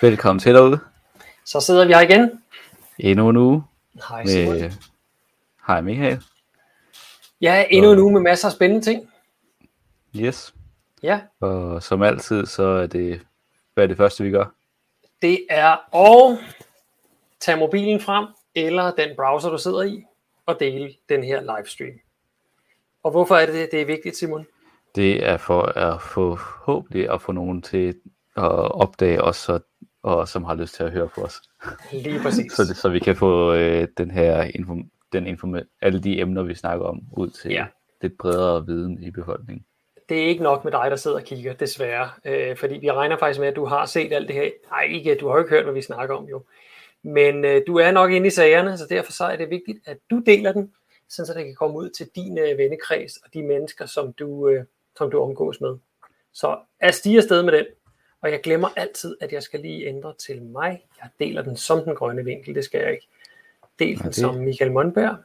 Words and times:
Velkommen 0.00 0.40
til 0.40 0.54
derude. 0.54 0.78
Så 1.44 1.60
sidder 1.60 1.86
vi 1.86 1.92
her 1.92 2.00
igen. 2.00 2.42
Endnu 2.98 3.28
en 3.28 3.36
uge. 3.36 3.62
Hej 4.08 4.26
Simon. 4.26 4.54
Med... 4.54 4.70
Hej 5.66 5.80
Michael. 5.80 6.22
Ja, 7.40 7.64
endnu 7.70 7.92
en 7.92 7.98
uge 7.98 8.12
med 8.12 8.20
masser 8.20 8.48
af 8.48 8.52
spændende 8.52 8.84
ting. 8.84 9.10
Yes. 10.16 10.54
Ja, 11.02 11.20
Og 11.40 11.82
som 11.82 12.02
altid, 12.02 12.46
så 12.46 12.62
er 12.62 12.86
det, 12.86 13.20
hvad 13.74 13.84
er 13.84 13.88
det 13.88 13.96
første, 13.96 14.24
vi 14.24 14.30
gør? 14.30 14.44
det 15.22 15.46
er 15.50 15.96
at 15.96 16.38
tage 17.40 17.58
mobilen 17.58 18.00
frem, 18.00 18.26
eller 18.54 18.90
den 18.94 19.16
browser, 19.16 19.50
du 19.50 19.58
sidder 19.58 19.82
i, 19.82 20.04
og 20.46 20.60
dele 20.60 20.94
den 21.08 21.24
her 21.24 21.40
livestream. 21.56 21.92
Og 23.02 23.10
hvorfor 23.10 23.36
er 23.36 23.46
det, 23.46 23.68
det 23.72 23.80
er 23.80 23.86
vigtigt, 23.86 24.16
Simon? 24.16 24.46
Det 24.94 25.26
er 25.26 25.36
for 25.36 25.62
at 25.62 26.02
få 26.02 26.34
håbentlig 26.40 27.10
at 27.10 27.22
få 27.22 27.32
nogen 27.32 27.62
til 27.62 27.88
at 28.36 28.72
opdage 28.72 29.22
os, 29.22 29.48
og, 29.48 29.60
og 30.06 30.28
som 30.28 30.44
har 30.44 30.54
lyst 30.54 30.74
til 30.74 30.82
at 30.84 30.90
høre 30.92 31.08
på 31.14 31.20
os. 31.20 31.42
Lige 31.92 32.20
præcis. 32.22 32.52
Så, 32.52 32.74
så 32.74 32.88
vi 32.88 32.98
kan 32.98 33.16
få 33.16 33.54
øh, 33.54 33.88
den 33.98 34.10
her 34.10 34.42
info, 34.42 34.76
den 35.12 35.26
info, 35.26 35.54
alle 35.82 36.02
de 36.02 36.20
emner, 36.20 36.42
vi 36.42 36.54
snakker 36.54 36.86
om, 36.86 37.00
ud 37.16 37.30
til 37.30 37.50
Ja. 37.50 37.66
lidt 38.02 38.18
bredere 38.18 38.66
viden 38.66 39.02
i 39.02 39.10
befolkningen. 39.10 39.64
Det 40.08 40.22
er 40.22 40.26
ikke 40.26 40.42
nok 40.42 40.64
med 40.64 40.72
dig, 40.72 40.86
der 40.90 40.96
sidder 40.96 41.16
og 41.16 41.22
kigger, 41.22 41.52
desværre. 41.52 42.10
Øh, 42.24 42.56
fordi 42.56 42.78
vi 42.78 42.90
regner 42.90 43.18
faktisk 43.18 43.40
med, 43.40 43.48
at 43.48 43.56
du 43.56 43.64
har 43.64 43.86
set 43.86 44.12
alt 44.12 44.28
det 44.28 44.36
her. 44.36 44.50
Nej, 44.70 44.82
ikke, 44.82 45.14
du 45.14 45.26
har 45.28 45.34
jo 45.34 45.38
ikke 45.38 45.50
hørt, 45.50 45.64
hvad 45.64 45.74
vi 45.74 45.82
snakker 45.82 46.14
om 46.16 46.24
jo. 46.24 46.44
Men 47.04 47.44
øh, 47.44 47.62
du 47.66 47.76
er 47.76 47.90
nok 47.90 48.10
inde 48.12 48.26
i 48.26 48.30
sagerne, 48.30 48.78
så 48.78 48.86
derfor 48.90 49.12
så 49.12 49.24
er 49.24 49.36
det 49.36 49.50
vigtigt, 49.50 49.78
at 49.86 49.98
du 50.10 50.18
deler 50.26 50.52
den, 50.52 50.72
så 51.08 51.32
det 51.36 51.44
kan 51.44 51.54
komme 51.54 51.76
ud 51.78 51.90
til 51.90 52.08
din 52.16 52.38
øh, 52.38 52.58
vennekreds 52.58 53.16
og 53.16 53.34
de 53.34 53.42
mennesker, 53.42 53.86
som 53.86 54.12
du, 54.12 54.48
øh, 54.48 54.64
som 54.98 55.10
du 55.10 55.20
omgås 55.22 55.60
med. 55.60 55.76
Så 56.34 56.56
er 56.80 56.90
stige 56.90 57.16
afsted 57.16 57.42
med 57.42 57.52
den. 57.52 57.66
Og 58.20 58.30
jeg 58.30 58.40
glemmer 58.40 58.68
altid, 58.76 59.16
at 59.20 59.32
jeg 59.32 59.42
skal 59.42 59.60
lige 59.60 59.86
ændre 59.86 60.14
til 60.18 60.42
mig. 60.42 60.84
Jeg 61.02 61.10
deler 61.18 61.42
den 61.42 61.56
som 61.56 61.84
den 61.84 61.94
grønne 61.94 62.24
vinkel, 62.24 62.54
det 62.54 62.64
skal 62.64 62.80
jeg 62.80 62.92
ikke. 62.92 63.06
Del 63.78 63.98
den 63.98 64.12
som 64.12 64.34
Michael 64.34 64.72
Monberg. 64.72 65.16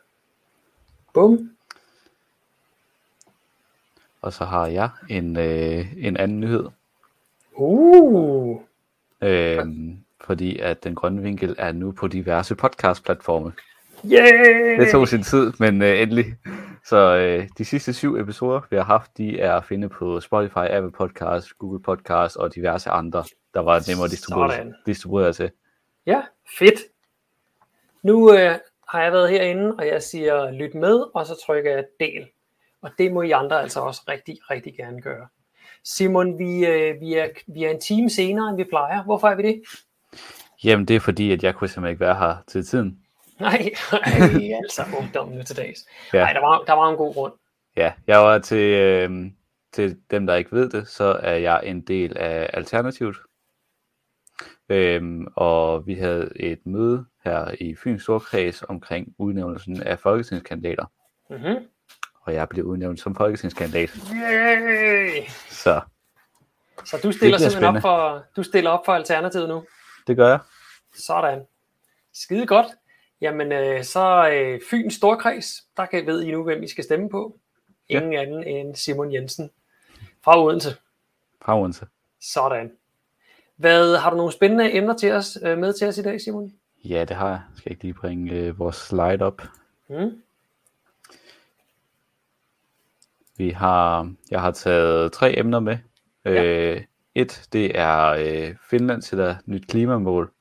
Bum. 1.13 1.51
Og 4.21 4.33
så 4.33 4.45
har 4.45 4.67
jeg 4.67 4.89
en, 5.09 5.37
øh, 5.37 5.93
en 5.97 6.17
anden 6.17 6.39
nyhed. 6.39 6.65
Uh. 7.53 8.61
Øhm, 9.21 9.97
fordi 10.21 10.59
at 10.59 10.83
den 10.83 10.95
grønne 10.95 11.21
vinkel 11.21 11.55
er 11.57 11.71
nu 11.71 11.91
på 11.91 12.07
diverse 12.07 12.55
podcast-platforme. 12.55 13.53
Yeah! 14.05 14.79
Det 14.79 14.91
tog 14.91 15.07
sin 15.07 15.23
tid, 15.23 15.53
men 15.59 15.81
øh, 15.81 16.01
endelig. 16.01 16.35
Så 16.85 17.15
øh, 17.15 17.47
de 17.57 17.65
sidste 17.65 17.93
syv 17.93 18.15
episoder, 18.15 18.61
vi 18.69 18.75
har 18.75 18.83
haft, 18.83 19.17
de 19.17 19.39
er 19.39 19.53
at 19.53 19.65
finde 19.65 19.89
på 19.89 20.19
Spotify, 20.19 20.57
Apple 20.69 20.91
Podcast, 20.91 21.57
Google 21.57 21.81
Podcast 21.81 22.37
og 22.37 22.55
diverse 22.55 22.89
andre, 22.89 23.23
der 23.53 23.59
var 23.59 23.89
nemmere 23.89 24.05
at 24.05 24.11
distribuere, 24.11 24.73
distribuere 24.85 25.33
til. 25.33 25.51
Ja, 26.05 26.21
fedt. 26.59 26.79
Nu 28.03 28.33
øh, 28.33 28.55
har 28.87 29.03
jeg 29.03 29.11
været 29.11 29.29
herinde, 29.29 29.75
og 29.75 29.87
jeg 29.87 30.03
siger 30.03 30.51
lyt 30.51 30.75
med, 30.75 31.05
og 31.13 31.25
så 31.25 31.43
trykker 31.45 31.71
jeg 31.71 31.85
del. 31.99 32.27
Og 32.81 32.91
det 32.97 33.11
må 33.11 33.21
I 33.21 33.31
andre 33.31 33.61
altså 33.61 33.79
også 33.79 34.01
rigtig, 34.07 34.37
rigtig 34.49 34.75
gerne 34.75 35.01
gøre. 35.01 35.27
Simon, 35.83 36.39
vi, 36.39 36.65
øh, 36.65 37.01
vi, 37.01 37.13
er, 37.13 37.27
vi 37.47 37.63
er 37.63 37.69
en 37.69 37.79
time 37.79 38.09
senere, 38.09 38.49
end 38.49 38.57
vi 38.57 38.63
plejer. 38.63 39.03
Hvorfor 39.03 39.27
er 39.27 39.35
vi 39.35 39.43
det? 39.43 39.61
Jamen, 40.63 40.87
det 40.87 40.95
er 40.95 40.99
fordi, 40.99 41.31
at 41.31 41.43
jeg 41.43 41.55
kunne 41.55 41.67
simpelthen 41.67 41.91
ikke 41.91 41.99
være 41.99 42.15
her 42.15 42.35
til 42.47 42.65
tiden. 42.65 43.00
Nej, 43.41 43.71
ej, 43.91 44.53
altså 44.63 44.83
ungdommen 44.97 45.37
nu 45.37 45.43
til 45.43 45.57
dags. 45.57 45.85
Ja. 46.13 46.19
Nej, 46.19 46.33
der 46.33 46.39
var, 46.39 46.63
der 46.67 46.73
var 46.73 46.89
en 46.89 46.97
god 46.97 47.13
grund. 47.13 47.33
Ja, 47.77 47.93
jeg 48.07 48.19
var 48.19 48.39
til, 48.39 48.57
øh, 48.73 49.31
til 49.71 49.97
dem, 50.11 50.27
der 50.27 50.35
ikke 50.35 50.51
ved 50.51 50.69
det, 50.69 50.87
så 50.87 51.19
er 51.23 51.33
jeg 51.35 51.61
en 51.63 51.81
del 51.81 52.17
af 52.17 52.49
Alternativet. 52.53 53.15
Øhm, 54.69 55.27
og 55.35 55.87
vi 55.87 55.93
havde 55.95 56.31
et 56.35 56.59
møde 56.65 57.05
her 57.23 57.51
i 57.59 57.75
Fyns 57.75 58.01
Storkreds 58.03 58.63
omkring 58.63 59.07
udnævnelsen 59.17 59.83
af 59.83 59.99
folketingskandidater. 59.99 60.85
Mm-hmm. 61.29 61.65
Og 62.21 62.33
jeg 62.33 62.49
blev 62.49 62.65
udnævnt 62.65 62.99
som 62.99 63.15
folketingskandidat. 63.15 63.89
Yay! 64.13 65.23
Så 65.49 65.81
Så 66.85 66.97
du 67.03 67.11
stiller 67.11 67.37
simpelthen 67.37 67.51
spændende. 67.51 67.77
op 67.77 67.81
for, 67.81 68.25
du 68.35 68.43
stiller 68.43 68.69
op 68.69 68.85
for 68.85 68.93
Alternativet 68.93 69.49
nu? 69.49 69.65
det 70.07 70.15
gør 70.17 70.27
jeg. 70.27 70.39
Sådan. 70.95 71.41
Skide 72.13 72.47
godt. 72.47 72.65
Jamen, 73.21 73.51
øh, 73.51 73.83
så 73.83 74.29
øh, 74.33 74.61
Fyns 74.69 74.93
Storkreds, 74.93 75.63
der 75.77 75.85
kan 75.85 76.05
ved 76.05 76.23
I 76.23 76.31
nu, 76.31 76.43
hvem 76.43 76.63
I 76.63 76.67
skal 76.67 76.83
stemme 76.83 77.09
på. 77.09 77.39
Ingen 77.89 78.13
ja. 78.13 78.21
anden 78.21 78.43
end 78.43 78.75
Simon 78.75 79.13
Jensen 79.13 79.49
fra 80.23 80.43
Odense. 80.43 80.69
Fra 81.41 81.59
Odense. 81.59 81.87
Sådan. 82.21 82.71
Hvad, 83.55 83.97
har 83.97 84.09
du 84.09 84.17
nogle 84.17 84.31
spændende 84.31 84.73
emner 84.73 84.97
til 84.97 85.11
os, 85.11 85.37
øh, 85.43 85.57
med 85.57 85.73
til 85.73 85.87
os 85.87 85.97
i 85.97 86.01
dag, 86.01 86.21
Simon? 86.21 86.53
Ja, 86.83 87.05
det 87.05 87.15
har 87.15 87.29
jeg. 87.29 87.41
Skal 87.55 87.63
jeg 87.65 87.71
ikke 87.71 87.83
lige 87.83 87.93
bringe 87.93 88.31
øh, 88.31 88.59
vores 88.59 88.75
slide 88.75 89.21
op. 89.21 89.41
Mm? 89.89 90.21
Vi 93.37 93.49
har, 93.49 94.13
jeg 94.31 94.41
har 94.41 94.51
taget 94.51 95.11
tre 95.11 95.39
emner 95.39 95.59
med. 95.59 95.77
Ja. 96.25 96.43
Øh, 96.43 96.81
et, 97.15 97.47
det 97.53 97.79
er 97.79 98.07
øh, 98.07 98.55
Finland 98.69 99.01
sætter 99.01 99.35
nyt 99.45 99.67
klimamål. 99.67 100.31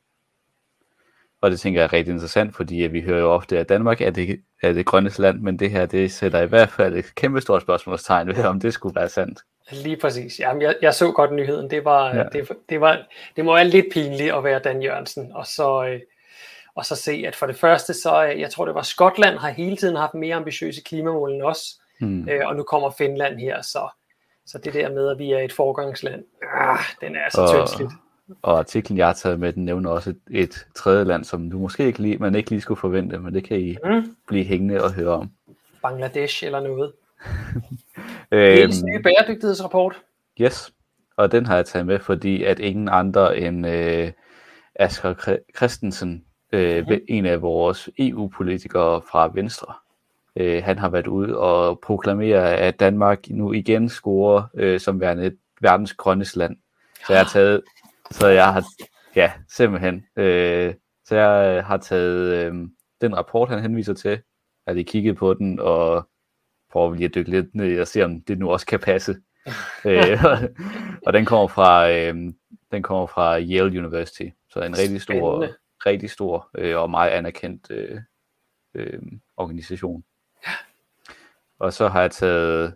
Og 1.42 1.50
det 1.50 1.60
tænker 1.60 1.80
jeg 1.80 1.84
er 1.84 1.92
rigtig 1.92 2.12
interessant, 2.12 2.56
fordi 2.56 2.84
at 2.84 2.92
vi 2.92 3.00
hører 3.00 3.20
jo 3.20 3.30
ofte, 3.32 3.58
at 3.58 3.68
Danmark 3.68 4.00
er 4.00 4.10
det, 4.10 4.40
er 4.62 4.72
det 4.72 4.86
grønneste 4.86 5.22
land, 5.22 5.40
men 5.40 5.58
det 5.58 5.70
her, 5.70 5.86
det 5.86 6.12
sætter 6.12 6.40
i 6.40 6.46
hvert 6.46 6.68
fald 6.68 6.96
et 6.96 7.14
kæmpe 7.14 7.40
stort 7.40 7.62
spørgsmålstegn 7.62 8.28
ved, 8.28 8.44
om 8.44 8.60
det 8.60 8.74
skulle 8.74 8.94
være 8.96 9.08
sandt. 9.08 9.38
Lige 9.72 9.96
præcis. 9.96 10.40
Jamen, 10.40 10.62
jeg, 10.62 10.74
jeg 10.82 10.94
så 10.94 11.12
godt 11.12 11.32
nyheden. 11.32 11.70
Det 11.70 11.84
var, 11.84 12.14
Ja. 12.14 12.22
det, 12.32 12.48
det, 12.68 12.80
var, 12.80 13.06
det 13.36 13.44
må 13.44 13.54
være 13.54 13.68
lidt 13.68 13.86
pinligt 13.92 14.34
at 14.34 14.44
være 14.44 14.58
Dan 14.58 14.82
Jørgensen, 14.82 15.32
og 15.34 15.46
så, 15.46 15.84
øh, 15.84 16.00
og 16.74 16.84
så 16.86 16.96
se, 16.96 17.24
at 17.26 17.36
for 17.36 17.46
det 17.46 17.56
første, 17.56 17.94
så 17.94 18.26
øh, 18.26 18.40
jeg 18.40 18.50
tror, 18.50 18.64
det 18.64 18.74
var 18.74 18.82
Skotland 18.82 19.36
har 19.38 19.48
hele 19.50 19.76
tiden 19.76 19.96
haft 19.96 20.14
mere 20.14 20.34
ambitiøse 20.36 20.82
klimamål 20.82 21.32
end 21.32 21.42
os, 21.42 21.62
øh, 22.30 22.40
og 22.46 22.56
nu 22.56 22.62
kommer 22.62 22.90
Finland 22.90 23.38
her, 23.40 23.62
så, 23.62 23.88
så 24.46 24.58
det 24.58 24.74
der 24.74 24.88
med, 24.90 25.08
at 25.08 25.18
vi 25.18 25.32
er 25.32 25.38
et 25.38 25.52
forgangsland, 25.52 26.24
ah, 26.54 26.78
den 27.00 27.16
er 27.16 27.28
så 27.30 27.40
Og- 27.40 27.48
tyndsligt. 27.68 27.90
Og 28.42 28.58
artiklen, 28.58 28.98
jeg 28.98 29.06
har 29.06 29.12
taget 29.12 29.40
med, 29.40 29.52
den 29.52 29.64
nævner 29.64 29.90
også 29.90 30.10
et, 30.10 30.18
et 30.30 30.66
tredje 30.74 31.04
land, 31.04 31.24
som 31.24 31.50
du 31.50 31.58
måske 31.58 31.86
ikke 31.86 31.98
lige, 31.98 32.18
man 32.18 32.34
ikke 32.34 32.50
lige 32.50 32.60
skulle 32.60 32.80
forvente, 32.80 33.18
men 33.18 33.34
det 33.34 33.44
kan 33.44 33.60
I 33.60 33.76
Mm. 33.84 34.16
blive 34.28 34.44
hængende 34.44 34.82
og 34.84 34.92
høre 34.92 35.08
om. 35.10 35.30
Bangladesh 35.82 36.44
eller 36.44 36.60
noget. 36.60 36.92
Øhm, 38.32 38.72
nye 38.86 39.02
bæredygtighedsrapport. 39.02 39.96
Yes, 40.40 40.72
og 41.16 41.32
den 41.32 41.46
har 41.46 41.56
jeg 41.56 41.66
taget 41.66 41.86
med, 41.86 41.98
fordi 41.98 42.44
at 42.44 42.58
ingen 42.58 42.88
andre 42.88 43.38
end 43.38 43.66
øh, 43.66 44.12
Asger 44.74 45.36
Christensen, 45.56 46.24
øh, 46.52 46.84
Mhm. 46.88 46.98
en 47.08 47.26
af 47.26 47.42
vores 47.42 47.88
EU-politikere 47.98 49.02
fra 49.10 49.30
Venstre, 49.34 49.74
øh, 50.36 50.62
han 50.64 50.78
har 50.78 50.88
været 50.88 51.06
ude 51.06 51.38
og 51.38 51.80
proklamere, 51.80 52.56
at 52.56 52.80
Danmark 52.80 53.18
nu 53.30 53.52
igen 53.52 53.88
scorer 53.88 54.42
øh, 54.54 54.80
som 54.80 55.00
værende 55.00 55.24
et 55.26 55.36
verdens 55.60 55.92
grønneste 55.94 56.38
land. 56.38 56.56
Så 57.06 57.12
jeg 57.12 57.22
har 57.22 57.28
taget, 57.28 57.62
så 58.10 58.26
jeg 58.28 58.52
har, 58.52 58.64
ja, 59.16 59.32
simpelthen, 59.48 60.04
øh, 60.16 60.74
så 61.04 61.16
jeg 61.16 61.64
har 61.64 61.76
taget 61.76 62.46
øh, 62.46 62.54
den 63.00 63.16
rapport, 63.16 63.48
han 63.48 63.60
henviser 63.62 63.94
til, 63.94 64.22
har 64.66 64.74
lige 64.74 64.84
kigget 64.84 65.16
på 65.16 65.34
den, 65.34 65.60
og 65.60 66.08
prøver 66.72 66.94
lige 66.94 67.04
at 67.04 67.14
dykke 67.14 67.30
lidt 67.30 67.54
ned 67.54 67.80
og 67.80 67.86
se, 67.88 68.04
om 68.04 68.20
det 68.20 68.38
nu 68.38 68.50
også 68.50 68.66
kan 68.66 68.80
passe. 68.80 69.16
øh, 69.84 70.18
og 71.06 71.12
den 71.12 71.24
kommer 71.24 71.48
fra 71.48 71.90
øh, 71.90 72.14
den 72.72 72.82
kommer 72.82 73.06
fra 73.06 73.40
Yale 73.40 73.78
University, 73.80 74.28
så 74.50 74.60
en 74.60 74.78
rigtig 74.78 75.00
stor, 75.02 75.12
Spændende. 75.38 75.56
rigtig 75.86 76.10
stor 76.10 76.50
øh, 76.58 76.76
og 76.78 76.90
meget 76.90 77.10
anerkendt 77.10 77.70
øh, 77.70 78.00
øh, 78.74 79.02
organisation. 79.36 80.04
Og 81.58 81.72
så 81.72 81.88
har 81.88 82.00
jeg 82.00 82.10
taget, 82.10 82.74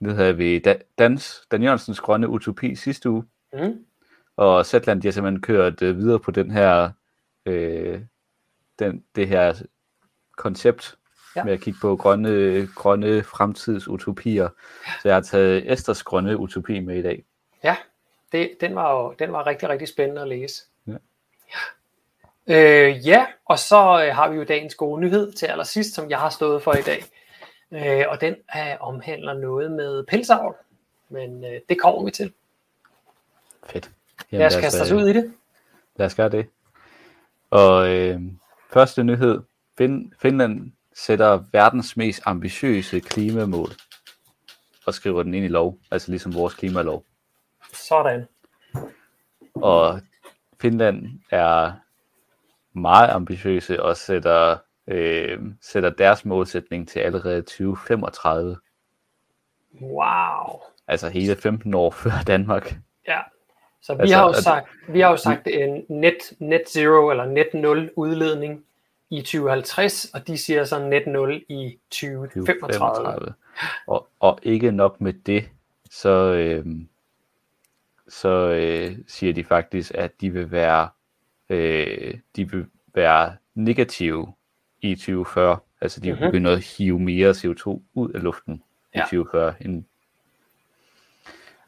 nu 0.00 0.10
havde 0.10 0.36
vi 0.36 0.58
Da- 0.58 0.78
Dans, 0.98 1.42
Dan 1.50 1.62
Jørgensens 1.62 2.00
grønne 2.00 2.28
utopi 2.28 2.74
sidste 2.74 3.10
uge, 3.10 3.24
Mm. 3.52 3.84
Og 4.40 4.66
Zetland 4.66 5.02
de 5.02 5.06
har 5.06 5.12
simpelthen 5.12 5.42
kørt 5.42 5.82
øh, 5.82 5.98
videre 5.98 6.18
på 6.18 6.30
den 6.30 6.50
her, 6.50 6.90
øh, 7.46 8.00
den, 8.78 9.04
det 9.16 9.28
her 9.28 9.62
koncept 10.36 10.96
Ja. 11.36 11.40
ja. 11.40 11.44
med 11.44 11.52
at 11.52 11.60
kigge 11.60 11.78
på 11.80 11.96
grønne, 11.96 12.66
grønne 12.74 13.22
fremtidsutopier. 13.22 14.48
Så 15.02 15.08
jeg 15.08 15.14
har 15.14 15.20
taget 15.20 15.72
Esters 15.72 16.02
grønne 16.02 16.36
utopi 16.36 16.80
med 16.80 16.96
i 16.96 17.02
dag. 17.02 17.24
Ja, 17.64 17.76
det, 18.32 18.50
den, 18.60 18.74
var 18.74 18.92
jo, 18.92 19.14
den 19.18 19.32
var 19.32 19.46
rigtig, 19.46 19.68
rigtig 19.68 19.88
spændende 19.88 20.22
at 20.22 20.28
læse. 20.28 20.62
Ja. 20.86 20.92
Ja, 22.48 22.88
øh, 22.88 23.06
ja 23.06 23.26
og 23.44 23.58
så 23.58 24.04
øh, 24.06 24.14
har 24.14 24.28
vi 24.28 24.36
jo 24.36 24.44
dagens 24.44 24.74
gode 24.74 25.00
nyhed 25.00 25.32
til 25.32 25.46
allersidst, 25.46 25.94
som 25.94 26.10
jeg 26.10 26.18
har 26.18 26.30
stået 26.30 26.62
for 26.62 26.72
i 26.72 26.82
dag. 26.82 27.04
Øh, 27.72 28.04
og 28.08 28.20
den 28.20 28.34
øh, 28.56 28.76
omhandler 28.80 29.34
noget 29.34 29.72
med 29.72 30.04
pelsavl. 30.04 30.54
Men 31.08 31.44
øh, 31.44 31.60
det 31.68 31.80
kommer 31.80 32.04
vi 32.04 32.10
til. 32.10 32.32
Fedt. 33.66 33.90
Lad 34.38 34.46
os 34.46 34.52
kaste 34.60 34.80
os 34.82 34.90
ud 34.92 35.08
i 35.08 35.12
det. 35.12 35.32
Lad 35.96 36.06
os 36.06 36.14
gøre 36.14 36.28
det. 36.28 36.46
Og 37.50 37.88
øh, 37.88 38.20
første 38.72 39.02
nyhed. 39.04 39.40
Fin- 39.78 40.12
Finland 40.22 40.72
sætter 40.94 41.44
verdens 41.52 41.96
mest 41.96 42.20
ambitiøse 42.24 43.00
klimamål 43.00 43.68
og 44.86 44.94
skriver 44.94 45.22
den 45.22 45.34
ind 45.34 45.44
i 45.44 45.48
lov, 45.48 45.78
altså 45.90 46.10
ligesom 46.10 46.34
vores 46.34 46.54
klimalov. 46.54 47.04
Sådan. 47.72 48.26
Og 49.54 50.00
Finland 50.60 51.06
er 51.30 51.72
meget 52.72 53.08
ambitiøse 53.10 53.82
og 53.82 53.96
sætter, 53.96 54.56
øh, 54.86 55.38
sætter 55.60 55.90
deres 55.90 56.24
målsætning 56.24 56.88
til 56.88 57.00
allerede 57.00 57.42
2035. 57.42 58.56
Wow. 59.82 60.60
Altså 60.88 61.08
hele 61.08 61.36
15 61.36 61.74
år 61.74 61.90
før 61.90 62.10
Danmark. 62.26 62.74
Ja. 63.08 63.20
Så 63.82 63.94
vi 63.94 64.00
Altså, 64.00 64.16
har 64.16 64.26
jo 64.26 64.32
sagt, 64.32 64.68
vi 64.88 65.00
har 65.00 65.10
jo 65.10 65.16
sagt 65.16 65.46
en 65.46 65.84
net, 65.88 66.32
net 66.38 66.62
zero 66.68 67.10
eller 67.10 67.24
net 67.26 67.54
0 67.54 67.90
udledning 67.96 68.64
i 69.10 69.20
2050, 69.22 70.04
og 70.14 70.26
de 70.26 70.38
siger 70.38 70.64
så 70.64 70.88
net 70.88 71.06
0 71.06 71.44
i 71.48 71.78
2035. 71.90 72.72
2035. 72.72 73.34
Og, 73.86 74.08
og 74.20 74.38
ikke 74.42 74.70
nok 74.72 75.00
med 75.00 75.12
det, 75.12 75.48
så, 75.90 76.08
øh, 76.34 76.66
så 78.08 78.28
øh, 78.28 78.96
siger 79.08 79.32
de 79.32 79.44
faktisk, 79.44 79.92
at 79.94 80.20
de 80.20 80.30
vil 80.30 80.50
være, 80.50 80.88
øh, 81.48 82.14
de 82.36 82.50
vil 82.50 82.66
være 82.94 83.36
negative 83.54 84.32
i 84.80 84.94
2040. 84.94 85.58
Altså 85.80 86.00
de 86.00 86.08
vil 86.10 86.20
Mhm. 86.20 86.24
begynde 86.30 86.50
at 86.50 86.60
hive 86.60 86.98
mere 86.98 87.30
CO2 87.30 87.82
ud 87.94 88.10
af 88.12 88.22
luften 88.22 88.62
i 88.94 88.98
Ja. 88.98 89.02
2040. 89.02 89.54
End... 89.60 89.84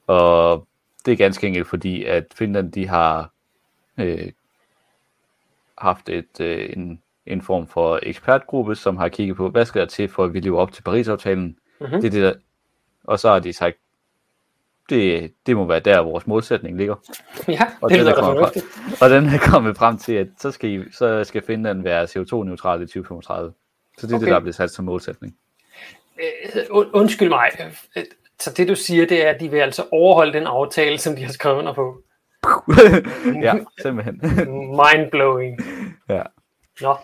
Og 0.06 0.66
det 1.06 1.12
er 1.12 1.16
ganske 1.16 1.46
enkelt 1.46 1.66
fordi, 1.66 2.04
at 2.04 2.24
Finland 2.34 2.72
de 2.72 2.88
har 2.88 3.30
øh, 3.98 4.32
haft 5.78 6.08
et, 6.08 6.40
øh, 6.40 6.70
en, 6.76 7.02
en 7.26 7.42
form 7.42 7.66
for 7.66 8.00
ekspertgruppe, 8.02 8.74
som 8.74 8.96
har 8.96 9.08
kigget 9.08 9.36
på, 9.36 9.48
hvad 9.48 9.64
skal 9.64 9.80
der 9.80 9.86
til, 9.86 10.08
for 10.08 10.24
at 10.24 10.34
vi 10.34 10.40
lever 10.40 10.58
op 10.60 10.72
til 10.72 10.82
Paris-aftalen. 10.82 11.58
Mhm. 11.80 11.90
Det 11.90 12.04
er 12.04 12.10
det, 12.10 12.22
der, 12.22 12.34
og 13.04 13.18
så 13.18 13.28
har 13.32 13.38
de 13.38 13.52
sagt, 13.52 13.76
det, 14.90 15.32
det 15.46 15.56
må 15.56 15.64
være 15.66 15.80
der, 15.80 16.00
vores 16.00 16.26
målsætning 16.26 16.76
ligger. 16.78 16.94
Ja, 17.48 17.60
Og 17.80 17.90
det 17.90 17.98
den, 17.98 18.08
er 18.08 18.14
kommet 18.14 18.52
frem, 18.52 18.62
og 19.02 19.10
den 19.10 19.24
er 19.26 19.38
kommet 19.38 19.76
frem 19.76 19.98
til, 19.98 20.12
at 20.14 20.28
så 20.38 20.50
skal, 20.50 20.70
I, 20.70 20.92
så 20.92 21.24
skal 21.24 21.42
Finland 21.42 21.82
være 21.82 22.04
CO2-neutral 22.04 22.82
i 22.82 22.86
2035. 22.86 23.52
Så 23.98 24.06
det 24.06 24.12
er 24.12 24.16
okay. 24.16 24.24
Det, 24.24 24.30
der 24.30 24.36
er 24.36 24.40
blevet 24.40 24.54
sat 24.54 24.70
som 24.70 24.84
målsætning. 24.84 25.36
Und- 26.70 26.90
Undskyld 26.92 27.28
mig. 27.28 27.50
Så 28.44 28.52
det 28.56 28.68
du 28.68 28.74
siger, 28.74 29.06
det 29.06 29.26
er, 29.26 29.30
at 29.30 29.40
de 29.40 29.50
vil 29.50 29.58
altså 29.58 29.84
overholde 29.92 30.32
den 30.32 30.46
aftale, 30.46 30.98
som 30.98 31.16
de 31.16 31.22
har 31.24 31.32
skrevet 31.32 31.58
under 31.58 31.72
på. 31.74 32.02
ja, 33.42 33.54
simpelthen. 33.82 34.20
Mindblowing. 34.80 35.58
ja. 36.08 36.22
Nå, 36.80 36.96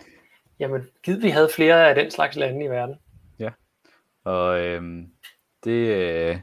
jamen 0.60 0.82
giv 1.02 1.22
vi 1.22 1.28
havde 1.28 1.48
flere 1.54 1.88
af 1.88 1.94
den 1.94 2.10
slags 2.10 2.36
lande 2.36 2.64
i 2.64 2.68
verden. 2.68 2.94
Og 4.24 4.60
øhm, 4.60 5.06
det, 5.64 5.88
øh, 5.96 6.36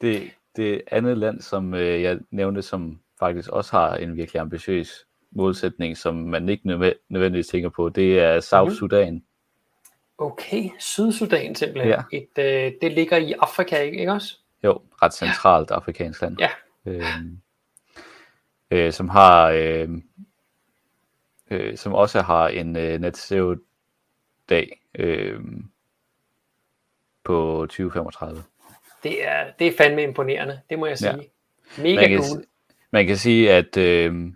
det, 0.00 0.30
det 0.56 0.82
andet 0.90 1.18
land, 1.18 1.40
som 1.40 1.74
øh, 1.74 2.02
jeg 2.02 2.18
nævnte, 2.30 2.62
som 2.62 2.98
faktisk 3.18 3.48
også 3.50 3.76
har 3.76 3.94
en 3.96 4.16
virkelig 4.16 4.40
ambitiøs 4.40 5.06
målsætning, 5.30 5.96
som 5.96 6.14
man 6.14 6.48
ikke 6.48 6.66
nødve- 6.66 6.94
nødvendigvis 7.08 7.46
tænker 7.46 7.68
på, 7.68 7.88
det 7.88 8.18
er 8.20 8.40
South 8.40 8.68
Mhm. 8.68 8.74
Sudan. 8.76 9.22
Okay, 10.22 10.70
Sydsudan 10.78 11.54
simpelthen. 11.54 11.90
Ja. 11.90 12.02
Et, 12.12 12.38
øh, 12.38 12.72
det 12.82 12.92
ligger 12.92 13.16
i 13.16 13.32
Afrika, 13.32 13.78
ikke, 13.78 13.98
ikke 13.98 14.12
også? 14.12 14.36
Jo, 14.64 14.82
ret 15.02 15.14
centralt 15.14 15.70
afrikansk 15.70 16.22
land. 16.22 16.36
Ja. 16.40 16.48
Øhm, 16.86 17.38
øh, 18.70 18.92
som 18.92 19.08
har 19.08 19.48
øh, 19.48 19.88
øh, 21.50 21.76
som 21.76 21.92
også 21.92 22.20
har 22.20 22.48
en 22.48 22.76
øh, 22.76 23.00
net 23.00 23.16
zero 23.16 23.54
dag 24.48 24.80
øh, 24.94 25.40
på 27.24 27.66
2035. 27.66 28.42
Det 29.02 29.26
er, 29.28 29.50
det 29.58 29.66
er 29.66 29.72
fandme 29.78 30.02
imponerende, 30.02 30.60
det 30.70 30.78
må 30.78 30.86
jeg 30.86 30.98
sige. 30.98 31.10
Ja. 31.10 31.82
Mega 31.82 31.94
Man 32.00 32.08
kan, 32.08 32.18
cool. 32.18 32.44
man 32.90 33.06
kan 33.06 33.16
sige, 33.16 33.52
at 33.52 33.76
øh, 33.76 34.32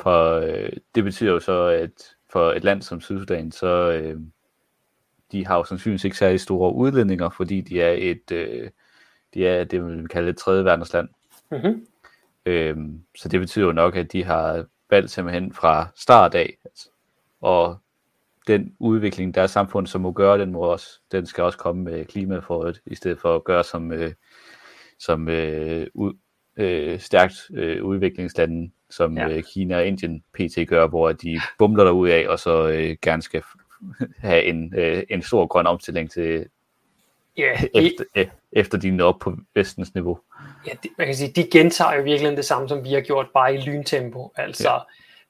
for, 0.00 0.32
øh, 0.32 0.72
det 0.94 1.04
betyder 1.04 1.32
jo 1.32 1.40
så, 1.40 1.66
at 1.66 2.16
for 2.30 2.52
et 2.52 2.64
land 2.64 2.82
som 2.82 3.00
Sydsudan, 3.00 3.52
så 3.52 3.92
øh, 3.92 4.20
de 5.32 5.46
har 5.46 5.56
jo 5.56 5.64
sandsynligvis 5.64 6.04
ikke 6.04 6.16
særlig 6.16 6.40
store 6.40 6.74
udledninger, 6.74 7.30
fordi 7.30 7.60
de 7.60 7.82
er 7.82 7.94
et, 7.98 8.32
øh, 8.32 8.70
de 9.34 9.46
er 9.48 9.64
det, 9.64 9.82
man 9.82 10.06
kalde 10.06 10.30
et 10.30 10.36
tredje 10.36 10.64
verdensland. 10.64 11.08
Mm-hmm. 11.50 11.86
Øhm, 12.46 13.00
så 13.16 13.28
det 13.28 13.40
betyder 13.40 13.66
jo 13.66 13.72
nok, 13.72 13.96
at 13.96 14.12
de 14.12 14.24
har 14.24 14.64
valgt 14.90 15.10
simpelthen 15.10 15.52
fra 15.52 15.88
start 15.94 16.34
af, 16.34 16.56
altså, 16.64 16.88
og 17.40 17.78
den 18.46 18.74
udvikling, 18.78 19.34
der 19.34 19.42
er 19.42 19.46
samfundet, 19.46 19.90
som 19.90 20.00
må 20.00 20.12
gøre, 20.12 20.38
den, 20.38 20.52
må 20.52 20.60
også, 20.60 21.00
den 21.12 21.26
skal 21.26 21.44
også 21.44 21.58
komme 21.58 21.82
med 21.82 22.04
klimaforret, 22.04 22.80
i 22.86 22.94
stedet 22.94 23.20
for 23.20 23.36
at 23.36 23.44
gøre 23.44 23.64
som, 23.64 23.92
øh, 23.92 24.12
som 24.98 25.28
øh, 25.28 25.86
ud, 25.94 26.14
øh, 26.56 27.00
stærkt 27.00 27.34
øh, 27.54 27.84
udviklingslande, 27.84 28.70
som 28.90 29.16
Ja. 29.18 29.28
øh, 29.28 29.42
Kina 29.42 29.76
og 29.76 29.86
Indien 29.86 30.24
pt. 30.32 30.68
gør, 30.68 30.88
hvor 30.88 31.12
de 31.12 31.40
bumler 31.58 31.84
der 31.84 31.90
ud 31.90 32.08
af, 32.08 32.28
og 32.28 32.38
så 32.38 32.68
øh, 32.68 32.96
gerne 33.02 33.22
skal 33.22 33.42
have 34.18 34.42
en, 34.44 34.74
øh, 34.76 35.02
en 35.10 35.22
stor 35.22 35.46
grøn 35.46 35.66
omstilling 35.66 36.10
til 36.10 36.46
Ja, 37.38 37.52
de, 37.60 37.68
efter, 37.86 38.04
øh, 38.16 38.26
efter 38.52 38.78
de 38.78 38.90
når 38.90 39.04
op 39.04 39.18
på 39.18 39.36
vestens 39.54 39.94
niveau. 39.94 40.18
ja 40.66 40.72
de, 40.82 40.88
man 40.98 41.06
kan 41.06 41.16
sige, 41.16 41.32
de 41.32 41.48
gentager 41.50 41.94
jo 41.94 42.02
virkelig 42.02 42.36
det 42.36 42.44
samme, 42.44 42.68
som 42.68 42.84
vi 42.84 42.92
har 42.92 43.00
gjort, 43.00 43.26
bare 43.34 43.54
i 43.54 43.58
lyntempo. 43.60 44.32
Altså 44.36 44.70
ja. 44.70 44.78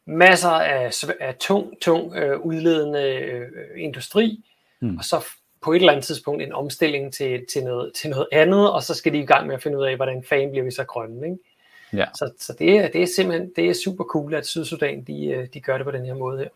masser 0.07 0.49
af, 0.51 0.91
af 1.21 1.35
tung, 1.35 1.81
tung 1.81 2.15
øh, 2.17 2.41
udledende 2.41 3.03
øh, 3.15 3.49
industri, 3.77 4.43
Mm. 4.81 4.97
og 4.99 5.05
så 5.05 5.27
på 5.61 5.73
et 5.73 5.77
eller 5.77 5.93
andet 5.93 6.05
tidspunkt 6.05 6.43
en 6.43 6.53
omstilling 6.53 7.13
til, 7.15 7.47
til, 7.53 7.65
noget, 7.65 7.93
til 7.95 8.11
noget 8.11 8.27
andet, 8.33 8.73
og 8.73 8.83
så 8.83 8.95
skal 8.95 9.13
de 9.13 9.19
i 9.19 9.27
gang 9.27 9.47
med 9.47 9.55
at 9.55 9.63
finde 9.63 9.79
ud 9.79 9.85
af, 9.85 9.97
hvordan 9.97 10.25
fanden 10.29 10.51
bliver 10.51 10.65
vi 10.65 10.71
så 10.71 10.85
grønne. 10.85 11.27
Ikke? 11.27 11.39
Ja. 11.93 12.05
Så, 12.15 12.33
så 12.41 12.53
det, 12.59 12.79
er, 12.79 12.89
det 12.89 13.03
er 13.03 13.07
simpelthen 13.17 13.53
det 13.57 13.71
er 13.71 13.75
super 13.85 14.05
cool, 14.05 14.35
at 14.35 14.47
Sydsudan 14.47 15.05
de, 15.05 15.27
øh, 15.27 15.47
de 15.55 15.61
gør 15.61 15.77
det 15.79 15.85
på 15.85 15.91
den 15.91 16.07
her 16.07 16.15
måde 16.15 16.39
her. 16.39 16.49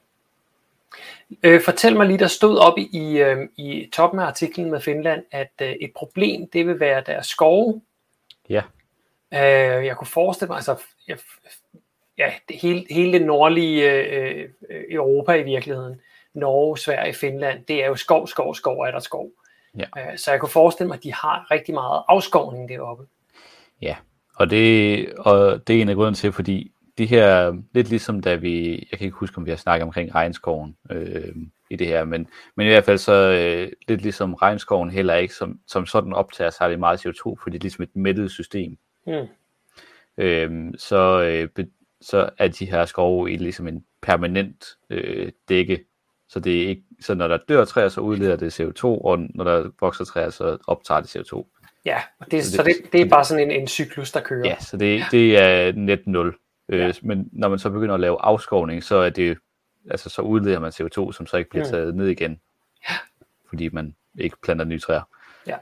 Øh, 1.43 1.63
fortæl 1.63 1.97
mig 1.97 2.07
lige, 2.07 2.19
der 2.19 2.27
stod 2.27 2.59
op 2.59 2.79
i, 2.79 2.89
i, 2.93 3.19
øh, 3.19 3.49
i 3.57 3.91
toppen 3.93 4.21
af 4.21 4.25
artiklen 4.25 4.71
med 4.71 4.81
Finland, 4.81 5.23
at 5.31 5.53
øh, 5.63 5.73
et 5.81 5.91
problem, 5.97 6.49
det 6.53 6.67
vil 6.67 6.81
være 6.81 7.03
deres 7.07 7.27
skove. 7.27 7.83
Ja. 8.49 8.63
Øh, 9.35 9.87
jeg 9.87 9.97
kunne 9.97 10.07
forestille 10.07 10.49
mig, 10.49 10.57
altså, 10.57 10.77
jeg, 11.09 11.19
ja, 12.19 12.33
det, 12.49 12.57
hele, 12.57 12.87
hele 12.91 13.13
det 13.13 13.27
nordlige 13.27 13.93
øh, 13.93 14.49
øh, 14.71 14.85
Europa 14.91 15.33
i 15.33 15.43
virkeligheden, 15.43 16.01
Norge, 16.35 16.79
Sverige, 16.79 17.15
Finland, 17.15 17.65
det 17.65 17.85
er 17.85 17.87
jo 17.87 17.97
skov, 17.97 18.27
skov, 18.27 18.55
skov, 18.55 18.81
er 18.81 18.91
der 18.91 18.99
skov. 18.99 19.31
Ja. 19.79 19.85
Øh, 19.99 20.19
så 20.19 20.31
jeg 20.31 20.41
kunne 20.41 20.49
forestille 20.49 20.89
mig, 20.89 20.97
at 20.97 21.03
de 21.03 21.15
har 21.15 21.51
rigtig 21.51 21.75
meget 21.75 22.03
afskovning 22.09 22.69
deroppe. 22.69 23.05
Ja, 23.83 23.97
og 24.35 24.51
det, 24.51 25.13
og 25.19 25.67
det 25.67 25.77
er 25.77 25.83
en 25.83 25.89
af 25.89 25.95
grunden 25.95 26.15
til, 26.15 26.33
fordi 26.33 26.73
de 27.01 27.07
her, 27.07 27.57
lidt 27.75 27.89
ligesom 27.89 28.21
da 28.23 28.35
vi, 28.35 28.71
jeg 28.91 28.99
kan 28.99 29.05
ikke 29.07 29.17
huske, 29.17 29.39
om 29.39 29.45
vi 29.47 29.51
har 29.51 29.57
snakket 29.57 29.83
omkring 29.85 30.15
regnskoven 30.15 30.77
øh, 30.91 31.35
i 31.71 31.77
det 31.77 31.87
her, 31.87 32.05
men, 32.05 32.27
men 32.57 32.67
i 32.67 32.71
hvert 32.71 32.85
fald 32.85 32.99
så 32.99 33.13
øh, 33.13 33.73
lidt 33.89 34.03
ligesom 34.03 34.35
regnskoven 34.35 34.91
heller 34.91 35.15
ikke 35.15 35.35
som, 35.35 35.59
som 35.67 35.87
sådan 35.87 36.13
optager 36.13 36.51
særlig 36.51 36.79
meget 36.79 37.07
CO2, 37.07 37.23
fordi 37.43 37.51
det 37.53 37.55
er 37.59 37.63
ligesom 37.63 37.83
et 37.83 37.97
mættet 37.97 38.31
system. 38.31 38.77
Mm. 39.07 39.13
Øh, 40.19 40.73
så, 40.79 41.23
øh, 41.23 41.49
be, 41.49 41.67
så 42.01 42.31
er 42.39 42.49
de 42.49 42.65
her 42.71 42.85
skove 42.85 43.33
i 43.33 43.37
ligesom 43.37 43.69
en 43.69 43.85
permanent 44.03 44.65
øh, 44.91 45.33
dække, 45.49 45.85
så 46.29 46.41
det 46.41 46.63
er 46.63 46.69
ikke, 46.69 46.83
så 47.01 47.15
når 47.15 47.29
der 47.29 47.39
dør 47.49 47.65
træer, 47.65 47.89
så 47.89 48.01
udleder 48.01 48.37
det 48.37 48.61
CO2, 48.61 48.85
og 48.85 49.19
når 49.35 49.45
der 49.45 49.71
vokser 49.81 50.05
træer, 50.05 50.31
så 50.31 50.59
optager 50.67 51.01
det 51.01 51.17
CO2. 51.17 51.57
Ja, 51.85 51.99
og 52.19 52.31
det, 52.31 52.45
Så 52.45 52.51
så 52.57 52.63
det- 52.63 52.77
det, 52.83 52.93
det 52.93 53.01
er 53.01 53.09
bare 53.09 53.25
sådan 53.25 53.51
en, 53.51 53.61
en 53.61 53.69
cyklus, 53.69 54.13
der 54.13 54.21
kører. 54.21 54.49
Ja, 54.49 54.57
så 54.61 54.77
det, 54.77 55.03
det 55.11 55.39
er 55.39 55.73
net 55.73 56.07
0. 56.07 56.37
Øh, 56.73 56.81
Ja. 56.81 56.93
Men 57.03 57.29
når 57.33 57.49
man 57.49 57.59
så 57.59 57.71
begynder 57.71 57.95
at 57.95 58.01
lave 58.01 58.17
afskovning, 58.23 58.85
så 58.85 58.97
er 58.97 59.11
det 59.11 59.39
altså 59.91 60.09
så 60.11 60.23
udleder 60.23 60.59
man 60.59 60.73
CO2, 60.73 61.13
som 61.13 61.27
så 61.27 61.37
ikke 61.37 61.51
bliver 61.51 61.65
Mm. 61.65 61.71
taget 61.71 61.95
ned 61.95 62.07
igen, 62.09 62.41
fordi 63.49 63.69
man 63.69 63.95
ikke 64.19 64.37
planter 64.43 64.65
nye 64.65 64.79
træer. 64.79 65.03
Ja. 65.47 65.57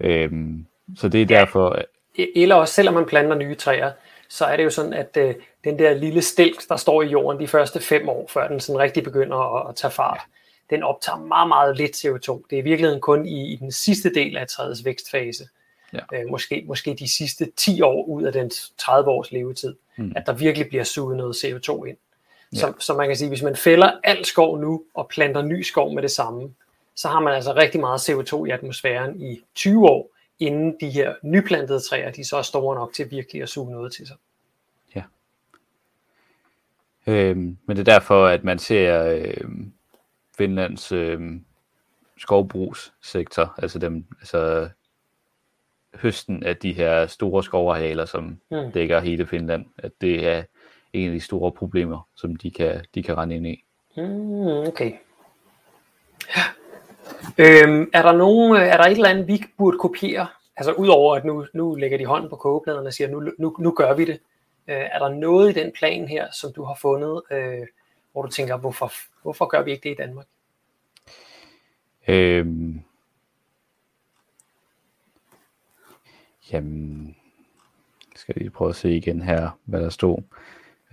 Øhm, 0.00 0.66
så 0.96 1.08
det 1.08 1.22
er 1.22 1.26
Ja. 1.36 1.40
derfor, 1.40 1.68
at- 1.70 1.86
Eller 2.36 2.54
også, 2.54 2.74
selvom 2.74 2.94
man 2.94 3.06
planter 3.06 3.36
nye 3.36 3.54
træer, 3.54 3.92
så 4.28 4.44
er 4.44 4.56
det 4.56 4.64
jo 4.64 4.70
sådan, 4.70 4.92
at 4.92 5.16
øh, 5.16 5.34
den 5.64 5.78
der 5.78 5.94
lille 5.94 6.22
stilk, 6.22 6.68
der 6.68 6.76
står 6.76 7.02
i 7.02 7.06
jorden 7.06 7.40
de 7.40 7.48
første 7.48 7.80
fem 7.80 8.08
år, 8.08 8.26
før 8.28 8.48
den 8.48 8.60
sådan 8.60 8.78
rigtig 8.80 9.04
begynder 9.04 9.56
at, 9.56 9.68
at 9.68 9.76
tage 9.76 9.90
fart, 9.90 10.20
den 10.70 10.82
optager 10.82 11.18
meget, 11.18 11.48
meget 11.48 11.76
lidt 11.76 11.96
CO2. 11.96 12.46
Det 12.50 12.56
er 12.56 12.60
i 12.60 12.64
virkeligheden 12.64 13.00
kun 13.00 13.26
i, 13.26 13.52
i 13.52 13.56
den 13.56 13.72
sidste 13.72 14.14
del 14.14 14.36
af 14.36 14.46
træets 14.48 14.84
vækstfase, 14.84 15.44
Ja. 16.12 16.20
øh, 16.22 16.30
måske, 16.30 16.64
måske 16.66 16.94
de 16.94 17.08
sidste 17.08 17.52
10 17.56 17.80
år 17.82 18.04
ud 18.04 18.22
af 18.22 18.32
den 18.32 18.50
30 18.78 19.10
års 19.10 19.32
levetid, 19.32 19.74
Mm. 19.98 20.12
at 20.16 20.26
der 20.26 20.32
virkelig 20.32 20.68
bliver 20.68 20.84
suget 20.84 21.16
noget 21.16 21.36
CO2 21.36 21.84
ind. 21.84 21.96
Ja. 22.52 22.58
Så, 22.58 22.72
så 22.78 22.94
man 22.94 23.08
kan 23.08 23.16
sige, 23.16 23.28
hvis 23.28 23.42
man 23.42 23.56
fælder 23.56 23.92
al 24.04 24.24
skov 24.24 24.58
nu 24.60 24.84
og 24.94 25.08
planter 25.08 25.42
ny 25.42 25.62
skov 25.62 25.94
med 25.94 26.02
det 26.02 26.10
samme, 26.10 26.54
så 26.94 27.08
har 27.08 27.20
man 27.20 27.34
altså 27.34 27.54
rigtig 27.54 27.80
meget 27.80 28.10
CO2 28.10 28.44
i 28.44 28.50
atmosfæren 28.50 29.20
i 29.20 29.40
20 29.54 29.88
år, 29.88 30.10
inden 30.38 30.76
de 30.80 30.90
her 30.90 31.14
nyplantede 31.22 31.80
træer, 31.80 32.10
de 32.10 32.24
så 32.24 32.36
er 32.36 32.42
store 32.42 32.74
nok 32.74 32.92
til 32.92 33.10
virkelig 33.10 33.42
at 33.42 33.48
suge 33.48 33.70
noget 33.70 33.92
til 33.92 34.06
sig. 34.06 34.16
øhm, 37.06 37.56
men 37.66 37.76
det 37.76 37.88
er 37.88 37.92
derfor, 37.92 38.26
at 38.26 38.44
man 38.44 38.58
ser 38.58 39.04
øhm, 39.04 39.72
Finlands 40.38 40.92
øhm, 40.92 41.44
skovbrugssektor, 42.18 43.54
altså 43.58 43.78
dem, 43.78 44.04
altså 44.20 44.68
høsten 46.02 46.42
af 46.42 46.56
de 46.56 46.72
her 46.72 47.06
store 47.06 47.42
skovarealer, 47.44 48.04
som 48.04 48.38
Mm. 48.50 48.72
dækker 48.72 49.00
hele 49.00 49.26
Finland, 49.26 49.66
at 49.78 49.92
det 50.00 50.28
er 50.28 50.42
en 50.92 51.06
af 51.08 51.14
de 51.14 51.20
store 51.20 51.52
problemer, 51.52 52.08
som 52.16 52.36
de 52.36 52.50
kan, 52.50 52.84
de 52.94 53.02
kan 53.02 53.16
rende 53.18 53.36
ind 53.36 53.46
i. 53.46 53.64
Mm, 53.96 54.46
okay. 54.46 54.92
Ja. 56.36 56.42
Øhm, 57.38 57.90
er 57.92 58.02
der 58.02 58.12
nogen, 58.12 58.56
er 58.56 58.76
der 58.76 58.84
et 58.84 58.92
eller 58.92 59.08
andet, 59.08 59.28
vi 59.28 59.44
burde 59.58 59.78
kopiere? 59.78 60.26
Altså 60.56 60.72
udover 60.72 61.16
at 61.16 61.24
nu, 61.24 61.46
nu 61.54 61.74
lægger 61.74 61.98
de 61.98 62.06
hånden 62.06 62.30
på 62.30 62.36
kogepladen 62.36 62.86
og 62.86 62.92
siger, 62.92 63.08
nu, 63.10 63.32
nu, 63.38 63.56
nu 63.58 63.70
gør 63.70 63.94
vi 63.94 64.04
det. 64.04 64.20
Øh, 64.68 64.76
er 64.92 64.98
der 64.98 65.08
noget 65.08 65.50
i 65.56 65.60
den 65.60 65.72
plan 65.78 66.08
her, 66.08 66.26
som 66.32 66.52
du 66.52 66.64
har 66.64 66.74
fundet, 66.80 67.22
øh, 67.30 67.66
hvor 68.12 68.22
du 68.22 68.28
tænker, 68.28 68.56
hvorfor, 68.56 68.92
hvorfor 69.22 69.46
gør 69.46 69.62
vi 69.62 69.70
ikke 69.70 69.88
det 69.88 69.90
i 69.94 70.02
Danmark? 70.02 70.26
Øhm, 72.08 72.80
jamen, 76.52 77.16
skal 78.14 78.32
jeg 78.36 78.42
lige 78.42 78.50
prøve 78.50 78.68
at 78.68 78.76
se 78.76 78.96
igen 78.96 79.22
her, 79.22 79.50
hvad 79.64 79.80
der 79.80 79.88
stod. 79.88 80.22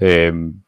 Øhm, 0.02 0.62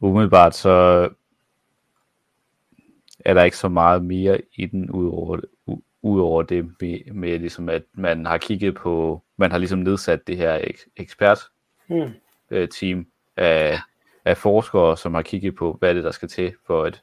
umiddelbart 0.00 0.54
så 0.54 1.08
er 3.24 3.34
der 3.34 3.44
ikke 3.44 3.56
så 3.56 3.68
meget 3.68 4.04
mere 4.04 4.40
i 4.54 4.66
den, 4.66 4.90
udover, 4.90 5.40
udover 6.02 6.42
det 6.42 6.64
med, 6.80 7.12
med 7.12 7.38
ligesom, 7.38 7.68
at 7.68 7.82
man 7.92 8.26
har 8.26 8.38
kigget 8.38 8.74
på, 8.74 9.22
man 9.36 9.50
har 9.50 9.58
ligesom 9.58 9.78
nedsat 9.78 10.26
det 10.26 10.36
her 10.36 10.60
ekspert 10.96 11.38
hmm. 11.86 12.10
øh, 12.50 12.68
team 12.68 13.06
af, 13.36 13.78
af 14.24 14.36
forskere, 14.36 14.96
som 14.96 15.14
har 15.14 15.22
kigget 15.22 15.54
på, 15.56 15.76
hvad 15.78 15.94
det 15.94 16.04
der 16.04 16.10
skal 16.10 16.28
til 16.28 16.54
for 16.66 16.84
at 16.84 17.02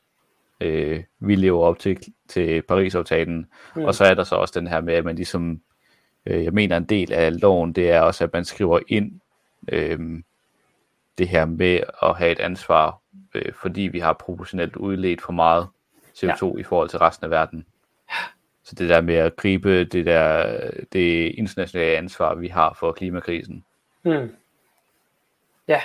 øh, 0.59 1.03
vi 1.19 1.35
lever 1.35 1.63
op 1.63 1.79
til, 1.79 1.97
til 2.29 2.61
Paris-aftalen. 2.61 3.45
Hmm. 3.75 3.85
Og 3.85 3.95
så 3.95 4.03
er 4.03 4.13
der 4.13 4.23
så 4.23 4.35
også 4.35 4.59
den 4.59 4.67
her 4.67 4.81
med, 4.81 4.93
at 4.93 5.05
man 5.05 5.15
ligesom, 5.15 5.61
øh, 6.25 6.43
jeg 6.43 6.53
mener 6.53 6.77
en 6.77 6.85
del 6.85 7.13
af 7.13 7.41
loven, 7.41 7.73
det 7.73 7.91
er 7.91 8.01
også, 8.01 8.23
at 8.23 8.33
man 8.33 8.45
skriver 8.45 8.79
ind 8.87 9.19
øh, 9.67 9.99
det 11.17 11.27
her 11.27 11.45
med 11.45 11.79
at 12.03 12.17
have 12.17 12.31
et 12.31 12.39
ansvar, 12.39 13.01
øh, 13.33 13.53
fordi 13.53 13.81
vi 13.81 13.99
har 13.99 14.13
proportionelt 14.13 14.75
udledt 14.75 15.21
for 15.21 15.33
meget 15.33 15.67
CO2 16.17 16.45
ja. 16.45 16.59
i 16.59 16.63
forhold 16.63 16.89
til 16.89 16.99
resten 16.99 17.25
af 17.25 17.31
verden. 17.31 17.65
Så 18.63 18.75
det 18.75 18.89
der 18.89 19.01
med 19.01 19.15
at 19.15 19.35
gribe 19.35 19.83
det 19.83 20.05
der 20.05 20.53
det 20.93 21.31
internationale 21.37 21.97
ansvar, 21.97 22.35
vi 22.35 22.47
har 22.47 22.77
for 22.79 22.91
klimakrisen. 22.91 23.65
Hmm. 24.01 24.35
Ja, 25.67 25.81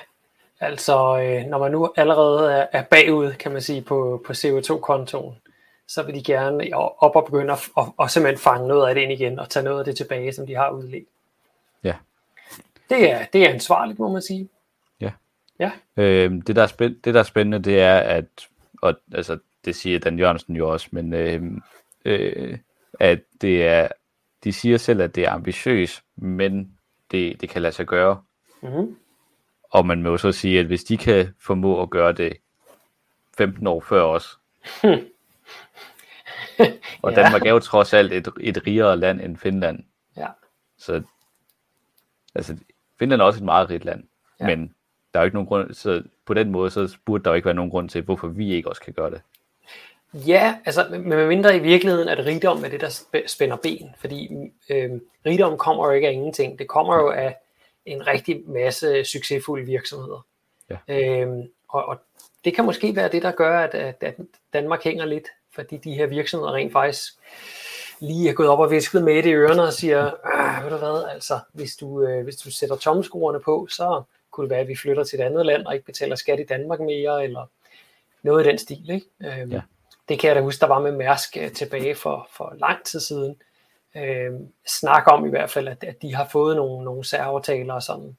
altså 0.60 1.20
øh, 1.20 1.50
når 1.50 1.58
man 1.58 1.72
nu 1.72 1.92
allerede 1.96 2.52
er, 2.52 2.66
er 2.72 2.82
bagud, 2.82 3.32
kan 3.32 3.52
man 3.52 3.62
sige, 3.62 3.82
på, 3.82 4.22
på 4.26 4.32
CO2-kontoen, 4.32 5.34
så 5.88 6.02
vil 6.02 6.14
de 6.14 6.22
gerne 6.22 6.76
op 6.76 7.16
og 7.16 7.24
begynde 7.24 7.52
at 7.52 7.58
og, 7.74 7.94
og 7.96 8.10
simpelthen 8.10 8.38
fange 8.38 8.68
noget 8.68 8.88
af 8.88 8.94
det 8.94 9.02
ind 9.02 9.12
igen, 9.12 9.38
og 9.38 9.50
tage 9.50 9.64
noget 9.64 9.78
af 9.78 9.84
det 9.84 9.96
tilbage, 9.96 10.32
som 10.32 10.46
de 10.46 10.54
har 10.54 10.70
udledt. 10.70 11.08
Ja. 11.84 11.94
Det 12.90 13.10
er, 13.10 13.24
det 13.32 13.44
er 13.44 13.50
ansvarligt, 13.50 13.98
må 13.98 14.12
man 14.12 14.22
sige. 14.22 14.48
Ja. 15.00 15.10
ja. 15.58 15.70
Øhm, 15.96 16.42
det, 16.42 16.56
der 16.56 16.62
er 16.62 16.66
spændende, 16.66 17.00
det, 17.04 17.14
der 17.14 17.20
er 17.20 17.24
spændende, 17.24 17.58
det 17.58 17.80
er, 17.80 17.98
at 17.98 18.24
og, 18.82 18.94
altså, 19.14 19.38
det 19.64 19.76
siger 19.76 19.98
Dan 19.98 20.18
Jørgensen 20.18 20.56
jo 20.56 20.72
også, 20.72 20.88
men 20.90 21.12
øh, 21.12 21.42
øh, 22.04 22.58
at 23.00 23.20
det 23.40 23.66
er, 23.66 23.88
de 24.44 24.52
siger 24.52 24.78
selv, 24.78 25.00
at 25.00 25.14
det 25.14 25.24
er 25.24 25.30
ambitiøst, 25.30 26.02
men 26.16 26.78
det, 27.10 27.40
det 27.40 27.48
kan 27.48 27.62
lade 27.62 27.74
sig 27.74 27.86
gøre. 27.86 28.22
Mm-hmm. 28.62 28.96
Og 29.70 29.86
man 29.86 30.02
må 30.02 30.08
jo 30.08 30.16
så 30.16 30.32
sige, 30.32 30.60
at 30.60 30.66
hvis 30.66 30.84
de 30.84 30.96
kan 30.96 31.34
formå 31.40 31.82
at 31.82 31.90
gøre 31.90 32.12
det 32.12 32.36
15 33.38 33.66
år 33.66 33.80
før 33.80 34.02
os, 34.02 34.38
og 37.02 37.12
ja. 37.12 37.22
Danmark 37.22 37.42
er 37.42 37.50
jo 37.50 37.58
trods 37.58 37.92
alt 37.92 38.12
et, 38.12 38.28
et 38.40 38.66
rigere 38.66 38.96
land 38.96 39.20
end 39.20 39.36
Finland. 39.36 39.84
Ja. 40.16 40.26
Så 40.78 41.02
altså, 42.34 42.56
Finland 42.98 43.20
er 43.20 43.24
også 43.24 43.40
et 43.40 43.44
meget 43.44 43.70
rigt 43.70 43.84
land, 43.84 44.04
ja. 44.40 44.46
men 44.46 44.74
der 45.14 45.20
er 45.20 45.22
jo 45.22 45.24
ikke 45.24 45.36
nogen 45.36 45.48
grund, 45.48 45.74
så 45.74 46.02
på 46.26 46.34
den 46.34 46.50
måde, 46.50 46.70
så 46.70 46.96
burde 47.04 47.24
der 47.24 47.30
jo 47.30 47.34
ikke 47.34 47.46
være 47.46 47.54
nogen 47.54 47.70
grund 47.70 47.88
til, 47.88 48.02
hvorfor 48.02 48.28
vi 48.28 48.52
ikke 48.52 48.68
også 48.68 48.82
kan 48.82 48.92
gøre 48.92 49.10
det. 49.10 49.20
Ja, 50.14 50.56
altså 50.64 50.86
med 50.90 51.28
mindre 51.28 51.56
i 51.56 51.58
virkeligheden, 51.58 52.08
at 52.08 52.26
rigdom 52.26 52.64
er 52.64 52.68
det, 52.68 52.80
der 52.80 53.22
spænder 53.26 53.56
ben. 53.56 53.94
Fordi 53.98 54.28
øh, 54.70 54.90
rigdom 55.26 55.58
kommer 55.58 55.86
jo 55.86 55.92
ikke 55.92 56.08
af 56.08 56.12
ingenting. 56.12 56.58
Det 56.58 56.68
kommer 56.68 56.94
jo 56.96 57.10
af 57.10 57.36
en 57.92 58.06
rigtig 58.06 58.42
masse 58.46 59.04
succesfulde 59.04 59.66
virksomheder. 59.66 60.26
Ja. 60.70 60.76
Øhm, 60.88 61.42
og, 61.68 61.84
og 61.84 61.98
det 62.44 62.54
kan 62.54 62.64
måske 62.64 62.96
være 62.96 63.08
det, 63.08 63.22
der 63.22 63.30
gør, 63.30 63.58
at, 63.58 63.74
at 63.74 64.14
Danmark 64.52 64.84
hænger 64.84 65.04
lidt, 65.04 65.28
fordi 65.54 65.76
de 65.76 65.94
her 65.94 66.06
virksomheder 66.06 66.52
rent 66.52 66.72
faktisk 66.72 67.12
lige 68.00 68.30
er 68.30 68.34
gået 68.34 68.48
op 68.48 68.60
og 68.60 68.70
visket 68.70 69.04
med 69.04 69.22
det 69.22 69.26
i 69.26 69.32
ørerne 69.32 69.62
og 69.62 69.72
siger, 69.72 70.10
ah, 70.24 70.64
ved 70.64 70.70
du 70.70 70.76
hvad, 70.76 71.04
altså, 71.10 71.38
hvis 71.52 71.76
du, 71.76 72.02
øh, 72.02 72.24
hvis 72.24 72.36
du 72.36 72.50
sætter 72.50 72.76
tomskruerne 72.76 73.40
på, 73.40 73.66
så 73.70 74.02
kunne 74.30 74.44
det 74.44 74.50
være, 74.50 74.60
at 74.60 74.68
vi 74.68 74.76
flytter 74.76 75.04
til 75.04 75.20
et 75.20 75.24
andet 75.24 75.46
land 75.46 75.66
og 75.66 75.74
ikke 75.74 75.86
betaler 75.86 76.16
skat 76.16 76.40
i 76.40 76.44
Danmark 76.44 76.80
mere, 76.80 77.24
eller 77.24 77.46
noget 78.22 78.46
i 78.46 78.48
den 78.48 78.58
stil. 78.58 78.90
Ikke? 78.90 79.06
Øhm, 79.20 79.52
ja 79.52 79.60
det 80.08 80.18
kan 80.18 80.28
jeg 80.28 80.36
da 80.36 80.40
huske, 80.40 80.60
der 80.60 80.66
var 80.66 80.80
med 80.80 80.92
Mærsk 80.92 81.36
øh, 81.40 81.52
tilbage 81.52 81.94
for, 81.94 82.28
for 82.32 82.54
lang 82.58 82.84
tid 82.84 83.00
siden. 83.00 83.36
Øh, 83.98 84.32
snak 84.66 85.02
om 85.06 85.26
i 85.26 85.30
hvert 85.30 85.50
fald, 85.50 85.68
at, 85.68 85.84
at 85.84 86.02
de 86.02 86.14
har 86.14 86.28
fået 86.32 86.56
nogle, 86.56 86.84
nogle 86.84 87.04
særaftaler 87.04 87.74
og 87.74 87.82
sådan. 87.82 88.16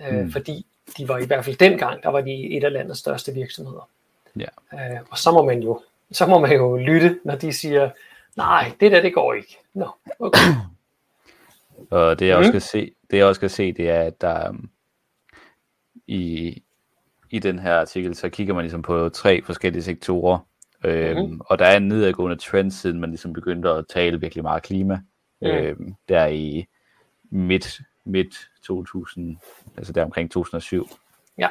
Øh, 0.00 0.14
mm. 0.14 0.32
Fordi 0.32 0.66
de 0.98 1.08
var 1.08 1.18
i 1.18 1.26
hvert 1.26 1.44
fald 1.44 1.56
dengang, 1.56 2.02
der 2.02 2.08
var 2.08 2.20
de 2.20 2.56
et 2.56 2.64
af 2.64 2.72
landets 2.72 3.00
største 3.00 3.32
virksomheder. 3.32 3.88
Ja. 4.36 4.48
Øh, 4.74 5.00
og 5.10 5.18
så 5.18 5.32
må 5.32 5.44
man 5.44 5.62
jo 5.62 5.80
så 6.12 6.26
må 6.26 6.38
man 6.38 6.52
jo 6.52 6.76
lytte, 6.76 7.20
når 7.24 7.36
de 7.36 7.52
siger, 7.52 7.90
nej, 8.36 8.72
det 8.80 8.92
der, 8.92 9.00
det 9.00 9.14
går 9.14 9.34
ikke. 9.34 9.58
Nå, 9.74 9.88
okay. 10.18 10.38
og 11.90 12.18
det 12.18 12.26
jeg, 12.26 12.36
også 12.36 12.52
mm. 12.52 12.60
skal 12.60 12.60
se, 12.60 12.92
det 13.10 13.16
jeg 13.16 13.26
også 13.26 13.38
skal 13.38 13.50
se, 13.50 13.72
det 13.72 13.90
er, 13.90 14.02
at 14.02 14.20
der 14.20 14.48
um, 14.48 14.70
i, 16.06 16.62
i 17.30 17.38
den 17.38 17.58
her 17.58 17.74
artikel, 17.74 18.14
så 18.14 18.28
kigger 18.28 18.54
man 18.54 18.62
ligesom 18.62 18.82
på 18.82 19.08
tre 19.08 19.42
forskellige 19.44 19.82
sektorer, 19.82 20.38
Øhm, 20.84 21.20
mm-hmm. 21.20 21.40
Og 21.44 21.58
der 21.58 21.64
er 21.64 21.76
en 21.76 21.88
nedadgående 21.88 22.36
trend, 22.36 22.70
siden 22.70 23.00
man 23.00 23.10
ligesom 23.10 23.32
begyndte 23.32 23.68
at 23.68 23.84
tale 23.88 24.20
virkelig 24.20 24.44
meget 24.44 24.62
klima. 24.62 25.00
Mm. 25.40 25.48
Øhm, 25.48 25.94
der 26.08 26.26
i 26.26 26.66
midt, 27.30 27.80
midt 28.04 28.50
2000, 28.62 29.36
altså 29.76 29.92
der 29.92 30.04
omkring 30.04 30.30
2007. 30.30 30.88
Ja. 31.38 31.48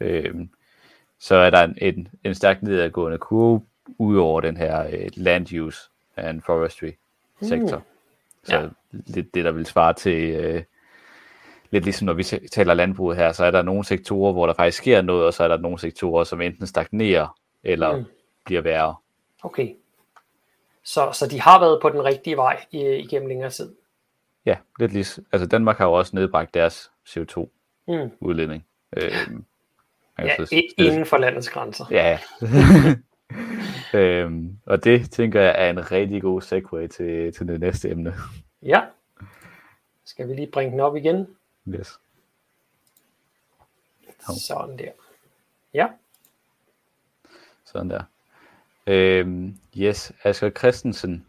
Øhm, 0.00 0.50
så 1.18 1.34
er 1.34 1.50
der 1.50 1.64
en, 1.64 1.74
en, 1.80 2.08
en 2.24 2.34
stærk 2.34 2.62
nedadgående 2.62 3.18
kurve 3.18 3.62
ud 3.98 4.16
over 4.16 4.40
den 4.40 4.56
her 4.56 4.86
uh, 4.86 5.08
land 5.14 5.52
use 5.52 5.78
and 6.16 6.42
forestry 6.42 6.90
sektor. 7.42 7.76
Mm. 7.76 7.84
Så 8.44 8.56
ja. 8.56 8.68
lidt 8.92 9.34
det, 9.34 9.44
der 9.44 9.52
vil 9.52 9.66
svare 9.66 9.92
til, 9.92 10.36
uh, 10.54 10.62
lidt 11.70 11.84
ligesom 11.84 12.06
når 12.06 12.12
vi 12.12 12.22
taler 12.52 12.74
landbrug 12.74 13.14
her, 13.14 13.32
så 13.32 13.44
er 13.44 13.50
der 13.50 13.62
nogle 13.62 13.84
sektorer, 13.84 14.32
hvor 14.32 14.46
der 14.46 14.54
faktisk 14.54 14.78
sker 14.78 15.02
noget, 15.02 15.26
og 15.26 15.34
så 15.34 15.44
er 15.44 15.48
der 15.48 15.56
nogle 15.56 15.78
sektorer, 15.78 16.24
som 16.24 16.40
enten 16.40 16.66
stagnerer, 16.66 17.38
eller 17.64 17.96
mm 17.96 18.04
bliver 18.44 18.62
værre. 18.62 18.94
Okay. 19.42 19.74
Så, 20.90 21.12
så 21.12 21.26
de 21.26 21.40
har 21.40 21.60
været 21.60 21.82
på 21.82 21.88
den 21.88 22.04
rigtige 22.04 22.36
vej 22.36 22.64
igennem 22.70 23.28
længere 23.28 23.50
tid? 23.50 23.74
Ja, 24.46 24.56
lidt 24.78 24.92
ligesom. 24.92 25.26
Altså 25.32 25.48
Danmark 25.48 25.78
har 25.78 25.86
jo 25.86 25.92
også 25.92 26.16
nedbragt 26.16 26.54
deres 26.54 26.90
CO2-udledning. 27.08 28.66
Mm. 28.92 29.02
Øhm, 29.02 29.44
ja, 30.18 30.36
så, 30.36 30.62
inden 30.78 31.06
for 31.06 31.18
landets 31.18 31.50
grænser. 31.50 31.84
Ja, 31.90 32.18
øhm, 34.00 34.58
og 34.66 34.84
det 34.84 35.10
tænker 35.10 35.40
jeg 35.40 35.54
er 35.58 35.70
en 35.70 35.90
rigtig 35.90 36.22
god 36.22 36.42
segue 36.42 36.88
til, 36.88 37.32
til 37.32 37.48
det 37.48 37.60
næste 37.60 37.90
emne. 37.90 38.14
Ja. 38.62 38.82
Skal 40.04 40.28
vi 40.28 40.34
lige 40.34 40.50
bringe 40.52 40.72
den 40.72 40.80
op 40.80 40.96
igen? 40.96 41.36
Yes. 41.68 42.00
Sådan 44.46 44.78
der. 44.78 44.90
Ja. 45.74 45.88
Sådan 47.64 47.90
der. 47.90 48.02
Øhm, 48.90 49.56
yes, 49.78 50.12
Asger 50.24 50.50
Christensen. 50.50 51.26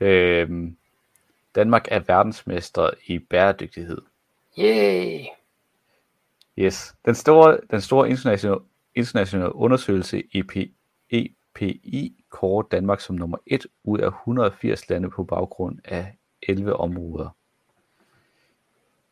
Øhm, 0.00 0.76
Danmark 1.54 1.88
er 1.90 1.98
verdensmester 1.98 2.90
i 3.06 3.18
bæredygtighed. 3.18 3.98
Yay! 4.58 5.20
Yes. 6.58 6.94
Den 7.04 7.14
store, 7.14 7.58
den 7.70 7.80
store 7.80 8.10
internationale, 8.10 8.60
internationale 8.94 9.54
undersøgelse 9.54 10.22
EP, 10.34 10.56
EPI 11.10 12.24
kårer 12.30 12.62
Danmark 12.62 13.00
som 13.00 13.16
nummer 13.16 13.38
1 13.46 13.66
ud 13.84 13.98
af 13.98 14.08
180 14.08 14.88
lande 14.88 15.10
på 15.10 15.24
baggrund 15.24 15.78
af 15.84 16.16
11 16.42 16.76
områder. 16.76 17.36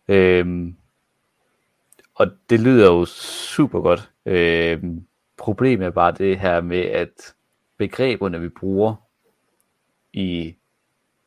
Øhm, 0.09 0.77
og 2.15 2.27
det 2.51 2.61
lyder 2.61 2.87
jo 2.87 3.05
super 3.05 3.81
godt. 3.81 4.11
Øhm, 4.27 5.07
problemet 5.37 5.87
er 5.87 5.91
bare 5.91 6.13
det 6.13 6.39
her 6.39 6.61
med, 6.61 6.81
at 6.81 7.35
begreberne, 7.81 8.41
vi 8.41 8.49
bruger 8.49 8.95
i 10.13 10.57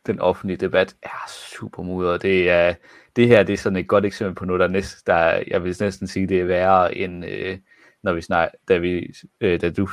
den 0.05 0.19
offentlige 0.19 0.57
debat, 0.57 0.95
er 1.03 1.29
super 1.29 1.83
mudret. 1.83 2.21
Det, 2.21 2.49
er, 2.49 2.73
det 3.15 3.27
her 3.27 3.43
det 3.43 3.53
er 3.53 3.57
sådan 3.57 3.77
et 3.77 3.87
godt 3.87 4.05
eksempel 4.05 4.35
på 4.35 4.45
noget, 4.45 4.59
der, 4.59 4.67
næst, 4.67 5.07
der 5.07 5.43
jeg 5.47 5.63
vil 5.63 5.77
næsten 5.79 6.07
sige, 6.07 6.27
det 6.27 6.41
er 6.41 6.45
værre 6.45 6.95
end 6.95 7.25
øh, 7.25 7.57
når 8.03 8.13
vi 8.13 8.21
snak, 8.21 8.49
da, 8.67 8.77
vi, 8.77 9.13
øh, 9.41 9.61
da 9.61 9.69
du 9.69 9.89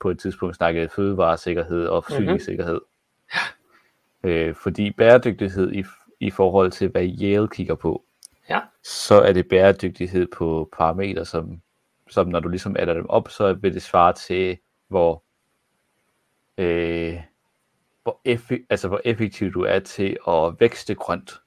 på 0.00 0.10
et 0.10 0.18
tidspunkt 0.18 0.56
snakkede 0.56 0.88
fødevaresikkerhed 0.88 1.86
og 1.86 2.04
mhm. 2.08 2.12
forsyningssikkerhed. 2.12 2.80
Mm-hmm. 2.80 4.30
Øh, 4.30 4.54
fordi 4.54 4.90
bæredygtighed 4.90 5.72
i, 5.72 5.84
i 6.20 6.30
forhold 6.30 6.70
til, 6.70 6.88
hvad 6.88 7.08
Yale 7.22 7.48
kigger 7.48 7.74
på, 7.74 8.04
så 8.82 9.20
er 9.20 9.32
det 9.32 9.48
bæredygtighed 9.48 10.26
på 10.36 10.68
parametre, 10.78 11.24
som, 11.24 11.60
som 12.08 12.28
når 12.28 12.40
du 12.40 12.48
ligesom 12.48 12.76
adder 12.78 12.94
dem 12.94 13.06
op, 13.08 13.28
så 13.30 13.52
vil 13.52 13.74
det 13.74 13.82
svare 13.82 14.12
til, 14.12 14.58
hvor, 14.88 15.22
øh, 16.58 17.20
hvor, 18.02 18.20
effe, 18.24 18.58
altså, 18.70 18.88
hvor 18.88 19.00
effektiv 19.04 19.52
du 19.52 19.62
er 19.62 19.78
til 19.78 20.16
at 20.28 20.60
vækste 20.60 20.94
grønt. 20.94 21.40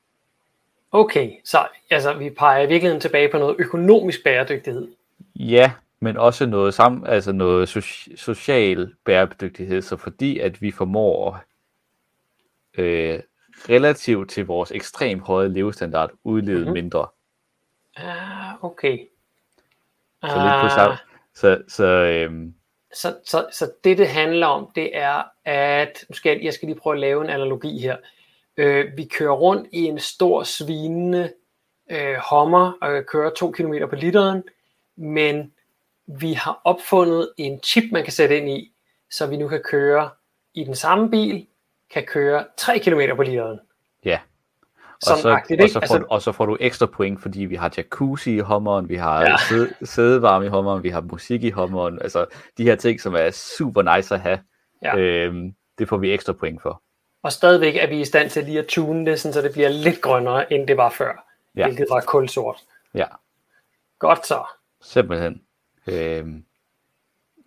Okay, 0.92 1.32
så 1.46 1.68
altså, 1.90 2.14
vi 2.14 2.30
peger 2.30 2.64
i 2.64 2.68
virkeligheden 2.68 3.02
tilbage 3.02 3.32
på 3.32 3.38
noget 3.38 3.56
økonomisk 3.60 4.24
bæredygtighed. 4.24 4.88
Ja, 5.36 5.72
men 6.00 6.18
også 6.18 6.46
noget, 6.46 6.74
sam, 6.74 7.06
altså 7.08 7.32
noget 7.32 7.78
so- 7.78 8.16
social 8.16 8.94
bæredygtighed, 9.06 9.82
så 9.82 9.98
fordi 9.98 10.40
at 10.40 10.62
vi 10.62 10.72
formår 10.72 11.44
øh, 12.78 13.20
relativt 13.70 14.30
til 14.30 14.46
vores 14.46 14.72
ekstremt 14.72 15.22
høje 15.22 15.48
levestandard 15.48 16.12
udlede 16.24 16.60
mm-hmm. 16.60 16.74
mindre. 16.74 17.08
Ah, 17.96 18.64
okay. 18.64 18.98
Så 20.24 20.44
lidt 20.44 20.62
på 20.62 20.70
samme. 20.70 20.98
Så, 21.34 21.62
så, 21.68 21.86
øhm, 21.86 22.54
så, 22.94 23.16
så, 23.26 23.48
så 23.52 23.72
det, 23.84 23.98
det 23.98 24.08
handler 24.08 24.48
om, 24.48 24.72
det 24.76 24.98
er, 24.98 25.24
at 25.46 26.06
nu 26.10 26.14
skal 26.14 26.30
jeg, 26.30 26.44
jeg 26.44 26.54
skal 26.54 26.66
lige 26.68 26.80
prøve 26.80 26.94
at 26.94 27.00
lave 27.00 27.24
en 27.24 27.30
analogi 27.30 27.80
her. 27.80 27.98
Øh, 28.58 28.98
vi 28.98 29.06
kører 29.06 29.34
rundt 29.34 29.70
i 29.72 29.84
en 29.86 30.00
stor 30.00 30.44
svinende 30.44 31.34
øh, 31.92 32.16
hommer 32.16 32.72
og 32.82 33.06
kører 33.06 33.30
2 33.30 33.52
km 33.52 33.74
på 33.90 33.96
literen, 33.96 34.44
men 34.96 35.54
vi 36.06 36.34
har 36.34 36.62
opfundet 36.64 37.34
en 37.38 37.60
chip, 37.64 37.84
man 37.92 38.04
kan 38.04 38.14
sætte 38.14 38.38
ind 38.38 38.50
i, 38.50 38.74
så 39.10 39.28
vi 39.28 39.38
nu 39.38 39.48
kan 39.48 39.62
køre 39.64 40.10
i 40.54 40.64
den 40.64 40.76
samme 40.76 41.10
bil, 41.10 41.48
kan 41.90 42.04
køre 42.04 42.46
3 42.58 42.80
km 42.80 43.02
på 43.16 43.24
literen. 43.24 43.60
Ja. 44.06 44.20
Og 45.10 45.18
så, 45.18 45.30
og, 45.30 45.70
så 45.70 45.74
får, 45.74 45.82
altså, 45.82 46.06
og 46.10 46.22
så 46.22 46.32
får 46.32 46.46
du 46.46 46.58
ekstra 46.60 46.86
point, 46.86 47.22
fordi 47.22 47.46
vi 47.46 47.56
har 47.56 47.74
jacuzzi 47.78 48.36
i 48.36 48.40
hommeren, 48.40 48.90
vi 48.90 48.96
har 48.96 49.22
ja. 49.22 49.36
sæde, 49.50 49.74
sædevarme 49.84 50.46
i 50.46 50.50
hommeren, 50.50 50.84
vi 50.84 50.90
har 50.90 51.02
musik 51.02 51.44
i 51.44 51.50
hommeren, 51.50 52.02
altså 52.02 52.26
de 52.58 52.64
her 52.64 52.76
ting, 52.76 53.02
som 53.02 53.16
er 53.16 53.32
super 53.32 53.96
nice 53.96 54.16
at 54.16 54.22
have, 54.22 54.40
ja. 54.84 54.98
øhm, 54.98 55.54
det 55.78 55.90
får 55.90 55.98
vi 55.98 56.14
ekstra 56.14 56.34
point 56.34 56.62
for. 56.62 56.82
Og 57.24 57.32
stadigvæk 57.32 57.76
er 57.76 57.88
vi 57.88 58.02
i 58.02 58.06
stand 58.06 58.30
til 58.30 58.44
lige 58.44 58.60
at 58.60 58.66
tune 58.66 59.06
det, 59.06 59.20
så 59.20 59.42
det 59.42 59.52
bliver 59.52 59.70
lidt 59.70 60.02
grønnere, 60.02 60.54
end 60.54 60.68
det 60.68 60.78
var 60.78 60.90
før, 60.90 61.26
ja. 61.56 61.66
hvilket 61.66 61.88
var 61.90 62.02
kulsort. 62.02 62.58
Ja. 62.94 63.06
Godt 64.00 64.28
så. 64.28 64.44
Simpelthen. 64.82 65.42
Øhm, 65.88 66.46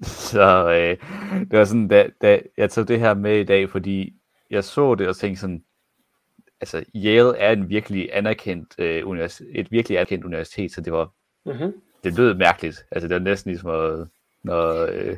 så 0.30 0.70
øh, 0.70 0.96
det 1.50 1.58
var 1.58 1.64
sådan, 1.64 1.88
da, 1.88 2.08
da 2.23 2.40
jeg 2.56 2.70
tog 2.70 2.88
det 2.88 3.00
her 3.00 3.14
med 3.14 3.38
i 3.38 3.44
dag, 3.44 3.70
fordi 3.70 4.14
jeg 4.50 4.64
så 4.64 4.94
det 4.94 5.08
og 5.08 5.16
tænkte 5.16 5.40
sådan, 5.40 5.64
altså 6.64 6.85
Yale 6.94 7.37
er 7.37 7.52
en 7.52 7.68
virkelig 7.68 8.11
anerkendt, 8.12 8.75
øh, 8.78 9.06
univers- 9.06 9.44
et 9.54 9.73
virkelig 9.73 9.99
anerkendt 9.99 10.25
universitet, 10.25 10.73
så 10.73 10.80
det 10.80 10.92
var, 10.92 11.11
mm-hmm. 11.44 11.73
det 12.04 12.16
lød 12.16 12.35
mærkeligt. 12.35 12.87
Altså 12.90 13.09
det 13.09 13.14
var 13.14 13.21
næsten 13.21 13.50
ligesom 13.50 13.71
at, 13.71 14.06
når, 14.42 14.87
øh, 14.92 15.16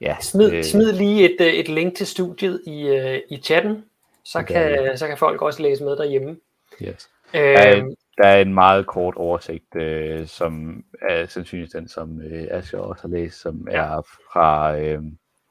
ja. 0.00 0.16
Smid, 0.20 0.52
øh, 0.52 0.64
smid 0.64 0.92
lige 0.92 1.24
et, 1.24 1.36
øh, 1.40 1.52
et 1.52 1.68
link 1.68 1.96
til 1.96 2.06
studiet 2.06 2.60
i, 2.66 2.88
øh, 2.88 3.20
i 3.28 3.36
chatten, 3.36 3.84
så 4.24 4.42
kan, 4.42 4.98
så 4.98 5.06
kan 5.06 5.18
folk 5.18 5.42
også 5.42 5.62
læse 5.62 5.84
med 5.84 5.96
derhjemme. 5.96 6.36
Yes. 6.82 7.10
Øh, 7.34 7.40
der, 7.40 7.58
er, 7.58 7.94
der 8.18 8.26
er 8.26 8.40
en 8.40 8.54
meget 8.54 8.86
kort 8.86 9.14
oversigt, 9.14 9.76
øh, 9.76 10.26
som 10.26 10.84
er 11.02 11.26
sandsynligvis 11.26 11.72
den, 11.72 11.88
som 11.88 12.20
øh, 12.20 12.46
Asger 12.50 12.78
også 12.78 13.02
har 13.02 13.08
læst, 13.08 13.40
som 13.40 13.68
ja. 13.70 13.76
er 13.76 14.02
fra, 14.32 14.78
øh, 14.78 15.02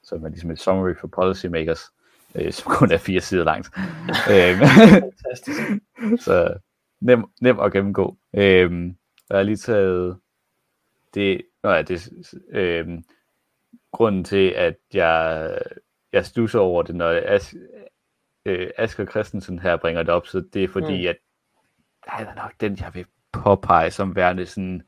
som 0.03 0.25
er 0.25 0.29
ligesom 0.29 0.51
et 0.51 0.59
summary 0.59 0.93
for 0.99 1.07
policymakers, 1.07 1.81
øh, 2.35 2.51
som 2.53 2.71
kun 2.71 2.91
er 2.91 2.97
fire 2.97 3.21
sider 3.21 3.43
langt. 3.43 3.69
Øhm, 4.33 4.59
Fantastisk. 4.59 5.59
så 6.25 6.57
nem, 7.01 7.25
nem 7.41 7.59
at 7.59 7.71
gennemgå. 7.71 8.17
Øhm, 8.33 8.97
jeg 9.29 9.37
har 9.37 9.43
lige 9.43 9.57
taget 9.57 10.17
det, 11.13 11.41
nå 11.63 11.69
ja, 11.69 11.81
det 11.81 12.13
øhm, 12.51 13.03
grunden 13.91 14.23
til, 14.23 14.49
at 14.49 14.75
jeg, 14.93 15.51
jeg 16.13 16.25
stusser 16.25 16.59
over 16.59 16.83
det, 16.83 16.95
når 16.95 17.21
As, 17.25 17.55
øh, 18.45 18.69
Asger 18.77 19.05
Christensen 19.05 19.59
her 19.59 19.77
bringer 19.77 20.03
det 20.03 20.13
op, 20.13 20.27
så 20.27 20.43
det 20.53 20.63
er 20.63 20.67
fordi, 20.67 21.01
mm. 21.01 21.09
at 21.09 21.17
han 22.07 22.27
er 22.27 22.35
nok 22.35 22.51
den, 22.61 22.77
jeg 22.79 22.91
vil 22.93 23.05
påpege 23.31 23.91
som 23.91 24.15
værende 24.15 24.45
sådan 24.45 24.81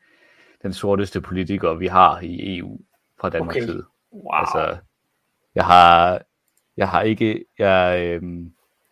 den 0.61 0.73
sorteste 0.73 1.21
politiker, 1.21 1.73
vi 1.73 1.87
har 1.87 2.19
i 2.19 2.57
EU 2.57 2.79
fra 3.19 3.29
Danmarks 3.29 3.55
okay. 3.55 3.65
side. 3.65 3.85
Wow. 4.13 4.33
Altså, 4.33 4.77
jeg 5.55 5.65
har, 5.65 6.21
jeg 6.77 6.89
har 6.89 7.01
ikke, 7.01 7.45
jeg, 7.59 8.01
øh, 8.05 8.21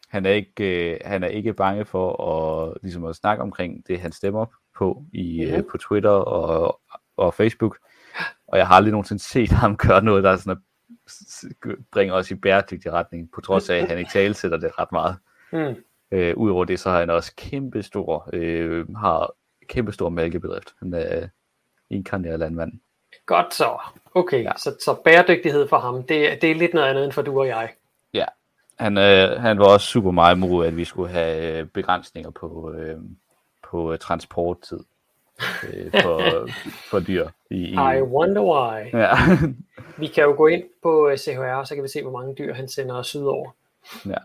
han, 0.09 0.25
er 0.25 0.29
ikke, 0.29 0.91
øh, 0.93 0.99
han 1.05 1.23
er 1.23 1.27
ikke 1.27 1.53
bange 1.53 1.85
for 1.85 2.23
at, 2.23 2.77
ligesom 2.81 3.05
at 3.05 3.15
snakke 3.15 3.43
omkring 3.43 3.87
det, 3.87 3.99
han 3.99 4.11
stemmer 4.11 4.45
på 4.77 5.03
i, 5.13 5.45
mm. 5.45 5.53
øh, 5.53 5.63
på 5.71 5.77
Twitter 5.77 6.09
og, 6.09 6.81
og 7.17 7.33
Facebook. 7.33 7.77
Og 8.47 8.57
jeg 8.57 8.67
har 8.67 8.75
aldrig 8.75 8.91
nogensinde 8.91 9.23
set 9.23 9.51
ham 9.51 9.77
gøre 9.87 10.03
noget, 10.03 10.23
der 10.23 10.35
sådan 10.35 10.51
at 10.51 10.57
bringer 11.91 12.13
os 12.13 12.31
i 12.31 12.35
bæredygtig 12.35 12.93
retning, 12.93 13.31
på 13.31 13.41
trods 13.41 13.69
af, 13.69 13.77
at 13.77 13.87
han 13.87 13.97
ikke 13.97 14.11
talsætter 14.11 14.57
det 14.57 14.79
ret 14.79 14.91
meget. 14.91 15.15
Mm. 15.53 15.83
Øh, 16.11 16.37
Udover 16.37 16.65
det, 16.65 16.79
så 16.79 16.89
har 16.89 16.99
han 16.99 17.09
også 17.09 17.33
kæmpe 17.35 17.83
stor, 17.83 18.29
øh, 18.33 18.89
har 18.95 19.33
kæmpe 19.67 19.91
stor 19.91 20.09
mælkebedrift. 20.09 20.75
Han 20.79 20.93
er 20.93 21.27
inkarneret 21.89 22.39
landmand. 22.39 22.71
Godt 23.29 23.53
så. 23.53 23.77
Okay, 24.15 24.43
ja. 24.43 24.51
så, 24.57 24.75
så 24.85 24.93
bæredygtighed 24.93 25.67
for 25.67 25.77
ham, 25.77 26.03
det, 26.03 26.41
det 26.41 26.51
er 26.51 26.55
lidt 26.55 26.73
noget 26.73 26.87
andet 26.87 27.03
end 27.03 27.11
for 27.11 27.21
du 27.21 27.39
og 27.39 27.47
jeg. 27.47 27.69
Ja, 28.13 28.25
han, 28.79 28.97
øh, 28.97 29.41
han 29.41 29.59
var 29.59 29.65
også 29.65 29.87
super 29.87 30.11
meget 30.11 30.35
imod, 30.35 30.65
at 30.67 30.77
vi 30.77 30.85
skulle 30.85 31.09
have 31.09 31.59
øh, 31.59 31.65
begrænsninger 31.65 32.29
på, 32.29 32.73
øh, 32.77 32.97
på 33.69 33.93
øh, 33.93 33.99
transporttid 33.99 34.79
øh, 35.63 35.91
for, 36.01 36.47
for 36.89 36.99
dyr. 36.99 37.27
I, 37.49 37.55
i... 37.55 37.73
I 37.73 38.01
wonder 38.01 38.41
why. 38.41 38.99
Ja. 38.99 39.09
vi 39.97 40.07
kan 40.07 40.23
jo 40.23 40.33
gå 40.37 40.47
ind 40.47 40.63
på 40.83 41.11
CHR, 41.17 41.63
så 41.63 41.75
kan 41.75 41.83
vi 41.83 41.89
se, 41.89 42.01
hvor 42.01 42.19
mange 42.19 42.35
dyr 42.35 42.53
han 42.53 42.67
sender 42.67 43.01
sydover. 43.01 43.51
Ja. 44.05 44.17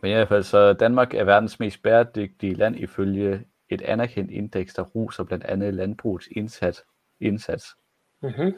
Men 0.00 0.10
i 0.10 0.14
hvert 0.14 0.28
fald, 0.28 0.42
så 0.42 0.72
Danmark 0.72 1.14
er 1.14 1.24
verdens 1.24 1.60
mest 1.60 1.82
bæredygtige 1.82 2.54
land 2.54 2.76
ifølge 2.76 3.44
et 3.68 3.82
anerkendt 3.82 4.30
indeks, 4.30 4.74
der 4.74 4.82
ruser 4.82 5.24
blandt 5.24 5.44
andet 5.44 5.74
landbrugets 5.74 6.28
indsats. 6.32 6.84
Indsats. 7.20 7.76
Mm-hmm. 8.22 8.54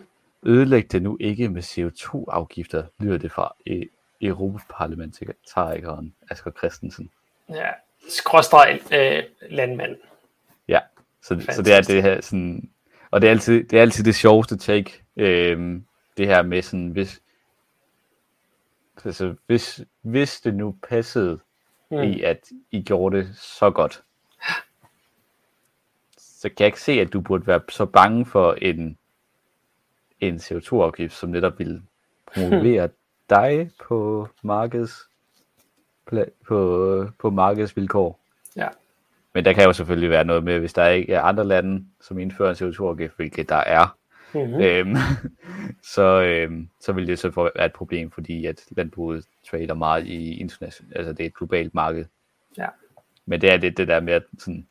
Ødelæg 0.47 0.92
det 0.92 1.03
nu 1.03 1.16
ikke 1.21 1.49
med 1.49 1.62
CO2-afgifter, 1.62 2.85
lyder 3.01 3.18
det 3.18 3.33
fra 3.33 3.53
e- 3.71 3.99
Europaparlamentarikeren 4.21 6.14
Asger 6.31 6.51
Christensen. 6.51 7.11
Ja, 7.49 7.68
skråstreg 8.09 8.81
øh, 8.92 9.23
landmand. 9.51 9.97
Ja, 10.68 10.81
så, 11.23 11.47
så 11.51 11.62
det 11.62 11.73
er 11.75 11.83
det 11.83 12.03
her 12.03 12.21
sådan, 12.21 12.71
og 13.11 13.21
det 13.21 13.27
er 13.27 13.31
altid 13.31 13.64
det, 13.64 13.77
er 13.79 13.83
altid 13.83 14.05
det 14.05 14.14
sjoveste 14.14 14.57
take, 14.57 15.03
øh, 15.16 15.81
det 16.16 16.27
her 16.27 16.42
med 16.42 16.62
sådan, 16.62 16.88
hvis, 16.88 17.23
altså, 19.05 19.35
hvis, 19.47 19.81
hvis 20.03 20.40
det 20.40 20.55
nu 20.55 20.77
passede 20.88 21.38
mm. 21.90 22.03
i, 22.03 22.23
at 22.23 22.49
I 22.71 22.83
gjorde 22.83 23.16
det 23.16 23.37
så 23.37 23.71
godt, 23.71 24.03
så 26.38 26.48
kan 26.48 26.57
jeg 26.59 26.66
ikke 26.66 26.81
se, 26.81 26.92
at 26.92 27.12
du 27.12 27.20
burde 27.20 27.46
være 27.46 27.61
så 27.68 27.87
bange 27.87 28.27
for 28.27 28.53
en, 28.53 28.98
en 30.20 30.37
CO2-afgift, 30.37 31.14
som 31.14 31.31
netop 31.31 31.59
vil 31.59 31.83
promovere 32.35 32.88
dig 33.31 33.70
på 33.88 34.29
markeds 34.42 35.09
på, 36.46 37.09
på 37.18 37.31
markedsvilkår. 37.31 38.20
Ja. 38.57 38.68
Men 39.35 39.44
der 39.44 39.53
kan 39.53 39.64
jo 39.64 39.72
selvfølgelig 39.72 40.11
være 40.11 40.24
noget 40.24 40.44
med, 40.44 40.59
hvis 40.59 40.72
der 40.72 40.87
ikke 40.87 41.12
er 41.12 41.22
andre 41.22 41.44
lande, 41.44 41.85
som 42.01 42.18
indfører 42.18 42.51
en 42.51 42.68
CO2-afgift, 42.68 43.16
hvilket 43.16 43.48
der 43.48 43.57
er, 43.57 43.96
mm-hmm. 44.35 44.61
øhm, 44.61 44.96
så, 45.94 46.22
øhm, 46.22 46.68
så 46.81 46.92
vil 46.92 47.07
det 47.07 47.18
så 47.18 47.51
være 47.57 47.66
et 47.66 47.72
problem, 47.72 48.11
fordi 48.11 48.46
at 48.46 48.64
landbruget 48.70 49.24
trader 49.51 49.74
meget 49.74 50.07
i 50.07 50.37
international, 50.37 50.96
altså 50.96 51.12
det 51.12 51.20
er 51.20 51.27
et 51.27 51.37
globalt 51.37 51.74
marked. 51.74 52.05
Ja. 52.59 52.66
Men 53.27 53.40
det 53.40 53.53
er 53.53 53.57
det, 53.57 53.77
det 53.77 53.88
der 53.88 54.01
med, 54.01 54.12
at 54.12 54.22
sådan, 54.38 54.66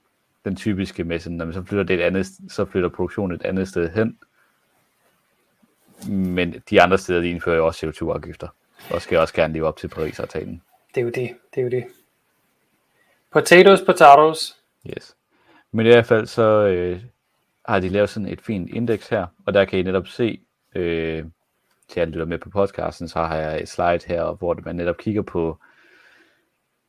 den 0.50 0.56
typiske 0.56 1.04
med, 1.04 1.20
sådan, 1.20 1.38
når 1.38 1.46
man 1.46 1.54
så 1.54 1.64
flytter 1.64 1.84
det 1.84 1.94
et 1.94 2.02
andet, 2.02 2.28
så 2.50 2.66
flytter 2.66 2.90
produktionen 2.90 3.36
et 3.36 3.46
andet 3.46 3.68
sted 3.68 3.90
hen. 3.90 4.20
Men 6.08 6.56
de 6.70 6.82
andre 6.82 6.98
steder, 6.98 7.22
de 7.22 7.30
indfører 7.30 7.58
jo 7.58 7.66
også 7.66 7.88
CO2-afgifter, 7.88 8.48
og 8.92 9.02
skal 9.02 9.18
også 9.18 9.34
gerne 9.34 9.54
leve 9.54 9.68
op 9.68 9.78
til 9.78 9.88
Paris-aftalen. 9.88 10.62
Det 10.96 11.02
er 11.02 11.06
jo 11.06 11.12
det, 11.12 11.36
det 11.56 11.60
er 11.60 11.64
jo 11.64 11.70
det. 11.70 11.86
Potatoes, 13.32 13.82
potatoes. 13.82 14.58
Yes. 14.90 15.16
Men 15.72 15.86
i 15.86 15.90
hvert 15.90 16.06
fald 16.06 16.28
så 16.28 16.68
øh, 16.68 17.02
har 17.66 17.80
de 17.80 17.90
lavet 17.90 18.10
sådan 18.10 18.30
et 18.30 18.42
fint 18.42 18.70
indeks 18.70 19.08
her, 19.08 19.26
og 19.46 19.54
der 19.54 19.66
kan 19.66 19.80
I 19.80 19.82
netop 19.82 20.08
se, 20.08 20.40
øh, 20.76 21.26
til 21.88 22.00
alle 22.00 22.12
lytter 22.12 22.26
med 22.26 22.38
på 22.38 22.50
podcasten, 22.50 23.08
så 23.08 23.20
har 23.20 23.36
jeg 23.36 23.62
et 23.62 23.70
slide 23.70 24.00
her, 24.08 24.32
hvor 24.32 24.60
man 24.66 24.76
netop 24.76 24.98
kigger 24.98 25.22
på 25.22 25.58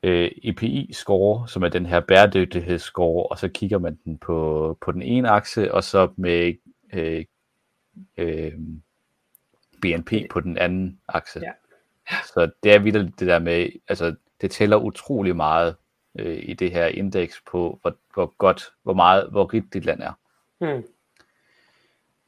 øh, 0.03 0.31
EPI-score, 0.45 1.49
som 1.49 1.63
er 1.63 1.69
den 1.69 1.87
her 1.87 2.01
bæredygtighedsscore, 2.01 3.27
og 3.27 3.39
så 3.39 3.49
kigger 3.49 3.79
man 3.79 3.99
den 4.05 4.19
på, 4.19 4.79
på 4.81 4.93
den 4.93 5.03
ene 5.03 5.29
akse, 5.29 5.75
og 5.75 5.85
så 5.85 6.09
med 6.17 6.55
øh, 6.93 7.25
øh, 8.17 8.53
BNP 9.83 10.13
på 10.31 10.41
den 10.41 10.59
anden 10.59 11.01
akse. 11.09 11.41
Ja. 11.41 11.53
Så 12.35 12.51
det 12.63 12.75
er 12.75 12.79
vildt 12.79 13.21
det 13.21 13.29
der 13.29 13.39
med, 13.39 13.69
altså 13.89 14.15
det 14.41 14.51
tæller 14.51 14.77
utrolig 14.77 15.37
meget 15.37 15.77
øh, 16.19 16.39
i 16.43 16.55
det 16.55 16.71
her 16.71 16.87
indeks 16.87 17.43
på, 17.51 17.79
hvor, 17.83 17.97
hvor 18.15 18.35
godt, 18.39 18.73
hvor 18.83 18.95
meget, 18.95 19.31
hvor 19.31 19.55
rigt 19.55 19.75
dit 19.75 19.85
land 19.85 20.03
er. 20.03 20.13
Mm. 20.61 20.85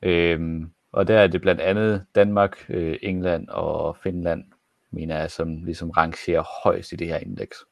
Øhm, 0.02 0.70
og 0.92 1.09
der 1.09 1.18
er 1.18 1.26
det 1.26 1.40
blandt 1.40 1.61
andet 1.61 2.06
Danmark, 2.14 2.64
øh, 2.68 2.98
England 3.02 3.48
og 3.48 3.96
Finland, 3.96 4.44
mener 4.90 5.18
jeg, 5.18 5.31
som 5.31 5.64
ligesom 5.64 5.90
rangerer 5.90 6.42
højst 6.64 6.92
i 6.92 6.96
det 6.96 7.07
her 7.07 7.18
indeks. 7.18 7.64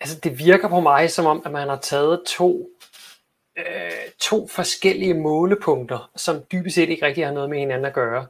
Altså 0.00 0.20
det 0.20 0.38
virker 0.38 0.68
på 0.68 0.80
mig 0.80 1.10
som 1.10 1.26
om, 1.26 1.42
at 1.44 1.52
man 1.52 1.68
har 1.68 1.76
taget 1.78 2.22
to, 2.26 2.70
øh, 3.56 3.64
to 4.20 4.48
forskellige 4.48 5.14
målepunkter, 5.14 6.10
som 6.16 6.36
dybest 6.52 6.74
set 6.74 6.88
ikke 6.88 7.06
rigtig 7.06 7.26
har 7.26 7.32
noget 7.32 7.50
med 7.50 7.58
hinanden 7.58 7.84
at 7.84 7.92
gøre. 7.92 8.26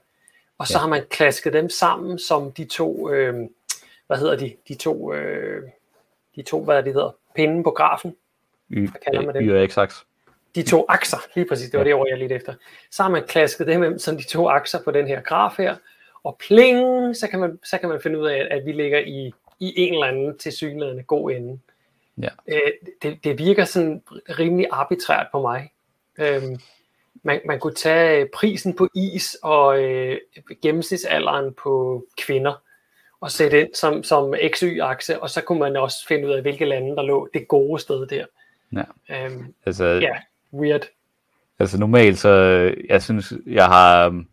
Og 0.59 0.67
så 0.67 0.75
Ja. 0.75 0.79
har 0.81 0.89
man 0.89 1.05
klasket 1.11 1.53
dem 1.53 1.69
sammen 1.71 2.19
som 2.19 2.53
de 2.53 2.65
to, 2.65 3.11
øh, 3.11 3.35
hvad 4.07 4.17
hedder 4.19 4.37
de, 4.37 4.57
de 4.69 4.75
to, 4.75 5.13
øh, 5.15 5.63
de 6.37 6.43
to, 6.43 6.65
hvad 6.65 6.77
er 6.77 6.81
det 6.81 6.93
hedder, 6.93 7.11
pinden 7.35 7.63
på 7.63 7.71
grafen, 7.71 8.17
Y, 8.71 8.89
kalder 9.05 9.23
man 9.27 9.35
det? 9.35 9.43
y 9.45 9.51
og 9.53 9.69
x-aks. 9.71 10.05
de 10.55 10.63
to 10.63 10.85
akser, 10.89 11.17
lige 11.35 11.49
præcis, 11.49 11.71
det 11.71 11.79
var 11.79 11.85
det 11.85 11.95
ord, 11.95 12.09
jeg 12.09 12.19
lidt 12.19 12.33
efter. 12.33 12.55
Så 12.91 13.03
har 13.03 13.11
man 13.11 13.23
klasket 13.27 13.67
dem 13.67 13.99
som 13.99 14.17
de 14.17 14.23
to 14.27 14.49
akser 14.49 14.83
på 14.83 14.91
den 14.91 15.07
her 15.07 15.21
graf 15.21 15.57
her, 15.59 15.77
og 16.25 16.41
pling, 16.47 17.17
så 17.17 17.29
kan 17.29 17.41
man, 17.41 17.59
så 17.65 17.79
kan 17.79 17.89
man 17.89 18.01
finde 18.03 18.19
ud 18.19 18.27
af, 18.27 18.49
at 18.51 18.67
vi 18.67 18.73
ligger 18.73 18.99
i, 18.99 19.33
i 19.61 19.81
en 19.81 19.95
eller 19.95 20.07
anden 20.07 20.39
tilsyneladende 20.39 21.03
god 21.03 21.31
ende. 21.31 21.59
Ja. 22.21 22.29
Øh, 22.49 22.73
det, 23.03 23.25
det 23.25 23.39
virker 23.39 23.65
sådan 23.65 24.03
rimelig 24.39 24.67
arbitrært 24.71 25.27
på 25.33 25.41
mig. 25.41 25.71
Øhm, 26.19 26.57
man, 27.23 27.41
man 27.47 27.61
kunne 27.61 27.75
tage 27.75 28.29
prisen 28.35 28.77
på 28.77 28.89
is 28.95 29.37
og 29.43 29.83
øh, 29.83 30.19
gennemsnitsalderen 30.63 31.55
på 31.55 32.05
kvinder 32.19 32.63
og 33.21 33.31
sætte 33.31 33.61
ind 33.61 33.75
som, 33.75 34.03
som 34.03 34.35
XY-akse, 34.55 35.23
og 35.23 35.31
så 35.31 35.41
kunne 35.41 35.59
man 35.59 35.77
også 35.77 36.07
finde 36.09 36.29
ud 36.29 36.33
af, 36.33 36.43
hvilke 36.43 36.65
lande, 36.65 36.97
der 36.97 37.03
lå 37.03 37.29
det 37.35 37.49
gode 37.49 37.81
sted 37.81 38.07
der. 38.07 38.27
Ja. 38.73 39.25
Øhm, 39.25 39.55
Altså, 39.67 39.85
ja, 39.85 40.17
weird. 40.53 40.89
Altså 41.59 41.79
normalt, 41.79 42.19
så 42.19 42.31
jeg 42.89 43.03
synes, 43.03 43.33
jeg 43.47 43.67
har... 43.67 44.25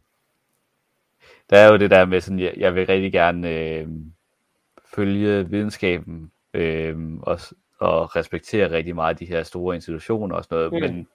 Der 1.50 1.58
er 1.58 1.72
jo 1.72 1.78
det 1.78 1.92
der 1.92 2.06
med 2.06 2.22
sådan, 2.22 2.40
jeg, 2.40 2.54
jeg 2.58 2.76
vil 2.76 2.86
rigtig 2.88 3.12
gerne 3.12 3.50
øh, 3.50 3.88
følge 4.96 5.50
videnskaben 5.50 6.32
øh, 6.54 6.96
og, 7.22 7.40
og 7.80 8.16
respektere 8.16 8.72
rigtig 8.72 8.96
meget 8.96 9.20
de 9.20 9.26
her 9.26 9.44
store 9.44 9.76
institutioner 9.76 10.36
og 10.36 10.44
sådan 10.44 10.58
noget, 10.58 10.74
Mm. 10.74 10.80
men 10.96 11.08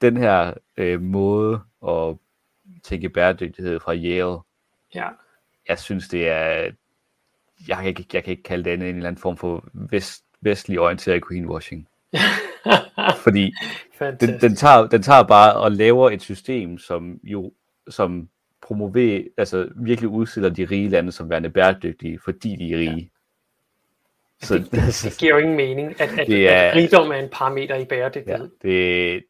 den 0.00 0.16
her 0.16 0.54
øh, 0.76 1.00
måde 1.02 1.60
at 1.88 2.16
tænke 2.82 3.08
bæredygtighed 3.08 3.80
fra 3.80 3.94
Yale, 3.94 4.36
Ja. 4.94 5.08
jeg 5.68 5.78
synes 5.78 6.08
det 6.08 6.28
er, 6.28 6.70
jeg 7.68 7.76
kan 7.76 7.86
ikke, 7.86 8.06
jeg 8.12 8.24
kan 8.24 8.30
ikke 8.30 8.42
kalde 8.42 8.64
det 8.64 8.70
andet 8.70 8.88
en 8.90 8.96
eller 8.96 9.08
anden 9.08 9.20
form 9.22 9.36
for 9.36 9.64
vest, 9.74 10.24
vestlig 10.40 10.80
orienteret 10.80 11.22
greenwashing. 11.22 11.88
Fordi 13.24 13.52
Fantastisk. 13.98 14.32
den, 14.42 14.50
den, 14.50 14.56
tager, 14.56 14.86
den 14.86 15.02
tager 15.02 15.22
bare 15.22 15.54
og 15.56 15.72
laver 15.72 16.10
et 16.10 16.22
system, 16.22 16.78
som 16.78 17.20
jo 17.24 17.52
som 17.88 18.28
promoverer, 18.72 19.22
altså 19.36 19.68
virkelig 19.76 20.08
udstiller 20.08 20.50
de 20.50 20.64
rige 20.64 20.88
lande 20.88 21.12
som 21.12 21.30
værende 21.30 21.50
bæredygtige, 21.50 22.18
fordi 22.24 22.56
de 22.56 22.72
er 22.72 22.78
rige. 22.78 23.10
Så 24.40 24.54
det 25.08 25.18
giver 25.20 25.32
jo 25.32 25.38
ingen 25.38 25.56
mening, 25.56 26.00
at, 26.00 26.18
at, 26.18 26.26
Det 26.26 26.48
er- 26.48 26.52
at 26.70 26.76
rigdom 26.76 27.10
er 27.10 27.14
en 27.16 27.28
parameter 27.32 27.74
i 27.74 27.78
ja, 27.78 27.84
bæredygtighed. 27.84 28.50
det, 28.62 29.24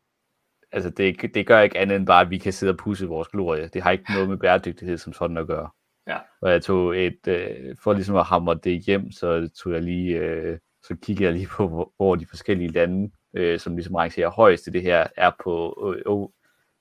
altså 0.72 0.90
det, 0.90 1.35
det 1.35 1.46
gør 1.46 1.61
ikke 1.61 1.78
andet 1.78 1.96
end 1.96 2.07
bare, 2.07 2.20
at 2.20 2.31
vi 2.31 2.38
kan 2.38 2.52
sidde 2.52 2.72
og 2.72 2.76
pusse 2.76 3.07
vores 3.07 3.28
glorie. 3.28 3.68
Det 3.68 3.83
har 3.83 3.90
ikke 3.90 4.12
noget 4.14 4.28
med 4.28 4.37
bæredygtighed 4.37 4.98
som 4.98 5.12
sådan 5.12 5.37
at 5.37 5.46
gøre. 5.46 5.68
Ja. 6.09 6.16
Og 6.40 6.50
jeg 6.52 6.62
tog 6.62 6.98
et, 6.98 7.28
øh, 7.28 7.76
for 7.83 7.92
ligesom 7.92 8.16
at 8.16 8.24
hamre 8.24 8.59
det 8.64 8.81
hjem, 8.83 9.11
så 9.12 9.48
tog 9.62 9.72
jeg 9.72 9.83
lige, 9.83 10.16
øh, 10.18 10.59
så 10.83 10.96
kiggede 11.02 11.24
jeg 11.24 11.33
lige 11.35 11.46
på, 11.57 11.68
hvor, 11.68 11.92
hvor 11.96 12.14
de 12.14 12.26
forskellige 12.26 12.68
lande, 12.72 13.11
øh, 13.37 13.59
som 13.59 13.76
ligesom 13.76 13.94
rangerer 13.94 14.31
højst 14.31 14.66
i 14.66 14.70
det 14.70 14.83
her, 14.83 15.07
er 15.16 15.31
på 15.44 15.94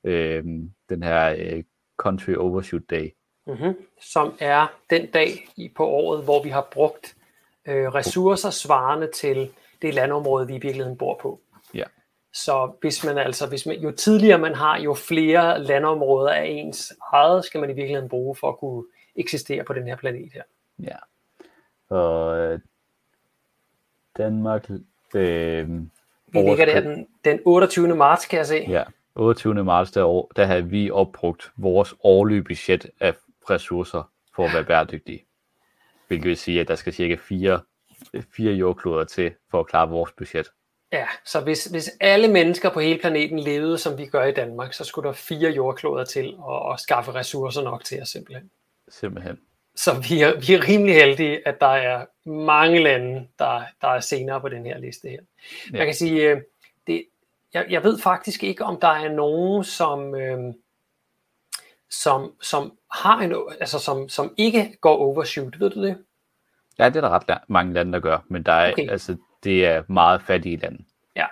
øh, 0.06 0.12
øh, 0.13 0.43
den 0.89 1.04
her 1.04 1.36
øh, 1.39 1.63
Country 2.02 2.36
Overshoot 2.36 2.82
Day. 2.90 3.10
Mm-hmm. 3.48 3.76
Som 4.02 4.34
er 4.40 4.68
den 4.90 5.06
dag 5.06 5.48
i 5.58 5.72
på 5.76 5.88
året, 5.88 6.24
hvor 6.24 6.44
vi 6.44 6.50
har 6.50 6.68
brugt 6.72 7.16
øh, 7.68 7.88
ressourcer 7.88 8.50
svarende 8.50 9.10
til 9.16 9.52
det 9.82 9.94
landområde, 9.94 10.48
vi 10.48 10.56
i 10.56 10.60
virkeligheden 10.60 10.98
bor 10.98 11.20
på. 11.22 11.42
Ja. 11.74 11.84
Så 12.34 12.72
hvis 12.82 13.04
man 13.04 13.18
altså, 13.18 13.48
hvis 13.48 13.66
man, 13.66 13.80
jo 13.80 13.92
tidligere 13.92 14.38
man 14.38 14.56
har, 14.56 14.80
jo 14.80 14.94
flere 14.94 15.64
landområder 15.64 16.30
af 16.30 16.46
ens 16.46 16.94
eget, 17.14 17.46
skal 17.46 17.60
man 17.62 17.70
i 17.70 17.74
virkeligheden 17.74 18.10
bruge 18.10 18.36
for 18.36 18.50
at 18.50 18.58
kunne 18.58 18.84
eksistere 19.16 19.64
på 19.64 19.74
den 19.74 19.88
her 19.88 19.96
planet 19.96 20.32
her. 20.34 20.44
Ja. 20.80 20.98
Og 21.96 22.38
øh, 22.38 22.60
Danmark... 24.18 24.70
Øh, 25.16 25.70
Vi 26.34 26.40
ligger 26.40 26.66
der 26.66 26.80
den, 26.80 27.08
den 27.26 27.40
28. 27.46 27.96
marts, 27.96 28.26
kan 28.26 28.38
jeg 28.38 28.46
se. 28.46 28.66
Ja, 28.70 28.84
28. 29.15 29.63
marts 29.63 29.91
der, 29.91 30.04
år, 30.04 30.32
der 30.36 30.45
havde 30.45 30.65
vi 30.65 30.91
opbrugt 30.91 31.52
vores 31.58 31.93
årlige 32.04 32.43
budget 32.43 32.89
af 33.00 33.13
ressourcer 33.50 34.12
for 34.36 34.45
at 34.45 34.54
være 34.54 34.63
bæredygtige. 34.63 35.26
Hvilket 36.08 36.28
vil 36.28 36.38
sige, 36.38 36.62
at 36.62 36.67
der 36.67 36.76
skal 36.76 36.93
cirka 36.93 37.15
fire, 37.15 37.62
fire 38.36 38.54
jordkloder 38.54 39.04
til 39.04 39.32
for 39.52 39.60
at 39.60 39.67
klare 39.67 39.89
vores 39.89 40.12
budget. 40.12 40.47
Ja, 40.93 41.08
så 41.26 41.41
hvis, 41.41 41.65
hvis 41.65 41.89
alle 42.00 42.28
mennesker 42.28 42.69
på 42.69 42.80
hele 42.80 43.00
planeten 43.00 43.39
levede, 43.39 43.78
som 43.78 43.97
vi 43.97 44.06
gør 44.06 44.24
i 44.24 44.32
Danmark, 44.32 44.74
så 44.74 44.84
skulle 44.84 45.08
der 45.08 45.13
fire 45.13 45.50
jordkloder 45.50 46.06
til 46.06 46.36
at, 46.50 46.74
at 46.74 46.80
skaffe 46.80 47.12
ressourcer 47.12 47.62
nok 47.62 47.84
til 47.84 48.02
os 48.02 48.10
simpelthen. 48.10 48.50
Simpelthen. 48.89 49.39
Så 49.76 49.91
vi 50.10 50.21
er, 50.21 50.39
vi 50.39 50.54
er 50.54 50.67
rimelig 50.67 50.95
heldige, 50.95 51.47
at 51.47 51.62
der 51.62 51.67
er 51.67 52.06
mange 52.30 52.84
lande, 52.84 53.28
der, 53.39 53.62
der 53.82 53.88
er 53.88 54.00
senere 54.00 54.41
på 54.41 54.50
den 54.50 54.65
her 54.65 54.78
liste 54.78 55.10
her. 55.10 55.19
Ja. 55.74 55.78
Jeg 55.78 55.86
kan 55.86 55.95
sige, 55.95 56.30
øh, 56.30 56.41
jeg, 57.54 57.66
jeg 57.70 57.84
ved 57.84 58.00
faktisk 58.00 58.44
ikke, 58.44 58.64
om 58.64 58.80
der 58.80 58.88
er 58.88 59.12
nogen, 59.14 59.64
som, 59.64 60.16
øh, 60.16 60.54
som, 61.90 62.34
som 62.42 62.78
har 62.92 63.20
en, 63.22 63.36
altså 63.60 63.80
som, 63.80 64.10
som 64.10 64.34
ikke 64.38 64.78
går 64.82 64.98
overshoot. 64.98 65.60
Ved 65.60 65.70
du 65.70 65.84
det? 65.84 65.98
Ja, 66.80 66.86
det 66.86 66.96
er 66.96 67.02
der 67.02 67.10
ret 67.10 67.24
la- 67.32 67.46
mange 67.48 67.74
lande, 67.74 67.94
der 67.94 68.00
gør, 68.00 68.18
men 68.28 68.44
der 68.44 68.52
er, 68.54 68.72
Okay. 68.72 68.90
altså, 68.90 69.18
det 69.44 69.66
er 69.66 69.84
meget 69.88 70.22
fattige 70.22 70.58
lande. 70.58 70.84
Ja. 71.16 71.26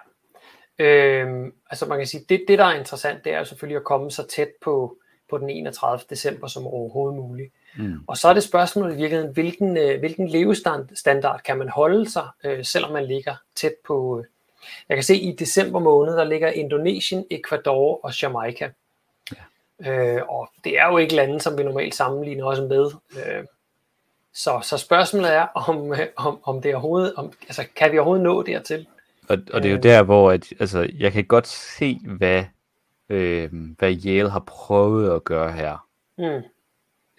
Øhm, 0.79 1.53
altså 1.69 1.85
man 1.85 1.97
kan 1.97 2.07
sige, 2.07 2.25
det, 2.29 2.43
det 2.47 2.59
der 2.59 2.65
er 2.65 2.79
interessant, 2.79 3.23
det 3.23 3.33
er 3.33 3.43
selvfølgelig 3.43 3.77
at 3.77 3.83
komme 3.83 4.11
så 4.11 4.27
tæt 4.27 4.49
på, 4.61 4.97
på 5.29 5.37
den 5.37 5.49
31. 5.49 6.03
december 6.09 6.47
som 6.47 6.67
overhovedet 6.67 7.17
muligt. 7.19 7.53
Mm. 7.77 7.99
Og 8.07 8.17
så 8.17 8.27
er 8.27 8.33
det 8.33 8.43
spørgsmålet 8.43 8.93
i 8.93 8.97
virkeligheden, 8.97 9.33
hvilken, 9.33 9.77
øh, 9.77 9.99
hvilken 9.99 10.27
levestandard 10.29 11.41
kan 11.45 11.57
man 11.57 11.69
holde 11.69 12.09
sig, 12.09 12.27
øh, 12.43 12.65
selvom 12.65 12.91
man 12.91 13.05
ligger 13.05 13.35
tæt 13.55 13.73
på... 13.87 14.19
Øh. 14.19 14.25
Jeg 14.89 14.97
kan 14.97 15.03
se, 15.03 15.13
at 15.13 15.19
i 15.19 15.35
december 15.39 15.79
måned, 15.79 16.13
der 16.13 16.23
ligger 16.23 16.47
Indonesien, 16.47 17.25
Ecuador 17.31 17.99
og 18.03 18.21
Jamaica. 18.21 18.71
Ja. 19.31 19.91
Øh, 19.91 20.21
og 20.29 20.49
det 20.63 20.79
er 20.79 20.87
jo 20.87 20.97
ikke 20.97 21.15
lande, 21.15 21.41
som 21.41 21.57
vi 21.57 21.63
normalt 21.63 21.95
sammenligner 21.95 22.45
os 22.45 22.59
med. 22.59 22.91
Øh, 23.17 23.43
så, 24.33 24.59
så 24.63 24.77
spørgsmålet 24.77 25.33
er, 25.33 25.41
om, 25.41 25.93
øh, 25.93 25.99
om, 26.15 26.39
om 26.43 26.61
det 26.61 26.75
overhovedet, 26.75 27.13
om, 27.15 27.33
altså, 27.41 27.65
kan 27.75 27.91
vi 27.91 27.97
overhovedet 27.97 28.23
nå 28.23 28.43
dertil? 28.43 28.87
Og, 29.29 29.37
og 29.53 29.63
det 29.63 29.69
er 29.69 29.71
jo 29.71 29.77
Øh. 29.77 29.83
der, 29.83 30.03
hvor 30.03 30.31
at, 30.31 30.53
altså, 30.59 30.89
jeg 30.99 31.11
kan 31.11 31.25
godt 31.25 31.47
se, 31.47 31.99
hvad, 32.17 32.43
øh, 33.09 33.49
hvad 33.77 33.95
Yale 34.05 34.29
har 34.29 34.43
prøvet 34.47 35.15
at 35.15 35.23
gøre 35.23 35.51
her. 35.51 35.85
Mm. 36.17 36.43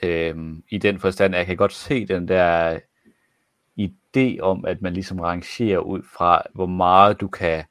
Øhm, 0.02 0.62
I 0.70 0.78
den 0.78 1.00
forstand, 1.00 1.34
at 1.34 1.38
jeg 1.38 1.46
kan 1.46 1.56
godt 1.56 1.72
se 1.72 2.06
den 2.06 2.28
der 2.28 2.78
idé 4.16 4.40
om, 4.40 4.64
at 4.64 4.82
man 4.82 4.92
ligesom 4.92 5.20
rangerer 5.20 5.78
ud 5.78 6.02
fra, 6.16 6.42
hvor 6.54 6.66
meget 6.66 7.20
du 7.20 7.28
kan, 7.28 7.64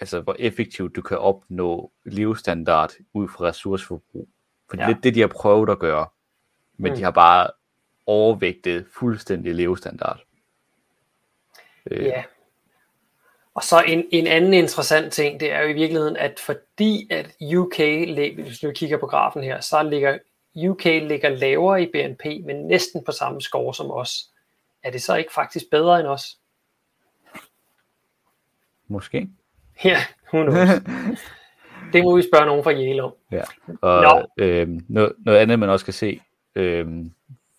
altså 0.00 0.20
hvor 0.20 0.36
effektivt 0.38 0.96
du 0.96 1.02
kan 1.02 1.18
opnå 1.18 1.92
levestandard 2.04 2.92
ud 3.14 3.28
fra 3.28 3.44
ressourceforbrug. 3.44 4.28
For 4.70 4.76
det 4.76 4.82
Ja. 4.82 4.88
er 4.88 4.92
lidt 4.92 5.04
det, 5.04 5.14
de 5.14 5.20
har 5.20 5.28
prøvet 5.28 5.70
at 5.70 5.78
gøre. 5.78 6.06
Men 6.76 6.92
Mm. 6.92 6.96
de 6.98 7.02
har 7.04 7.10
bare 7.10 7.50
overvægtet 8.06 8.86
fuldstændig 8.98 9.54
levestandard. 9.54 10.20
Øh, 11.90 12.04
Ja. 12.04 12.22
Og 13.54 13.62
så 13.64 13.82
en, 13.86 14.04
en 14.10 14.26
anden 14.26 14.54
interessant 14.54 15.12
ting, 15.12 15.40
det 15.40 15.52
er 15.52 15.60
jo 15.62 15.68
i 15.68 15.72
virkeligheden, 15.72 16.16
at 16.16 16.40
fordi 16.40 17.08
at 17.10 17.30
UK, 17.56 17.76
hvis 18.44 18.58
du 18.58 18.72
kigger 18.74 18.98
på 18.98 19.06
grafen 19.06 19.42
her, 19.42 19.60
så 19.60 19.82
ligger 19.82 20.18
UK 20.68 20.84
ligger 20.84 21.28
lavere 21.28 21.82
i 21.82 21.86
BNP, 21.92 22.24
men 22.44 22.56
næsten 22.66 23.04
på 23.04 23.12
samme 23.12 23.40
score 23.40 23.74
som 23.74 23.90
os. 23.90 24.30
Er 24.82 24.90
det 24.90 25.02
så 25.02 25.16
ikke 25.16 25.32
faktisk 25.32 25.70
bedre 25.70 26.00
end 26.00 26.08
os? 26.08 26.38
Måske. 28.88 29.28
Ja, 29.84 29.98
who 30.34 30.42
knows. 30.42 30.68
det 31.92 32.04
må 32.04 32.16
vi 32.16 32.22
spørge 32.22 32.46
nogen 32.46 32.64
fra 32.64 32.72
Yale 32.72 33.02
om. 33.02 33.14
Ja. 33.32 33.42
Og 33.80 34.02
Nå. 34.02 34.44
øhm, 34.44 34.84
noget, 34.88 35.12
noget 35.18 35.38
andet, 35.38 35.58
man 35.58 35.68
også 35.68 35.84
kan 35.84 35.94
se, 35.94 36.20
øhm, 36.54 37.12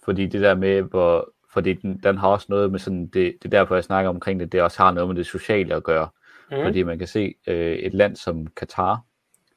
fordi 0.03 0.25
det 0.25 0.41
der 0.41 0.55
med, 0.55 0.81
hvor, 0.81 1.33
fordi 1.53 1.73
den, 1.73 1.99
den 2.03 2.17
har 2.17 2.27
også 2.27 2.45
noget 2.49 2.71
med 2.71 2.79
sådan, 2.79 3.07
det, 3.07 3.13
det 3.13 3.45
er 3.45 3.49
derfor, 3.49 3.75
jeg 3.75 3.83
snakker 3.83 4.09
omkring 4.09 4.39
det, 4.39 4.51
det 4.51 4.61
også 4.61 4.83
har 4.83 4.91
noget 4.91 5.07
med 5.07 5.15
det 5.15 5.25
sociale 5.25 5.75
at 5.75 5.83
gøre. 5.83 6.09
Mm. 6.51 6.57
Fordi 6.63 6.83
man 6.83 6.97
kan 6.97 7.07
se 7.07 7.35
øh, 7.47 7.75
et 7.75 7.93
land 7.93 8.15
som 8.15 8.47
Katar, 8.47 9.01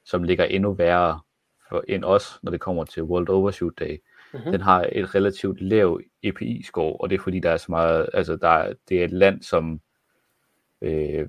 som 0.05 0.23
ligger 0.23 0.45
endnu 0.45 0.73
værre 0.73 1.21
for, 1.69 1.85
end 1.89 2.05
os, 2.05 2.39
når 2.43 2.51
det 2.51 2.61
kommer 2.61 2.85
til 2.85 3.03
World 3.03 3.29
Overshoot 3.29 3.79
Day. 3.79 4.03
Mhm. 4.33 4.39
Mm-hmm. 4.41 4.53
Den 4.53 4.61
har 4.61 4.89
et 4.93 5.15
relativt 5.15 5.61
lav 5.61 6.01
EPI-score, 6.23 6.97
og 7.01 7.11
det 7.11 7.19
er 7.19 7.23
fordi, 7.23 7.39
der 7.39 7.51
er 7.51 7.57
så 7.57 7.67
meget, 7.69 8.09
altså 8.15 8.37
der, 8.37 8.49
er- 8.49 8.75
det 8.89 9.01
er 9.01 9.05
et 9.05 9.13
land, 9.13 9.43
som 9.43 9.81
øh, 10.83 11.29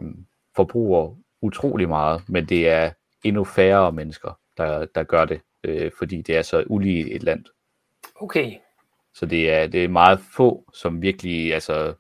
forbruger 0.56 1.16
utrolig 1.42 1.90
meget, 1.90 2.22
men 2.30 2.46
det 2.46 2.70
er 2.70 2.92
endnu 3.24 3.44
færre 3.44 3.92
mennesker, 3.92 4.40
der, 4.58 4.86
der 4.86 5.04
gør 5.04 5.26
det, 5.26 5.42
øh, 5.64 5.92
fordi 5.98 6.22
det 6.22 6.38
er 6.38 6.42
så 6.42 6.64
ulige 6.68 7.12
et 7.12 7.24
land. 7.24 7.46
Okay. 8.16 8.54
Så 9.14 9.26
det 9.26 9.52
er, 9.54 9.68
det 9.68 9.84
er 9.84 9.88
meget 9.88 10.20
få, 10.36 10.66
som 10.74 11.02
virkelig, 11.02 11.54
altså 11.54 11.94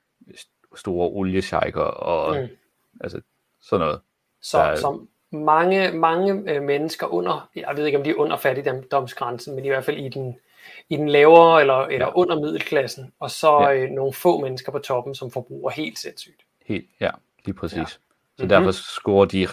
store 0.75 1.09
oliesjejker 1.09 1.81
og 1.81 2.41
mm. 2.41 2.47
altså 3.01 3.21
sådan 3.61 3.85
noget. 3.85 3.99
Så, 4.41 4.57
der, 4.57 4.75
som 4.75 5.09
mange, 5.31 5.91
mange 5.91 6.51
øh, 6.53 6.61
mennesker 6.63 7.07
under, 7.07 7.49
jeg 7.55 7.73
ved 7.75 7.85
ikke 7.85 7.97
om 7.97 8.03
de 8.03 8.09
er 8.09 8.15
under 8.15 8.37
fattigdomsgrænsen, 8.37 9.55
men 9.55 9.65
i 9.65 9.67
hvert 9.67 9.85
fald 9.85 9.97
i 9.97 10.09
den, 10.09 10.37
i 10.89 10.97
den 10.97 11.09
lavere 11.09 11.61
eller, 11.61 11.81
eller 11.81 12.05
ja. 12.05 12.13
under 12.15 12.39
middelklassen, 12.39 13.11
og 13.19 13.31
så 13.31 13.61
ja. 13.61 13.73
øh, 13.73 13.89
nogle 13.89 14.13
få 14.13 14.41
mennesker 14.41 14.71
på 14.71 14.79
toppen, 14.79 15.15
som 15.15 15.31
forbruger 15.31 15.71
helt 15.71 15.99
sindssygt. 15.99 16.41
Helt, 16.65 16.85
ja, 16.99 17.09
lige 17.45 17.55
præcis. 17.55 17.77
Ja. 17.77 17.85
Så 17.85 17.97
mm-hmm. 18.37 18.49
derfor 18.49 18.71
scorer 18.71 19.25
de, 19.25 19.47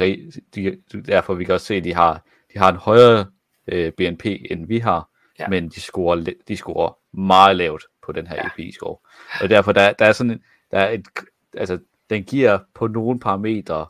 de, 0.55 0.77
derfor 1.07 1.35
vi 1.35 1.45
kan 1.45 1.55
også 1.55 1.67
se, 1.67 1.75
at 1.75 1.85
de 1.85 1.95
har, 1.95 2.25
de 2.53 2.59
har 2.59 2.71
en 2.71 2.77
højere 2.77 3.27
øh, 3.67 3.93
BNP, 3.93 4.27
end 4.27 4.67
vi 4.67 4.79
har, 4.79 5.09
ja. 5.39 5.49
men 5.49 5.69
de 5.69 5.81
scorer, 5.81 6.25
de 6.49 6.57
scorer 6.57 7.17
meget 7.17 7.57
lavt 7.57 7.85
på 8.03 8.13
den 8.13 8.27
her 8.27 8.37
ja. 8.37 8.47
EPI-score. 8.47 8.97
Og 9.43 9.51
derfor 9.51 9.73
der, 9.73 9.93
der 9.93 10.05
er 10.05 10.13
sådan 10.13 10.43
der 10.71 10.79
er 10.79 10.91
et, 10.91 11.07
altså, 11.55 11.79
den 12.11 12.25
giver 12.25 12.59
på 12.75 12.87
nogle 12.87 13.21
parametre 13.21 13.87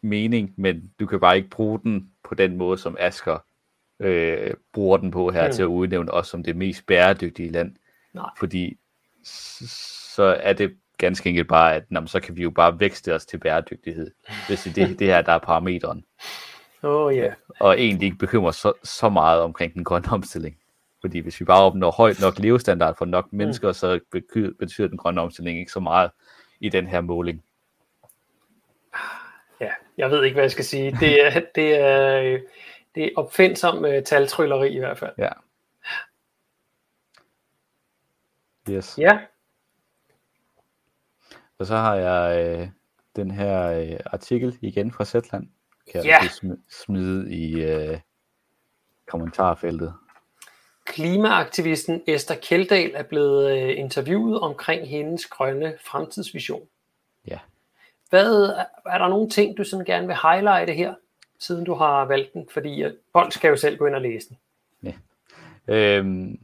mening, 0.00 0.54
men 0.56 0.92
du 1.00 1.06
kan 1.06 1.20
bare 1.20 1.36
ikke 1.36 1.50
bruge 1.50 1.80
den 1.82 2.10
på 2.24 2.34
den 2.34 2.56
måde, 2.56 2.78
som 2.78 2.96
Asker 3.00 3.38
øh, 4.00 4.54
bruger 4.72 4.96
den 4.96 5.10
på 5.10 5.30
her 5.30 5.46
mm. 5.46 5.52
til 5.52 5.62
at 5.62 5.66
udnævne 5.66 6.10
os 6.10 6.28
som 6.28 6.42
det 6.42 6.56
mest 6.56 6.86
bæredygtige 6.86 7.52
land. 7.52 7.76
Nej. 8.12 8.30
Fordi 8.38 8.78
så 9.24 10.36
er 10.40 10.52
det 10.52 10.76
ganske 10.98 11.28
enkelt 11.28 11.48
bare, 11.48 11.74
at 11.74 11.84
jamen, 11.90 12.08
så 12.08 12.20
kan 12.20 12.36
vi 12.36 12.42
jo 12.42 12.50
bare 12.50 12.80
vækste 12.80 13.14
os 13.14 13.26
til 13.26 13.38
bæredygtighed, 13.38 14.10
hvis 14.48 14.62
det, 14.62 14.76
det, 14.76 14.98
det 14.98 15.06
her, 15.06 15.22
der 15.22 15.32
er 15.32 15.38
parameteren. 15.38 16.04
Oh, 16.82 17.14
yeah. 17.14 17.32
Og 17.60 17.80
egentlig 17.80 18.06
ikke 18.06 18.18
bekymre 18.18 18.52
så, 18.52 18.72
så 18.84 19.08
meget 19.08 19.40
omkring 19.40 19.74
den 19.74 19.84
grønne 19.84 20.08
omstilling. 20.12 20.56
Fordi 21.00 21.18
hvis 21.18 21.40
vi 21.40 21.44
bare 21.44 21.62
opnår 21.62 21.90
højt 21.90 22.20
nok 22.20 22.38
levestandard 22.38 22.96
for 22.98 23.04
nok 23.04 23.32
mm. 23.32 23.38
mennesker, 23.38 23.68
mm. 23.68 23.74
så 23.74 24.00
betyder 24.58 24.88
den 24.88 24.98
grønne 24.98 25.20
omstilling 25.20 25.58
ikke 25.58 25.72
så 25.72 25.80
meget 25.80 26.10
i 26.60 26.68
den 26.68 26.86
her 26.86 27.00
måling. 27.00 27.42
Ja, 29.60 29.70
jeg 29.98 30.10
ved 30.10 30.24
ikke, 30.24 30.34
hvad 30.34 30.44
jeg 30.44 30.50
skal 30.50 30.64
sige. 30.64 30.96
Det 31.00 31.26
er, 31.26 31.40
det 31.54 31.80
er, 31.80 32.38
det 32.94 33.04
er 33.04 33.10
opfindsom 33.16 33.84
uh, 33.84 34.02
taltrylleri 34.06 34.74
i 34.74 34.78
hvert 34.78 34.98
fald. 34.98 35.12
Ja. 35.18 35.30
Yes. 38.70 38.98
Ja. 38.98 39.18
Og 41.58 41.66
så 41.66 41.76
har 41.76 41.94
jeg 41.94 42.46
øh, 42.46 42.68
den 43.16 43.30
her 43.30 43.68
øh, 43.68 44.00
artikel 44.06 44.58
igen 44.60 44.92
fra 44.92 45.04
Zetland. 45.04 45.48
Kan 45.92 46.04
ja. 46.04 46.18
jeg 46.22 46.30
smide 46.68 47.34
i 47.34 47.62
øh, 47.62 47.98
kommentarfeltet. 49.06 49.94
Klimaaktivisten 50.84 52.02
Esther 52.06 52.36
Kjeldahl 52.36 52.92
er 52.94 53.02
blevet 53.02 53.50
øh, 53.50 53.78
interviewet 53.78 54.40
omkring 54.40 54.88
hendes 54.88 55.26
grønne 55.26 55.74
fremtidsvision. 55.84 56.68
Ja. 57.26 57.38
Hvad, 58.10 58.54
er 58.86 58.98
der 58.98 59.08
nogle 59.08 59.30
ting, 59.30 59.56
du 59.56 59.64
sådan 59.64 59.84
gerne 59.84 60.06
vil 60.06 60.16
highlighte 60.22 60.72
her, 60.72 60.94
siden 61.42 61.64
du 61.64 61.74
har 61.74 62.04
valgt 62.04 62.32
den? 62.32 62.48
Fordi 62.50 62.84
folk 63.12 63.32
skal 63.32 63.48
jo 63.48 63.56
selv 63.56 63.76
gå 63.76 63.86
ind 63.86 63.94
og 63.94 64.00
læse 64.00 64.28
den. 64.28 64.38
Ja. 64.82 64.94
Øhm, 65.68 66.40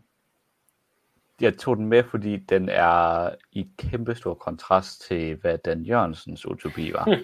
jeg 1.41 1.59
tog 1.59 1.77
den 1.77 1.87
med, 1.87 2.05
fordi 2.05 2.37
den 2.37 2.69
er 2.69 3.31
i 3.53 3.69
kæmpestor 3.79 4.35
kontrast 4.35 5.03
til, 5.03 5.35
hvad 5.35 5.59
Dan 5.59 5.83
Jørgensens 5.83 6.47
utopi 6.47 6.93
var. 6.93 7.19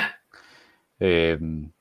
øhm, 1.06 1.72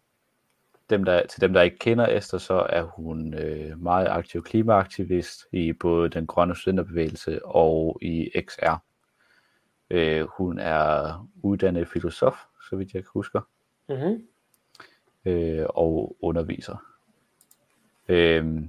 dem, 0.89 1.03
der, 1.03 1.25
til 1.27 1.41
dem, 1.41 1.53
der 1.53 1.61
ikke 1.61 1.77
kender 1.77 2.17
Esther, 2.17 2.39
så 2.39 2.67
er 2.69 2.83
hun 2.83 3.33
øh, 3.33 3.81
meget 3.81 4.07
aktiv 4.07 4.43
klimaaktivist 4.43 5.45
i 5.51 5.73
både 5.73 6.09
den 6.09 6.27
grønne 6.27 6.55
studenterbevægelse 6.55 7.45
og 7.45 7.99
i 8.01 8.31
XR. 8.47 8.75
Øh, 9.89 10.27
hun 10.37 10.59
er 10.59 11.27
uddannet 11.43 11.87
filosof, 11.87 12.37
så 12.69 12.75
vidt 12.75 12.93
jeg 12.93 13.03
kan 13.03 13.09
huske, 13.13 13.39
mm-hmm. 13.89 14.27
Øh, 15.25 15.65
og 15.69 16.17
underviser. 16.21 16.75
Øh, 18.09 18.61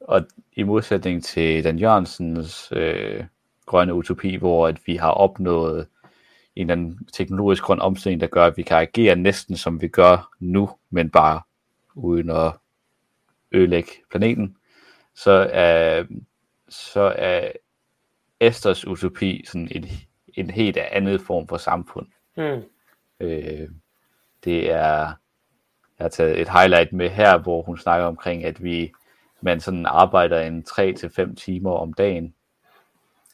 og 0.00 0.26
i 0.52 0.62
modsætning 0.62 1.24
til 1.24 1.64
Dan 1.64 1.78
Jørgensens 1.78 2.72
øh, 2.72 3.24
grønne 3.66 3.94
utopi, 3.94 4.36
hvor 4.36 4.68
at 4.68 4.86
vi 4.86 4.96
har 4.96 5.10
opnået 5.10 5.86
en 6.56 6.70
eller 6.70 6.72
anden 6.72 7.08
teknologisk 7.12 7.62
grøn 7.62 7.80
omstilling, 7.80 8.20
der 8.20 8.26
gør, 8.26 8.46
at 8.46 8.56
vi 8.56 8.62
kan 8.62 8.76
agere 8.76 9.16
næsten 9.16 9.56
som 9.56 9.80
vi 9.80 9.88
gør 9.88 10.30
nu, 10.40 10.70
men 10.90 11.10
bare 11.10 11.40
uden 11.94 12.30
at 12.30 12.52
ødelægge 13.52 13.90
planeten, 14.10 14.56
så 15.14 15.50
er, 15.52 16.04
så 16.68 17.14
er 17.16 17.52
Esters 18.40 18.86
utopi 18.86 19.44
sådan 19.46 19.68
en, 19.70 19.86
en 20.34 20.50
helt 20.50 20.76
andet 20.76 21.20
form 21.20 21.48
for 21.48 21.56
samfund. 21.56 22.06
Mm. 22.36 22.62
Øh, 23.20 23.68
det 24.44 24.70
er, 24.70 25.12
jeg 25.98 26.04
har 26.04 26.08
taget 26.08 26.40
et 26.40 26.48
highlight 26.48 26.92
med 26.92 27.08
her, 27.08 27.38
hvor 27.38 27.62
hun 27.62 27.78
snakker 27.78 28.06
omkring, 28.06 28.44
at 28.44 28.64
vi 28.64 28.92
man 29.40 29.60
sådan 29.60 29.86
arbejder 29.86 30.40
en 30.40 30.64
3-5 30.68 31.34
timer 31.34 31.72
om 31.72 31.92
dagen. 31.92 32.34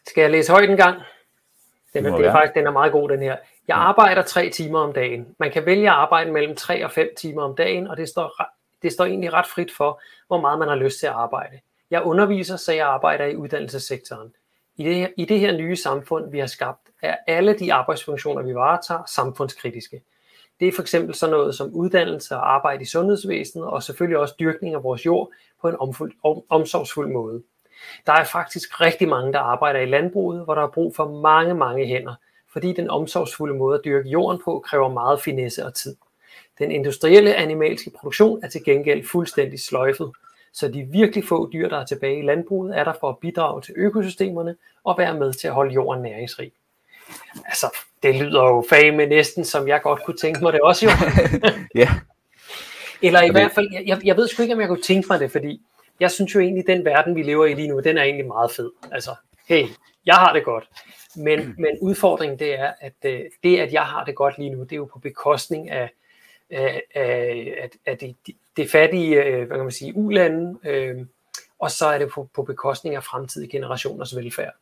Skal 0.07 0.23
jeg 0.23 0.31
læse 0.31 0.53
højt 0.53 0.71
en 0.71 0.77
gang? 0.77 1.01
Den, 1.95 2.05
det 2.05 2.27
er 2.27 2.33
faktisk, 2.33 2.55
den 2.55 2.67
er 2.67 2.71
meget 2.71 2.93
god, 2.93 3.09
den 3.09 3.21
her. 3.21 3.37
Jeg 3.69 3.77
arbejder 3.77 4.23
tre 4.23 4.51
timer 4.51 4.79
om 4.79 4.93
dagen. 4.93 5.27
Man 5.39 5.51
kan 5.51 5.67
vælge 5.67 5.91
at 5.91 5.95
arbejde 5.95 6.33
mellem 6.33 6.57
3 6.57 6.85
og 6.85 6.91
5 6.91 7.09
timer 7.17 7.43
om 7.43 7.57
dagen, 7.57 7.89
og 7.89 7.97
det 7.97 8.09
står, 8.09 8.43
det 8.83 8.93
står 8.93 9.05
egentlig 9.05 9.33
ret 9.33 9.47
frit 9.47 9.73
for, 9.77 10.01
hvor 10.27 10.41
meget 10.41 10.59
man 10.59 10.69
har 10.69 10.75
lyst 10.75 10.99
til 10.99 11.07
at 11.07 11.13
arbejde. 11.13 11.61
Jeg 11.91 12.03
underviser, 12.03 12.57
så 12.57 12.73
jeg 12.73 12.87
arbejder 12.87 13.25
i 13.25 13.37
uddannelsessektoren. 13.37 14.35
I 14.77 14.85
det, 14.85 14.95
her, 14.95 15.09
I 15.17 15.25
det 15.25 15.41
her 15.41 15.57
nye 15.57 15.77
samfund, 15.77 16.31
vi 16.31 16.39
har 16.39 16.47
skabt, 16.47 16.91
er 17.03 17.17
alle 17.27 17.59
de 17.59 17.73
arbejdsfunktioner, 17.73 18.43
vi 18.43 18.55
varetager, 18.55 19.03
samfundskritiske. 19.07 20.03
Det 20.61 20.69
er 20.69 20.73
for 20.73 20.83
eksempel 20.83 21.15
sådan 21.15 21.31
noget 21.33 21.55
som 21.55 21.71
uddannelse 21.73 22.37
og 22.37 22.55
arbejde 22.55 22.83
i 22.83 22.87
sundhedsvæsenet, 22.87 23.67
og 23.67 23.83
selvfølgelig 23.83 24.19
også 24.19 24.35
dyrkning 24.41 24.75
af 24.75 24.83
vores 24.83 25.07
jord 25.07 25.31
på 25.61 25.69
en 25.69 25.77
omfuld, 25.79 26.13
om, 26.25 26.43
omsorgsfuld 26.49 27.13
måde. 27.13 27.43
Der 28.07 28.13
er 28.13 28.25
faktisk 28.25 28.81
rigtig 28.81 29.09
mange, 29.09 29.33
der 29.33 29.39
arbejder 29.39 29.81
i 29.81 29.87
landbruget, 29.87 30.45
hvor 30.45 30.55
der 30.55 30.63
er 30.63 30.71
brug 30.71 30.97
for 30.97 31.21
mange, 31.21 31.55
mange 31.55 31.87
hænder, 31.87 32.15
fordi 32.53 32.73
den 32.73 32.91
omsorgsfulde 32.91 33.55
måde 33.55 33.79
at 33.79 33.85
dyrke 33.85 34.09
jorden 34.09 34.41
på 34.45 34.61
kræver 34.67 34.89
meget 34.89 35.21
finesse 35.21 35.67
og 35.67 35.75
tid. 35.75 35.97
Den 36.59 36.71
industrielle 36.71 37.35
animalske 37.35 37.91
produktion 37.99 38.45
er 38.45 38.49
til 38.49 38.65
gengæld 38.65 39.07
fuldstændig 39.07 39.61
sløjfet, 39.61 40.13
så 40.53 40.69
de 40.69 40.83
virkelig 40.83 41.25
få 41.25 41.51
dyr, 41.53 41.69
der 41.69 41.77
er 41.77 41.85
tilbage 41.85 42.19
i 42.19 42.23
landbruget, 42.23 42.79
er 42.79 42.85
der 42.85 42.93
for 43.01 43.09
at 43.09 43.19
bidrage 43.19 43.63
til 43.63 43.75
økosystemerne 43.77 44.57
og 44.85 44.99
være 44.99 45.19
med 45.19 45.33
til 45.33 45.49
at 45.49 45.55
holde 45.55 45.75
jorden 45.75 46.03
næringsrig. 46.03 46.53
Altså, 47.47 47.77
det 48.03 48.15
lyder 48.15 48.43
jo 48.43 48.65
fag 48.69 48.95
med 48.95 49.07
næsten, 49.07 49.45
som 49.45 49.69
jeg 49.69 49.83
godt 49.83 50.05
kunne 50.05 50.17
tænke 50.17 50.41
mig 50.43 50.53
det 50.53 50.61
også 50.61 50.87
jo. 50.87 50.91
ja. 51.83 51.89
Eller 53.03 53.23
i 53.23 53.31
hvert 53.31 53.53
fald, 53.53 53.69
jeg, 53.87 54.01
jeg 54.05 54.17
ved 54.17 54.29
sgu 54.29 54.43
ikke, 54.43 54.55
om 54.55 54.61
jeg 54.61 54.69
kunne 54.69 54.83
tænke 54.83 55.07
mig 55.11 55.21
det, 55.21 55.33
fordi 55.33 55.63
jeg 56.01 56.11
synes 56.11 56.35
jo 56.35 56.41
egentlig, 56.41 56.67
den 56.67 56.85
verden, 56.85 57.17
vi 57.17 57.23
lever 57.23 57.47
i 57.47 57.55
lige 57.55 57.69
nu, 57.69 57.81
den 57.81 57.99
er 57.99 58.03
egentlig 58.03 58.27
meget 58.27 58.51
fed. 58.51 58.71
Altså, 58.93 59.11
hey, 59.49 59.67
jeg 60.07 60.15
har 60.15 60.33
det 60.33 60.45
godt. 60.45 60.69
Men, 61.17 61.55
men 61.59 61.79
udfordringen 61.81 62.39
det 62.39 62.59
er, 62.59 62.73
at 62.81 62.95
øh, 63.05 63.21
det, 63.43 63.59
at 63.59 63.73
jeg 63.73 63.83
har 63.83 64.05
det 64.05 64.15
godt 64.15 64.39
lige 64.39 64.51
nu, 64.51 64.63
det 64.63 64.73
er 64.73 64.77
jo 64.77 64.85
på 64.85 64.99
bekostning 64.99 65.71
af, 65.71 65.91
af, 66.51 66.83
af, 66.95 67.71
af 67.87 67.99
det, 67.99 68.17
det 68.57 68.71
fattige, 68.71 69.23
øh, 69.23 69.47
hvad 69.47 69.57
kan 69.57 69.65
man 69.65 69.73
sige, 69.73 69.97
ulande, 69.97 70.59
øh, 70.65 71.07
og 71.59 71.71
så 71.71 71.87
er 71.87 71.99
det 71.99 72.09
på, 72.09 72.29
på 72.35 72.43
bekostning 72.43 72.97
af 72.97 73.05
fremtidige 73.05 73.51
generationers 73.51 74.17
velfærd. 74.17 74.55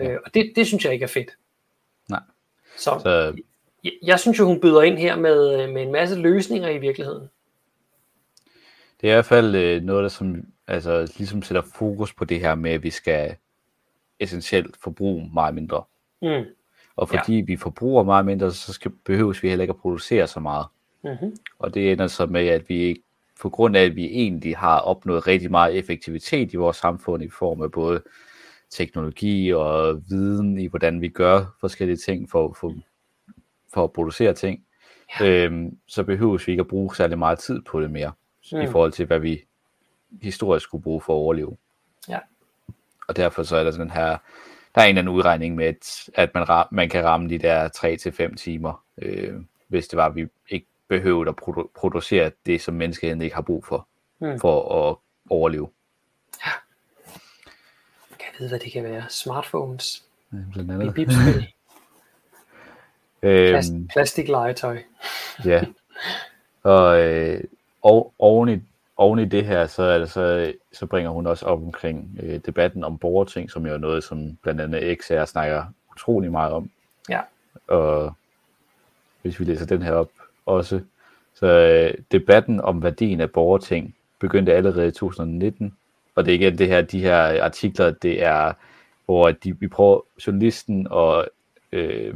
Øh, 0.00 0.18
og 0.24 0.34
det, 0.34 0.52
det 0.56 0.66
synes 0.66 0.84
jeg 0.84 0.92
ikke 0.92 1.04
er 1.04 1.08
fedt. 1.08 1.30
Så, 2.76 2.98
så... 3.02 3.34
Jeg, 3.84 3.92
jeg 4.02 4.20
synes 4.20 4.38
jo, 4.38 4.44
hun 4.44 4.60
byder 4.60 4.82
ind 4.82 4.98
her 4.98 5.16
med, 5.16 5.72
med 5.72 5.82
en 5.82 5.92
masse 5.92 6.18
løsninger 6.18 6.68
i 6.68 6.78
virkeligheden. 6.78 7.28
Det 9.00 9.10
er 9.10 9.12
i 9.12 9.16
hvert 9.16 9.24
fald 9.24 9.54
øh, 9.54 9.82
noget, 9.82 10.02
der 10.02 10.08
som, 10.08 10.36
altså, 10.66 11.12
ligesom 11.16 11.42
sætter 11.42 11.62
fokus 11.74 12.14
på 12.14 12.24
det 12.24 12.40
her 12.40 12.54
med, 12.54 12.70
at 12.70 12.82
vi 12.82 12.90
skal 12.90 13.36
essentielt 14.20 14.76
forbruge 14.76 15.30
meget 15.34 15.54
mindre. 15.54 15.82
Mm. 16.22 16.44
Og 16.96 17.08
fordi 17.08 17.38
ja. 17.38 17.44
vi 17.44 17.56
forbruger 17.56 18.02
meget 18.02 18.26
mindre, 18.26 18.52
så 18.52 18.72
skal, 18.72 18.90
behøves 19.04 19.42
vi 19.42 19.48
heller 19.48 19.62
ikke 19.62 19.72
at 19.72 19.80
producere 19.80 20.26
så 20.26 20.40
meget. 20.40 20.66
Mm-hmm. 21.04 21.36
Og 21.58 21.74
det 21.74 21.92
ender 21.92 22.06
så 22.06 22.26
med, 22.26 22.46
at 22.46 22.68
vi 22.68 22.82
ikke, 22.82 23.02
på 23.40 23.50
grund 23.50 23.76
af, 23.76 23.82
at 23.84 23.96
vi 23.96 24.04
egentlig 24.04 24.56
har 24.56 24.78
opnået 24.78 25.26
rigtig 25.26 25.50
meget 25.50 25.78
effektivitet 25.78 26.52
i 26.52 26.56
vores 26.56 26.76
samfund 26.76 27.22
i 27.22 27.28
form 27.28 27.62
af 27.62 27.72
både 27.72 28.02
teknologi 28.74 29.52
og 29.52 30.02
viden 30.08 30.58
i, 30.58 30.66
hvordan 30.66 31.00
vi 31.00 31.08
gør 31.08 31.56
forskellige 31.60 31.96
ting 31.96 32.30
for, 32.30 32.56
for, 32.60 32.74
for 33.74 33.84
at 33.84 33.92
producere 33.92 34.34
ting, 34.34 34.64
ja. 35.20 35.26
øhm, 35.26 35.78
så 35.86 36.04
behøver 36.04 36.42
vi 36.46 36.52
ikke 36.52 36.60
at 36.60 36.68
bruge 36.68 36.96
særlig 36.96 37.18
meget 37.18 37.38
tid 37.38 37.62
på 37.62 37.80
det 37.80 37.90
mere, 37.90 38.12
mm. 38.52 38.60
i 38.60 38.66
forhold 38.66 38.92
til, 38.92 39.06
hvad 39.06 39.18
vi 39.18 39.44
historisk 40.22 40.64
skulle 40.64 40.82
bruge 40.82 41.00
for 41.00 41.12
at 41.12 41.18
overleve. 41.18 41.56
Ja. 42.08 42.18
Og 43.08 43.16
derfor 43.16 43.42
så 43.42 43.56
er 43.56 43.64
der 43.64 43.70
den 43.70 43.90
her 43.90 44.18
der 44.74 44.80
er 44.80 44.84
en 44.84 44.88
eller 44.88 45.02
anden 45.02 45.14
udregning 45.14 45.54
med, 45.54 45.66
at, 45.66 46.08
at 46.14 46.34
man, 46.34 46.48
ram, 46.48 46.66
man 46.70 46.88
kan 46.88 47.04
ramme 47.04 47.28
de 47.28 47.38
der 47.38 47.68
3-5 48.30 48.34
timer, 48.34 48.84
øh, 48.98 49.34
hvis 49.68 49.88
det 49.88 49.96
var, 49.96 50.06
at 50.06 50.14
vi 50.14 50.26
ikke 50.48 50.66
behøvede 50.88 51.28
at 51.28 51.34
produ- 51.42 51.70
producere 51.74 52.30
det, 52.46 52.60
som 52.60 52.74
menneskeheden 52.74 53.22
ikke 53.22 53.34
har 53.34 53.42
brug 53.42 53.64
for, 53.64 53.88
mm. 54.20 54.40
for 54.40 54.88
at 54.88 54.96
overleve. 55.30 55.68
Ja. 56.46 56.50
Jeg 58.34 58.40
vide, 58.40 58.48
hvad 58.48 58.58
det 58.58 58.72
kan 58.72 58.84
være. 58.84 59.04
Smartphones. 59.08 60.04
Ja, 60.32 60.38
blandt 60.52 60.70
andet. 60.70 60.94
Bip-spil. 60.94 61.46
øhm, 63.22 63.88
plastik 63.92 64.28
legetøj. 64.28 64.78
ja. 65.44 65.64
Og, 66.62 67.00
øh, 67.00 67.40
og 67.82 68.12
oven, 68.18 68.48
i, 68.48 68.60
oven 68.96 69.18
i 69.18 69.24
det 69.24 69.44
her, 69.44 69.66
så, 69.66 69.82
er 69.82 69.98
det 69.98 70.10
så, 70.10 70.52
så 70.72 70.86
bringer 70.86 71.10
hun 71.10 71.26
også 71.26 71.46
op 71.46 71.62
omkring 71.62 72.18
øh, 72.22 72.40
debatten 72.46 72.84
om 72.84 72.98
borgerting, 72.98 73.50
som 73.50 73.66
jo 73.66 73.72
er 73.72 73.78
noget, 73.78 74.04
som 74.04 74.36
blandt 74.42 74.60
andet 74.60 74.98
XR 74.98 75.24
snakker 75.24 75.64
utrolig 75.92 76.30
meget 76.30 76.52
om. 76.52 76.70
Ja. 77.08 77.20
Og 77.66 78.14
hvis 79.22 79.40
vi 79.40 79.44
læser 79.44 79.66
den 79.66 79.82
her 79.82 79.92
op 79.92 80.10
også, 80.46 80.80
så 81.34 81.46
øh, 81.46 81.94
debatten 82.12 82.60
om 82.60 82.82
værdien 82.82 83.20
af 83.20 83.30
borgerting 83.30 83.94
begyndte 84.18 84.54
allerede 84.54 84.88
i 84.88 84.90
2019, 84.90 85.76
og 86.14 86.24
det 86.24 86.30
er 86.30 86.32
ikke 86.32 86.50
det 86.50 86.68
her, 86.68 86.80
de 86.80 87.00
her 87.00 87.44
artikler, 87.44 87.90
det 87.90 88.22
er, 88.22 88.52
hvor 89.04 89.30
de, 89.30 89.60
vi 89.60 89.68
prøver, 89.68 90.00
journalisten 90.26 90.86
og 90.90 91.26
øh, 91.72 92.14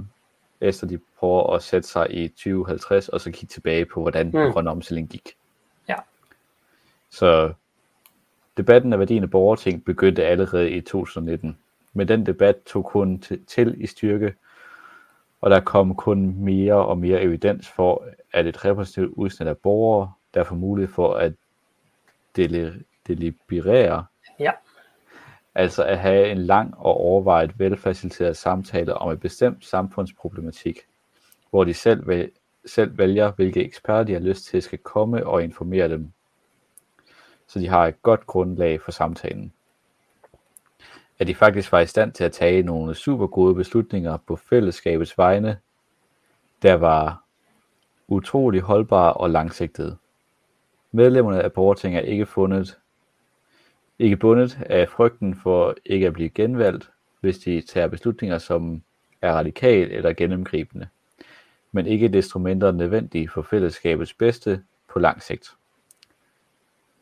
Esther, 0.61 0.89
de 0.89 0.99
prøver 1.19 1.55
at 1.55 1.63
sætte 1.63 1.89
sig 1.89 2.07
i 2.11 2.29
2050, 2.29 3.09
og 3.09 3.21
så 3.21 3.31
kigge 3.31 3.53
tilbage 3.53 3.85
på, 3.85 4.01
hvordan 4.01 4.27
mm. 4.27 4.33
den 4.33 4.53
grønne 4.53 4.71
omstilling 4.71 5.09
gik. 5.09 5.29
Ja. 5.89 5.97
Så 7.11 7.53
debatten 8.57 8.93
af 8.93 8.99
værdien 8.99 9.23
af 9.23 9.31
borgerting 9.31 9.85
begyndte 9.85 10.27
allerede 10.27 10.71
i 10.71 10.81
2019, 10.81 11.59
men 11.93 12.09
den 12.09 12.27
debat 12.27 12.57
tog 12.67 12.85
kun 12.85 13.23
til 13.47 13.75
i 13.79 13.87
styrke, 13.87 14.35
og 15.41 15.51
der 15.51 15.61
kom 15.61 15.95
kun 15.95 16.35
mere 16.37 16.75
og 16.75 16.99
mere 16.99 17.23
evidens 17.23 17.69
for, 17.69 18.05
at 18.33 18.47
et 18.47 18.65
repræsentativt 18.65 19.15
udsnit 19.17 19.49
af 19.49 19.57
borgere, 19.57 20.13
der 20.35 20.45
får 20.45 20.57
mulighed 20.57 20.95
for 20.95 21.15
at 21.15 21.33
deliberere, 23.09 24.05
ja. 24.39 24.53
altså 25.55 25.85
at 25.85 25.99
have 25.99 26.31
en 26.31 26.39
lang 26.39 26.75
og 26.79 26.95
overvejet 26.95 27.59
velfaciliteret 27.59 28.37
samtale 28.37 28.95
om 28.95 29.11
et 29.11 29.21
bestemt 29.21 29.65
samfundsproblematik, 29.65 30.79
hvor 31.51 31.65
de 31.65 31.75
selv, 31.75 32.31
selv 32.67 32.99
vælger, 32.99 33.33
hvilke 33.33 33.65
eksperter 33.65 34.03
de 34.05 34.13
har 34.13 34.21
lyst 34.21 34.45
til 34.45 34.63
skal 34.63 34.79
komme 34.79 35.27
og 35.27 35.43
informere 35.43 35.89
dem, 35.89 36.13
så 37.47 37.59
de 37.59 37.69
har 37.69 37.87
et 37.87 38.03
godt 38.03 38.27
grundlag 38.27 38.81
for 38.81 38.91
samtalen. 38.91 39.53
At 41.19 41.27
de 41.27 41.35
faktisk 41.35 41.73
var 41.73 41.81
i 41.81 41.87
stand 41.87 42.13
til 42.13 42.25
at 42.25 42.33
tage 42.33 42.63
nogle 42.63 42.95
super 42.95 43.27
gode 43.27 43.55
beslutninger 43.55 44.17
på 44.17 44.37
fællesskabets 44.37 45.19
vegne, 45.19 45.59
der 46.63 46.75
var 46.75 47.25
utrolig 48.09 48.61
holdbare 48.61 49.13
og 49.13 49.31
langsigtede. 49.31 49.97
Medlemmerne 50.93 51.43
af 51.43 51.53
borgertinget 51.53 51.99
er 51.99 52.07
ikke 52.07 52.27
fundet 52.27 52.79
ikke 53.99 54.17
bundet 54.17 54.59
af 54.67 54.89
frygten 54.89 55.35
for 55.35 55.75
ikke 55.87 56.07
at 56.07 56.13
blive 56.13 56.29
genvalgt, 56.29 56.91
hvis 57.21 57.39
de 57.39 57.61
tager 57.61 57.89
beslutninger, 57.89 58.39
som 58.39 58.83
er 59.23 59.33
radikale 59.33 59.91
eller 59.91 60.13
gennemgribende, 60.13 60.89
men 61.73 61.87
ikke 61.87 62.09
desto 62.09 62.39
mindre 62.39 62.73
nødvendige 62.73 63.29
for 63.29 63.43
fællesskabets 63.43 64.15
bedste 64.15 64.63
på 64.89 64.99
lang 64.99 65.23
sigt. 65.23 65.55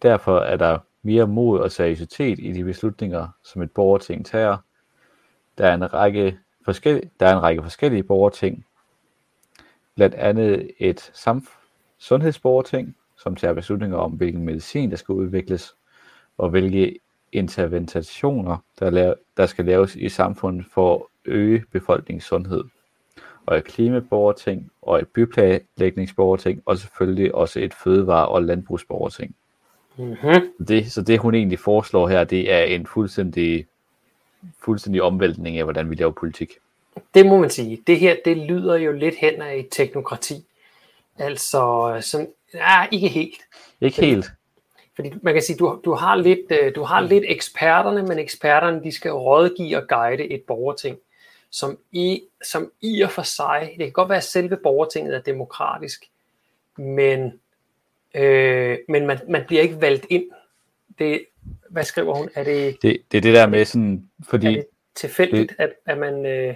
Derfor 0.03 0.39
er 0.39 0.57
der 0.57 0.79
mere 1.03 1.27
mod 1.27 1.61
og 1.61 1.73
seriøsitet 1.73 2.39
i 2.39 2.53
de 2.53 2.65
beslutninger, 2.65 3.29
som 3.43 3.63
et 3.63 3.71
borgerting 3.71 4.27
tager. 4.27 4.57
Der 5.59 5.67
er 5.67 5.75
en 5.75 5.93
række, 5.95 6.39
forskellige, 6.65 7.11
der 7.21 7.27
er 7.27 7.37
en 7.37 7.43
række 7.43 7.63
forskellige 7.63 8.03
borgerting, 8.03 8.67
blandt 9.95 10.15
andet 10.15 10.71
et 10.79 11.01
samf- 11.01 11.59
sundhedsborgerting, 11.99 12.97
som 13.17 13.37
tager 13.37 13.55
beslutninger 13.55 13.99
om, 13.99 14.13
hvilken 14.13 14.45
medicin 14.45 14.91
der 14.91 14.97
skal 14.97 15.13
udvikles, 15.13 15.75
og 16.39 16.49
hvilke 16.49 16.99
interventioner, 17.33 18.57
der, 18.81 18.91
laver, 18.91 19.15
der 19.37 19.47
skal 19.47 19.65
laves 19.65 19.97
i 19.97 20.09
samfundet 20.09 20.67
for 20.73 20.97
at 20.97 21.03
øge 21.25 21.65
befolkningens 21.73 22.25
sundhed. 22.25 22.65
Og 23.47 23.57
et 23.57 23.65
klimaborgerting, 23.65 24.71
og 24.83 24.99
et 24.99 25.09
byplanlægningsborgerting, 25.09 26.63
og 26.67 26.79
selvfølgelig 26.79 27.35
også 27.35 27.61
et 27.61 27.75
fødevare- 27.75 28.29
og 28.29 28.43
landbrugsborgerting. 28.43 29.35
Mm-hmm. 29.97 30.67
Det, 30.69 30.93
så 30.93 31.03
det 31.03 31.19
hun 31.19 31.35
egentlig 31.35 31.59
foreslår 31.59 32.09
her, 32.09 32.25
det 32.25 32.53
er 32.53 32.63
en 32.63 32.87
fuldstændig, 32.87 33.67
fuldstændig 34.65 35.03
omvæltning 35.03 35.59
af, 35.59 35.65
hvordan 35.65 35.91
vi 35.91 35.95
laver 35.95 36.13
politik. 36.13 36.53
Det 37.15 37.27
må 37.27 37.39
man 37.39 37.51
sige. 37.51 37.83
Det 37.87 37.99
her, 37.99 38.17
det 38.25 38.37
lyder 38.37 38.77
jo 38.77 38.93
lidt 38.93 39.15
hen 39.15 39.43
af 39.43 39.57
et 39.57 39.69
teknokrati. 39.71 40.35
Altså, 41.19 41.97
som, 42.01 42.27
ja, 42.55 42.87
ikke 42.91 43.09
helt. 43.09 43.41
Ikke 43.81 44.01
helt. 44.01 44.33
Fordi 44.97 45.13
man 45.23 45.35
kan 45.35 45.43
sige, 45.43 45.57
du, 45.57 45.81
du 45.85 45.95
har 45.95 46.17
lidt, 46.17 46.53
øh, 46.63 46.75
du 46.75 46.83
har 46.83 47.01
lidt 47.01 47.25
eksperterne, 47.29 48.03
men 48.03 48.19
eksperterne 48.19 48.85
de 48.85 48.93
skal 48.93 49.11
rådgive 49.11 49.77
og 49.77 49.89
guide 49.89 50.25
et 50.25 50.43
borgerting, 50.43 50.99
som 51.51 51.79
i, 51.93 52.23
som 52.45 52.73
i 52.81 53.01
og 53.01 53.11
for 53.11 53.23
sig, 53.23 53.75
det 53.79 53.87
kan 53.87 53.93
godt 53.93 54.09
være, 54.09 54.19
at 54.19 54.25
selve 54.25 54.57
borgertinget 54.57 55.15
er 55.17 55.21
demokratisk, 55.21 56.05
men, 56.77 57.41
øh, 58.15 58.79
men 58.89 59.07
man, 59.07 59.19
man 59.29 59.45
bliver 59.47 59.63
ikke 59.63 59.81
valgt 59.81 60.07
ind. 60.11 60.25
Det, 60.99 61.25
hvad 61.71 61.85
skriver 61.85 62.15
hun? 62.15 62.29
Er 62.35 62.45
det, 62.45 62.83
det, 62.83 63.03
det 63.13 63.19
er 63.19 63.23
det 63.23 63.35
der 63.35 63.47
med 63.47 63.65
sådan, 63.65 64.09
fordi... 64.29 64.47
Er 64.47 64.51
det 64.51 64.67
tilfældigt, 64.95 65.49
det, 65.49 65.57
at, 65.59 65.73
at 65.87 65.99
man... 65.99 66.27
Øh, 66.27 66.55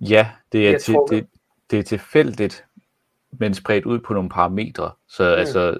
ja, 0.00 0.28
det 0.52 0.68
er, 0.68 0.78
til, 0.78 0.96
det, 1.10 1.26
det 1.70 1.78
er 1.78 1.82
tilfældigt, 1.82 2.64
men 3.30 3.54
spredt 3.54 3.84
ud 3.84 3.98
på 3.98 4.14
nogle 4.14 4.28
parametre. 4.28 4.90
Så 5.08 5.22
mm. 5.22 5.40
altså, 5.40 5.78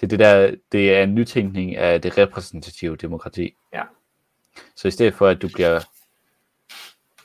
det 0.00 0.06
er 0.06 0.08
det 0.08 0.18
der, 0.18 0.54
det 0.72 0.94
er 0.94 1.02
en 1.02 1.14
nytænkning 1.14 1.76
af 1.76 2.02
det 2.02 2.18
repræsentative 2.18 2.96
demokrati. 2.96 3.56
Ja. 3.72 3.82
Så 4.76 4.88
i 4.88 4.90
stedet 4.90 5.14
for, 5.14 5.26
at 5.26 5.42
du 5.42 5.48
bliver, 5.54 5.80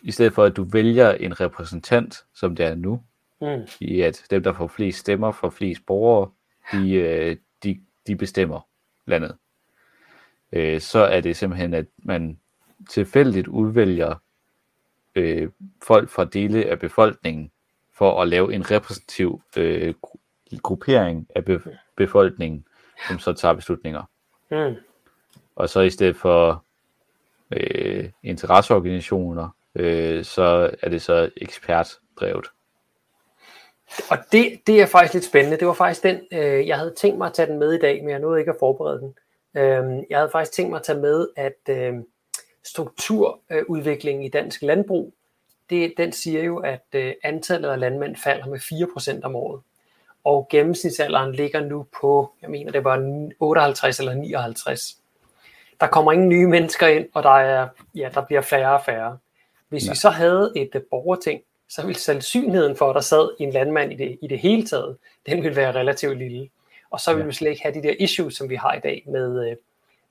i 0.02 0.12
stedet 0.12 0.34
for, 0.34 0.44
at 0.44 0.56
du 0.56 0.64
vælger 0.64 1.12
en 1.12 1.40
repræsentant, 1.40 2.26
som 2.34 2.56
det 2.56 2.66
er 2.66 2.76
nu, 2.76 3.04
mm. 3.42 3.68
i 3.80 4.02
at 4.02 4.24
dem, 4.30 4.44
der 4.44 4.54
får 4.54 4.68
flest 4.68 5.00
stemmer 5.00 5.32
fra 5.32 5.50
flest 5.50 5.86
borgere, 5.86 6.32
de, 6.72 6.94
øh, 6.94 7.38
de, 7.64 7.82
de 8.08 8.16
bestemmer 8.16 8.68
landet. 9.06 9.38
Øh, 10.52 10.82
så 10.82 11.00
er 11.00 11.22
det 11.22 11.36
simpelthen, 11.36 11.74
at 11.74 11.86
man 11.98 12.40
tilfældigt 12.90 13.48
udvælger 13.48 14.16
øh, 15.16 15.50
folk 15.84 16.10
fra 16.10 16.26
dele 16.26 16.66
af 16.66 16.80
befolkningen 16.80 17.52
for 17.92 18.22
at 18.22 18.28
lave 18.28 18.54
en 18.54 18.72
repræsentativ 18.72 19.42
øh, 19.58 19.94
gruppering 20.58 21.28
af 21.36 21.46
be- 21.46 21.78
befolkningen, 21.98 22.66
som 23.08 23.20
så 23.20 23.34
tager 23.34 23.54
beslutninger. 23.54 24.04
Mm. 24.52 24.76
Og 25.56 25.70
så 25.70 25.82
i 25.82 25.90
stedet 25.90 26.16
for 26.16 26.64
øh, 27.52 28.10
interesseorganisationer, 28.24 29.50
øh, 29.76 30.24
så 30.24 30.72
er 30.82 30.90
det 30.90 31.02
så 31.02 31.30
ekspertdrevet. 31.38 32.46
Og 34.10 34.18
det, 34.32 34.62
det 34.68 34.82
er 34.82 34.86
faktisk 34.86 35.14
lidt 35.14 35.26
spændende. 35.26 35.58
Det 35.58 35.68
var 35.68 35.74
faktisk 35.74 36.04
den, 36.04 36.22
øh, 36.32 36.68
jeg 36.68 36.78
havde 36.78 36.94
tænkt 36.98 37.18
mig 37.18 37.28
at 37.28 37.34
tage 37.34 37.48
den 37.48 37.60
med 37.60 37.74
i 37.74 37.80
dag, 37.80 38.02
men 38.02 38.10
jeg 38.10 38.20
nåede 38.20 38.40
ikke 38.40 38.52
at 38.52 38.58
forberede 38.60 39.00
den. 39.00 39.16
Øh, 39.58 40.04
jeg 40.10 40.18
havde 40.18 40.30
faktisk 40.32 40.52
tænkt 40.52 40.70
mig 40.70 40.78
at 40.78 40.84
tage 40.84 41.00
med, 41.00 41.28
at 41.36 41.70
øh, 41.70 41.94
strukturudviklingen 42.64 44.24
i 44.24 44.30
dansk 44.30 44.62
landbrug, 44.62 45.14
det, 45.70 45.94
den 45.98 46.12
siger 46.12 46.44
jo, 46.44 46.58
at 46.58 46.86
øh, 46.96 47.14
antallet 47.24 47.70
af 47.70 47.80
landmænd 47.80 48.16
falder 48.16 48.48
med 48.48 48.60
4% 48.60 49.20
om 49.24 49.36
året 49.36 49.62
og 50.24 50.48
gennemsnitsalderen 50.52 51.36
ligger 51.36 51.60
nu 51.60 51.86
på, 52.02 52.34
jeg 52.42 52.50
mener 52.50 52.72
det 52.72 52.84
var 52.84 53.30
58 53.40 54.00
eller 54.00 54.14
59. 54.14 54.98
Der 55.80 55.88
kommer 55.88 56.12
ingen 56.12 56.30
nye 56.30 56.48
mennesker 56.48 56.88
ind, 56.88 57.08
og 57.14 57.24
der, 57.24 57.30
er, 57.30 57.68
ja, 57.96 58.10
der 58.14 58.26
bliver 58.26 58.42
færre 58.42 58.74
og 58.74 58.82
færre. 58.86 59.18
Hvis 59.70 59.86
ja. 59.86 59.92
vi 59.92 59.96
så 59.96 60.10
havde 60.10 60.54
et 60.56 60.70
uh, 60.76 60.82
borgerting, 60.90 61.42
så 61.70 61.86
ville 61.86 62.00
sandsynligheden 62.00 62.76
for, 62.76 62.90
at 62.90 62.96
der 62.96 63.02
sad 63.02 63.30
en 63.40 63.52
landmand 63.52 63.92
i 63.92 63.96
det, 63.96 64.20
i 64.22 64.28
det 64.28 64.40
hele 64.40 64.66
taget, 64.66 64.98
den 65.26 65.44
ville 65.44 65.56
være 65.56 65.72
relativt 65.72 66.18
lille. 66.18 66.50
Og 66.90 67.00
så 67.00 67.12
ville 67.12 67.24
ja. 67.24 67.28
vi 67.28 67.34
slet 67.34 67.50
ikke 67.50 67.64
have 67.64 67.76
de 67.76 67.84
der 67.84 67.94
issues, 68.00 68.36
som 68.36 68.50
vi 68.50 68.56
har 68.56 68.74
i 68.74 68.80
dag 68.80 69.04
med, 69.08 69.52
uh, 69.52 69.58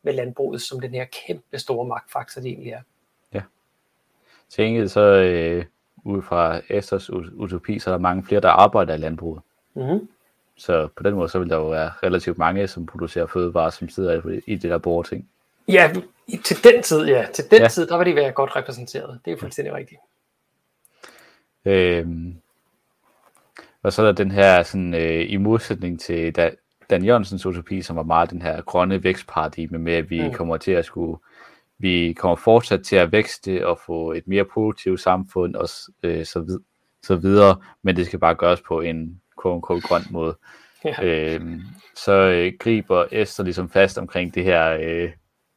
med 0.02 0.12
landbruget, 0.12 0.62
som 0.62 0.80
den 0.80 0.90
her 0.90 1.04
kæmpe 1.26 1.58
store 1.58 1.86
magtfaktor, 1.86 2.40
det 2.40 2.48
egentlig 2.48 2.72
er. 2.72 2.80
Ja. 3.34 3.42
Tænket 4.50 4.90
så 4.90 5.00
øh, 5.00 5.64
ud 6.04 6.22
fra 6.22 6.60
Esters 6.68 7.10
utopi, 7.10 7.78
så 7.78 7.90
er 7.90 7.94
der 7.94 8.00
mange 8.00 8.24
flere, 8.24 8.40
der 8.40 8.48
arbejder 8.48 8.94
i 8.94 8.98
landbruget. 8.98 9.42
Mm-hmm. 9.74 10.08
Så 10.56 10.88
på 10.96 11.02
den 11.02 11.14
måde, 11.14 11.28
så 11.28 11.38
vil 11.38 11.48
der 11.48 11.56
jo 11.56 11.70
være 11.70 11.90
relativt 12.02 12.38
mange, 12.38 12.68
som 12.68 12.86
producerer 12.86 13.26
fødevarer, 13.26 13.70
som 13.70 13.88
sidder 13.88 14.40
i 14.46 14.54
det 14.54 14.70
der 14.70 14.78
borgerting. 14.78 15.28
Ja, 15.68 15.92
til 16.44 16.64
den 16.64 16.82
tid, 16.82 17.06
ja. 17.06 17.26
Til 17.34 17.44
den 17.50 17.62
ja. 17.62 17.68
tid, 17.68 17.86
der 17.86 17.98
vil 17.98 18.06
de 18.06 18.14
være 18.14 18.32
godt 18.32 18.56
repræsenteret. 18.56 19.20
Det 19.24 19.32
er 19.32 19.36
fuldstændig 19.36 19.74
rigtigt. 19.74 20.00
Øhm, 21.64 22.36
og 23.82 23.92
så 23.92 24.02
er 24.02 24.06
der 24.06 24.12
den 24.12 24.30
her, 24.30 24.62
sådan, 24.62 24.94
øh, 24.94 25.30
i 25.30 25.36
modsætning 25.36 26.00
til 26.00 26.36
da, 26.36 26.50
Dan 26.90 27.04
Jørgensens 27.04 27.46
utopi, 27.46 27.82
som 27.82 27.96
var 27.96 28.02
meget 28.02 28.30
den 28.30 28.42
her 28.42 28.62
grønne 28.62 29.04
vækstparadigme 29.04 29.78
med, 29.78 29.92
at 29.92 30.10
vi 30.10 30.28
mm. 30.28 30.34
kommer 30.34 30.56
til 30.56 30.72
at 30.72 30.84
skulle 30.84 31.18
vi 31.78 32.12
kommer 32.12 32.36
fortsat 32.36 32.82
til 32.82 32.96
at 32.96 33.12
vækste 33.12 33.66
og 33.66 33.78
få 33.86 34.12
et 34.12 34.28
mere 34.28 34.44
produktivt 34.44 35.00
samfund 35.00 35.54
og 35.54 35.68
øh, 36.02 36.24
så, 36.24 36.40
vid- 36.40 36.98
så 37.02 37.16
videre, 37.16 37.56
men 37.82 37.96
det 37.96 38.06
skal 38.06 38.18
bare 38.18 38.34
gøres 38.34 38.60
på 38.60 38.80
en 38.80 39.20
quote 39.42 39.88
grøn 39.88 40.02
måde. 40.10 40.36
Ja. 40.84 41.04
Øh, 41.04 41.40
så 41.96 42.12
øh, 42.12 42.52
griber 42.58 43.06
Esther 43.12 43.44
ligesom 43.44 43.70
fast 43.70 43.98
omkring 43.98 44.34
det 44.34 44.44
her 44.44 44.78
øh, 44.80 45.10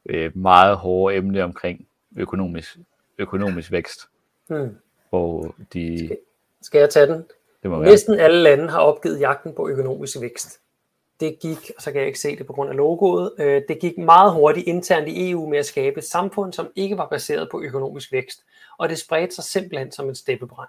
øh, 0.08 0.36
meget 0.36 0.76
hårde 0.76 1.16
emne 1.16 1.44
omkring 1.44 1.86
økonomisk, 2.16 2.76
økonomisk 3.18 3.72
vækst. 3.72 4.00
Hmm. 4.48 4.76
Hvor 5.10 5.54
de... 5.72 6.06
Skal, 6.06 6.18
skal 6.62 6.78
jeg 6.78 6.90
tage 6.90 7.06
den? 7.06 7.24
Det 7.62 7.70
må 7.70 7.82
Næsten 7.82 8.16
være. 8.16 8.24
alle 8.24 8.42
lande 8.42 8.68
har 8.68 8.80
opgivet 8.80 9.20
jagten 9.20 9.54
på 9.54 9.68
økonomisk 9.68 10.20
vækst. 10.20 10.60
Det 11.20 11.38
gik, 11.40 11.70
og 11.76 11.82
så 11.82 11.92
kan 11.92 12.00
jeg 12.00 12.06
ikke 12.06 12.20
se 12.20 12.36
det 12.36 12.46
på 12.46 12.52
grund 12.52 12.70
af 12.70 12.76
logoet, 12.76 13.32
øh, 13.38 13.62
det 13.68 13.78
gik 13.80 13.98
meget 13.98 14.32
hurtigt 14.32 14.66
internt 14.66 15.08
i 15.08 15.30
EU 15.30 15.48
med 15.48 15.58
at 15.58 15.66
skabe 15.66 15.98
et 15.98 16.04
samfund, 16.04 16.52
som 16.52 16.68
ikke 16.76 16.98
var 16.98 17.08
baseret 17.08 17.48
på 17.50 17.62
økonomisk 17.62 18.12
vækst, 18.12 18.44
og 18.78 18.88
det 18.88 18.98
spredte 18.98 19.34
sig 19.34 19.44
simpelthen 19.44 19.92
som 19.92 20.08
en 20.08 20.14
steppebrand. 20.14 20.68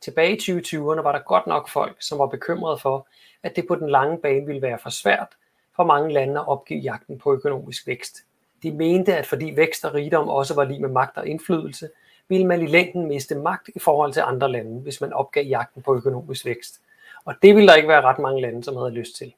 Tilbage 0.00 0.36
i 0.36 0.58
2020'erne 0.58 1.02
var 1.02 1.12
der 1.12 1.18
godt 1.18 1.46
nok 1.46 1.68
folk, 1.68 1.96
som 2.00 2.18
var 2.18 2.26
bekymrede 2.26 2.78
for, 2.78 3.06
at 3.42 3.56
det 3.56 3.66
på 3.68 3.74
den 3.74 3.90
lange 3.90 4.18
bane 4.18 4.46
ville 4.46 4.62
være 4.62 4.78
for 4.82 4.90
svært 4.90 5.28
for 5.76 5.84
mange 5.84 6.12
lande 6.12 6.40
at 6.40 6.48
opgive 6.48 6.80
jagten 6.80 7.18
på 7.18 7.32
økonomisk 7.32 7.86
vækst. 7.86 8.16
De 8.62 8.70
mente, 8.70 9.16
at 9.16 9.26
fordi 9.26 9.56
vækst 9.56 9.84
og 9.84 9.94
rigdom 9.94 10.28
også 10.28 10.54
var 10.54 10.64
lige 10.64 10.80
med 10.80 10.88
magt 10.88 11.16
og 11.16 11.26
indflydelse, 11.26 11.88
ville 12.28 12.46
man 12.46 12.62
i 12.62 12.66
længden 12.66 13.06
miste 13.06 13.34
magt 13.34 13.68
i 13.74 13.78
forhold 13.78 14.12
til 14.12 14.22
andre 14.26 14.52
lande, 14.52 14.80
hvis 14.80 15.00
man 15.00 15.12
opgav 15.12 15.44
jagten 15.44 15.82
på 15.82 15.94
økonomisk 15.94 16.44
vækst. 16.44 16.80
Og 17.24 17.34
det 17.42 17.54
ville 17.54 17.68
der 17.68 17.74
ikke 17.74 17.88
være 17.88 18.02
ret 18.02 18.18
mange 18.18 18.40
lande, 18.40 18.64
som 18.64 18.76
havde 18.76 18.90
lyst 18.90 19.16
til. 19.16 19.34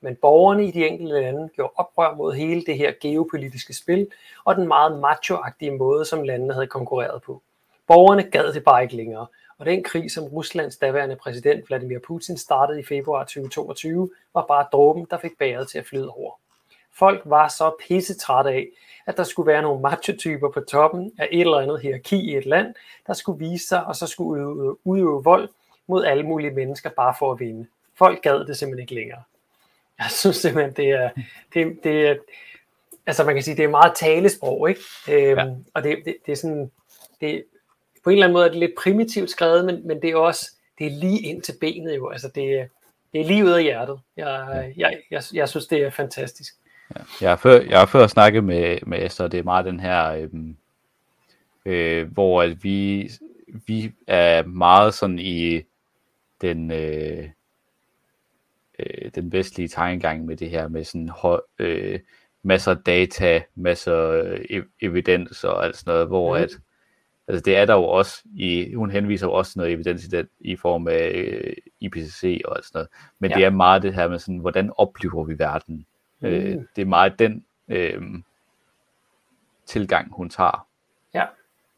Men 0.00 0.16
borgerne 0.16 0.66
i 0.66 0.70
de 0.70 0.86
enkelte 0.86 1.20
lande 1.20 1.48
gjorde 1.48 1.72
oprør 1.76 2.14
mod 2.14 2.34
hele 2.34 2.64
det 2.64 2.78
her 2.78 2.92
geopolitiske 3.00 3.74
spil 3.74 4.06
og 4.44 4.56
den 4.56 4.68
meget 4.68 5.00
macho 5.00 5.36
måde, 5.78 6.04
som 6.04 6.22
landene 6.22 6.54
havde 6.54 6.66
konkurreret 6.66 7.22
på. 7.22 7.42
Borgerne 7.86 8.22
gad 8.22 8.52
det 8.52 8.64
bare 8.64 8.82
ikke 8.82 8.96
længere, 8.96 9.26
og 9.58 9.66
den 9.66 9.82
krig, 9.82 10.10
som 10.10 10.24
Ruslands 10.24 10.76
daværende 10.76 11.16
præsident 11.16 11.68
Vladimir 11.68 11.98
Putin 11.98 12.36
startede 12.36 12.80
i 12.80 12.84
februar 12.84 13.24
2022, 13.24 14.10
var 14.34 14.46
bare 14.46 14.66
dråben, 14.72 15.06
der 15.10 15.18
fik 15.18 15.38
bæret 15.38 15.68
til 15.68 15.78
at 15.78 15.86
flyde 15.86 16.08
over. 16.08 16.32
Folk 16.92 17.22
var 17.24 17.48
så 17.48 17.72
pissetrætte 17.88 18.50
af, 18.50 18.68
at 19.06 19.16
der 19.16 19.24
skulle 19.24 19.46
være 19.46 19.62
nogle 19.62 19.82
macho-typer 19.82 20.50
på 20.50 20.60
toppen 20.60 21.12
af 21.18 21.28
et 21.32 21.40
eller 21.40 21.58
andet 21.58 21.80
hierarki 21.80 22.16
i 22.16 22.36
et 22.36 22.46
land, 22.46 22.74
der 23.06 23.12
skulle 23.12 23.48
vise 23.48 23.66
sig 23.66 23.84
og 23.84 23.96
så 23.96 24.06
skulle 24.06 24.46
udøve, 24.46 24.76
udøve 24.84 25.24
vold 25.24 25.48
mod 25.86 26.04
alle 26.04 26.22
mulige 26.22 26.50
mennesker 26.50 26.90
bare 26.90 27.14
for 27.18 27.32
at 27.32 27.40
vinde. 27.40 27.66
Folk 27.94 28.22
gad 28.22 28.44
det 28.46 28.56
simpelthen 28.56 28.82
ikke 28.82 28.94
længere. 28.94 29.22
Jeg 29.98 30.06
synes 30.10 30.36
simpelthen, 30.36 30.72
det 30.72 30.90
er, 30.90 31.10
det, 31.54 31.78
det 31.84 32.08
er 32.08 32.16
altså 33.06 33.24
man 33.24 33.34
kan 33.34 33.42
sige, 33.42 33.56
det 33.56 33.64
er 33.64 33.68
meget 33.68 33.92
talesprog, 33.96 34.68
ikke? 34.68 34.80
Øhm, 35.08 35.38
ja. 35.38 35.46
Og 35.74 35.82
det, 35.82 35.98
det, 36.04 36.16
det 36.26 36.32
er 36.32 36.36
sådan, 36.36 36.70
det, 37.20 37.44
på 38.04 38.10
en 38.10 38.14
eller 38.14 38.26
anden 38.26 38.34
måde 38.34 38.46
er 38.46 38.50
det 38.50 38.58
lidt 38.58 38.74
primitivt 38.78 39.30
skrevet, 39.30 39.64
men, 39.64 39.86
men 39.86 40.02
det 40.02 40.10
er 40.10 40.16
også, 40.16 40.50
det 40.78 40.86
er 40.86 40.90
lige 40.90 41.20
ind 41.20 41.42
til 41.42 41.54
benet 41.60 41.96
jo, 41.96 42.08
altså 42.08 42.28
det, 42.28 42.68
det 43.12 43.20
er 43.20 43.24
lige 43.24 43.44
ud 43.44 43.50
af 43.50 43.62
hjertet. 43.62 44.00
Jeg, 44.16 44.72
jeg, 44.76 45.00
jeg, 45.10 45.22
jeg 45.32 45.48
synes, 45.48 45.66
det 45.66 45.82
er 45.82 45.90
fantastisk. 45.90 46.54
Ja. 46.96 47.00
Jeg, 47.20 47.30
har 47.30 47.36
før, 47.36 47.60
jeg 47.60 47.78
har 47.78 47.86
før 47.86 48.06
snakket 48.06 48.44
med, 48.44 48.78
med 48.86 49.06
Esther, 49.06 49.28
det 49.28 49.38
er 49.38 49.44
meget 49.44 49.64
den 49.64 49.80
her, 49.80 50.10
øh, 50.12 50.28
øh, 51.66 52.12
hvor 52.12 52.42
at 52.42 52.64
vi, 52.64 53.10
vi 53.66 53.92
er 54.06 54.42
meget 54.42 54.94
sådan 54.94 55.18
i 55.18 55.62
den, 56.40 56.70
øh, 56.70 57.28
øh, 58.78 59.10
den 59.14 59.32
vestlige 59.32 59.68
tankegang 59.68 60.24
med 60.24 60.36
det 60.36 60.50
her 60.50 60.68
med 60.68 60.84
sådan 60.84 61.10
øh, 61.58 62.00
masser 62.42 62.70
af 62.70 62.78
data, 62.86 63.42
masser 63.54 63.96
af 63.96 64.62
evidens 64.82 65.44
og 65.44 65.64
alt 65.64 65.76
sådan 65.76 65.92
noget, 65.92 66.06
hvor 66.06 66.36
mm. 66.36 66.42
at 66.42 66.50
altså 67.28 67.42
det 67.44 67.56
er 67.56 67.64
der 67.64 67.74
jo 67.74 67.84
også 67.84 68.22
i, 68.36 68.74
hun 68.74 68.90
henviser 68.90 69.26
jo 69.26 69.32
også 69.32 69.52
noget 69.56 69.72
evidens 69.72 70.04
i, 70.04 70.08
den, 70.08 70.28
i 70.40 70.56
form 70.56 70.88
af 70.88 71.12
øh, 71.14 71.52
IPCC 71.80 72.40
og 72.44 72.56
sådan 72.62 72.78
noget, 72.78 72.88
men 73.18 73.30
ja. 73.30 73.36
det 73.36 73.44
er 73.44 73.50
meget 73.50 73.82
det 73.82 73.94
her 73.94 74.08
med 74.08 74.18
sådan, 74.18 74.38
hvordan 74.38 74.70
oplever 74.76 75.24
vi 75.24 75.38
verden? 75.38 75.86
Mm. 76.20 76.26
Øh, 76.26 76.58
det 76.76 76.82
er 76.82 76.86
meget 76.86 77.18
den 77.18 77.44
øh, 77.68 78.02
tilgang, 79.66 80.12
hun 80.14 80.30
tager. 80.30 80.66
Ja. 81.14 81.24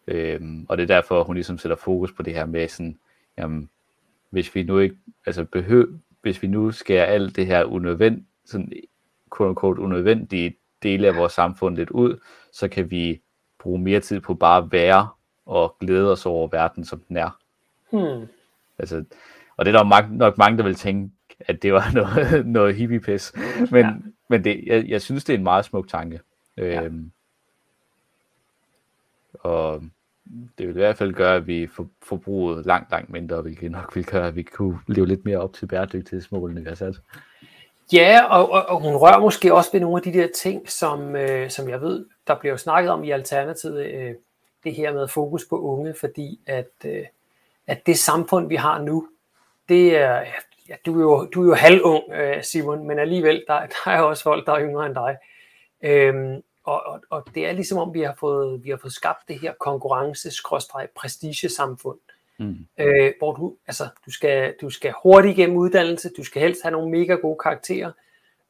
Øh, 0.06 0.40
og 0.68 0.76
det 0.76 0.82
er 0.82 0.94
derfor, 0.94 1.24
hun 1.24 1.34
ligesom 1.34 1.58
sætter 1.58 1.76
fokus 1.76 2.12
på 2.12 2.22
det 2.22 2.34
her 2.34 2.46
med 2.46 2.68
sådan, 2.68 2.98
jamen, 3.38 3.70
hvis 4.30 4.54
vi 4.54 4.62
nu 4.62 4.78
ikke, 4.78 4.96
altså 5.26 5.44
behøver, 5.44 5.86
hvis 6.22 6.42
vi 6.42 6.46
nu 6.46 6.70
skærer 6.70 7.06
alt 7.06 7.36
det 7.36 7.46
her 7.46 7.64
unødvendigt, 7.64 8.26
sådan 8.44 8.72
quote 9.36 9.48
unquote 9.48 9.82
unødvendige 9.82 10.56
dele 10.82 11.08
af 11.08 11.16
vores 11.16 11.32
samfund 11.32 11.76
lidt 11.76 11.90
ud, 11.90 12.18
så 12.52 12.68
kan 12.68 12.90
vi 12.90 13.20
bruge 13.58 13.78
mere 13.78 14.00
tid 14.00 14.20
på 14.20 14.34
bare 14.34 14.62
at 14.64 14.72
være 14.72 15.08
og 15.46 15.76
glæde 15.80 16.12
os 16.12 16.26
over 16.26 16.48
verden, 16.48 16.84
som 16.84 17.00
den 17.08 17.16
er. 17.16 17.38
Hmm. 17.90 18.26
Altså, 18.78 19.04
og 19.56 19.64
det 19.64 19.74
er 19.74 19.78
der 19.78 19.84
nok, 19.84 20.10
nok 20.10 20.38
mange, 20.38 20.58
der 20.58 20.64
vil 20.64 20.74
tænke, 20.74 21.10
at 21.40 21.62
det 21.62 21.72
var 21.72 21.90
noget, 22.00 22.46
noget 22.46 22.74
hippie-pis. 22.74 23.32
Men, 23.70 23.84
ja. 23.84 23.92
men 24.28 24.44
det, 24.44 24.64
jeg, 24.66 24.88
jeg 24.88 25.02
synes, 25.02 25.24
det 25.24 25.34
er 25.34 25.38
en 25.38 25.44
meget 25.44 25.64
smuk 25.64 25.88
tanke. 25.88 26.20
Ja. 26.56 26.82
Øhm, 26.82 27.10
og 29.34 29.82
det 30.58 30.66
vil 30.66 30.76
i 30.76 30.78
hvert 30.78 30.96
fald 30.96 31.12
gøre, 31.12 31.36
at 31.36 31.46
vi 31.46 31.66
får 31.66 31.86
forbruget 32.02 32.66
langt, 32.66 32.90
langt 32.90 33.10
mindre, 33.10 33.42
hvilket 33.42 33.70
nok 33.70 33.96
vil 33.96 34.04
gøre, 34.04 34.28
at 34.28 34.36
vi 34.36 34.42
kunne 34.42 34.78
leve 34.86 35.06
lidt 35.06 35.24
mere 35.24 35.38
op 35.38 35.52
til 35.52 35.66
bæredygtighedsmålene, 35.66 36.60
vi 36.60 36.68
har 36.68 36.74
sat. 36.74 37.00
Ja, 37.92 38.24
og, 38.24 38.52
og, 38.52 38.66
og 38.68 38.80
hun 38.80 38.96
rører 38.96 39.20
måske 39.20 39.54
også 39.54 39.70
ved 39.72 39.80
nogle 39.80 39.96
af 39.96 40.02
de 40.02 40.12
der 40.12 40.28
ting, 40.34 40.70
som, 40.70 41.16
øh, 41.16 41.50
som 41.50 41.68
jeg 41.68 41.80
ved, 41.80 42.06
der 42.26 42.34
bliver 42.34 42.56
snakket 42.56 42.90
om 42.90 43.04
i 43.04 43.10
Alternativet, 43.10 43.86
øh, 43.86 44.14
det 44.66 44.74
her 44.74 44.92
med 44.92 45.08
fokus 45.08 45.44
på 45.44 45.60
unge, 45.60 45.94
fordi 45.94 46.40
at, 46.46 46.70
øh, 46.84 47.04
at 47.66 47.86
det 47.86 47.98
samfund, 47.98 48.48
vi 48.48 48.56
har 48.56 48.82
nu, 48.82 49.08
det 49.68 49.96
er, 49.96 50.24
ja, 50.68 50.74
du 50.86 50.98
er 50.98 51.02
jo, 51.02 51.24
du 51.24 51.42
er 51.42 51.46
jo 51.46 51.54
halvung, 51.54 52.12
øh, 52.12 52.42
Simon, 52.42 52.86
men 52.86 52.98
alligevel, 52.98 53.44
der, 53.48 53.66
der 53.84 53.90
er 53.90 54.00
også 54.00 54.22
folk, 54.22 54.46
der 54.46 54.52
er 54.52 54.60
yngre 54.60 54.86
end 54.86 54.94
dig. 54.94 55.16
Øhm, 55.82 56.42
og, 56.64 56.86
og, 56.86 57.00
og 57.10 57.26
det 57.34 57.46
er 57.46 57.52
ligesom 57.52 57.78
om, 57.78 57.94
vi 57.94 58.00
har 58.00 58.16
fået, 58.20 58.64
vi 58.64 58.70
har 58.70 58.76
fået 58.76 58.92
skabt 58.92 59.28
det 59.28 59.40
her 59.40 59.52
konkurrence-prestige-samfund, 59.60 61.98
mm. 62.38 62.66
øh, 62.78 63.12
hvor 63.18 63.34
du, 63.34 63.56
altså, 63.66 63.88
du, 64.06 64.10
skal, 64.10 64.54
du 64.60 64.70
skal 64.70 64.94
hurtigt 65.02 65.38
igennem 65.38 65.56
uddannelse, 65.56 66.10
du 66.16 66.24
skal 66.24 66.42
helst 66.42 66.62
have 66.62 66.72
nogle 66.72 66.90
mega 66.90 67.14
gode 67.14 67.38
karakterer, 67.42 67.92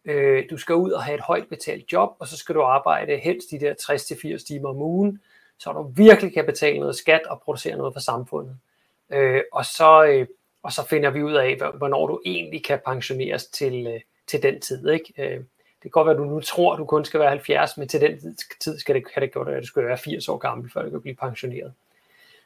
øh, 0.05 0.45
du 0.51 0.57
skal 0.57 0.75
ud 0.75 0.91
og 0.91 1.03
have 1.03 1.14
et 1.14 1.21
højt 1.21 1.49
betalt 1.49 1.93
job, 1.93 2.11
og 2.19 2.27
så 2.27 2.37
skal 2.37 2.55
du 2.55 2.62
arbejde 2.62 3.17
helst 3.17 3.51
de 3.51 3.61
der 3.61 3.75
60-80 4.39 4.47
timer 4.47 4.69
om 4.69 4.83
ugen, 4.83 5.21
så 5.59 5.73
du 5.73 5.83
virkelig 5.83 6.35
kan 6.35 6.47
betale 6.47 6.79
noget 6.79 6.97
skat 6.97 7.23
og 7.27 7.41
producere 7.41 7.77
noget 7.77 7.95
for 7.95 8.01
samfundet. 8.01 8.57
Øh, 9.11 9.43
og, 9.53 9.65
så, 9.65 10.05
øh, 10.05 10.27
og 10.63 10.73
så 10.73 10.87
finder 10.87 11.11
vi 11.11 11.23
ud 11.23 11.33
af, 11.33 11.59
hvornår 11.75 12.07
du 12.07 12.21
egentlig 12.25 12.65
kan 12.65 12.81
pensioneres 12.87 13.47
til, 13.47 13.87
øh, 13.87 14.01
til 14.27 14.43
den 14.43 14.61
tid. 14.61 14.89
Ikke? 14.89 15.13
Øh, 15.19 15.41
det 15.83 15.83
kan 15.83 15.91
godt 15.91 16.07
være, 16.07 16.15
at 16.15 16.19
du 16.19 16.25
nu 16.25 16.41
tror, 16.41 16.73
at 16.73 16.79
du 16.79 16.85
kun 16.85 17.05
skal 17.05 17.21
være 17.21 17.29
70, 17.29 17.77
men 17.77 17.89
til 17.89 18.01
den 18.01 18.37
tid 18.61 18.79
skal 18.79 18.95
det, 18.95 19.13
kan 19.13 19.23
det 19.23 19.33
godt 19.33 19.49
være, 19.49 19.57
at 19.57 19.63
du 19.63 19.67
skal 19.67 19.85
være 19.85 19.99
80 19.99 20.29
år 20.29 20.37
gammel, 20.37 20.71
før 20.71 20.83
du 20.83 20.91
kan 20.91 21.01
blive 21.01 21.17
pensioneret. 21.17 21.73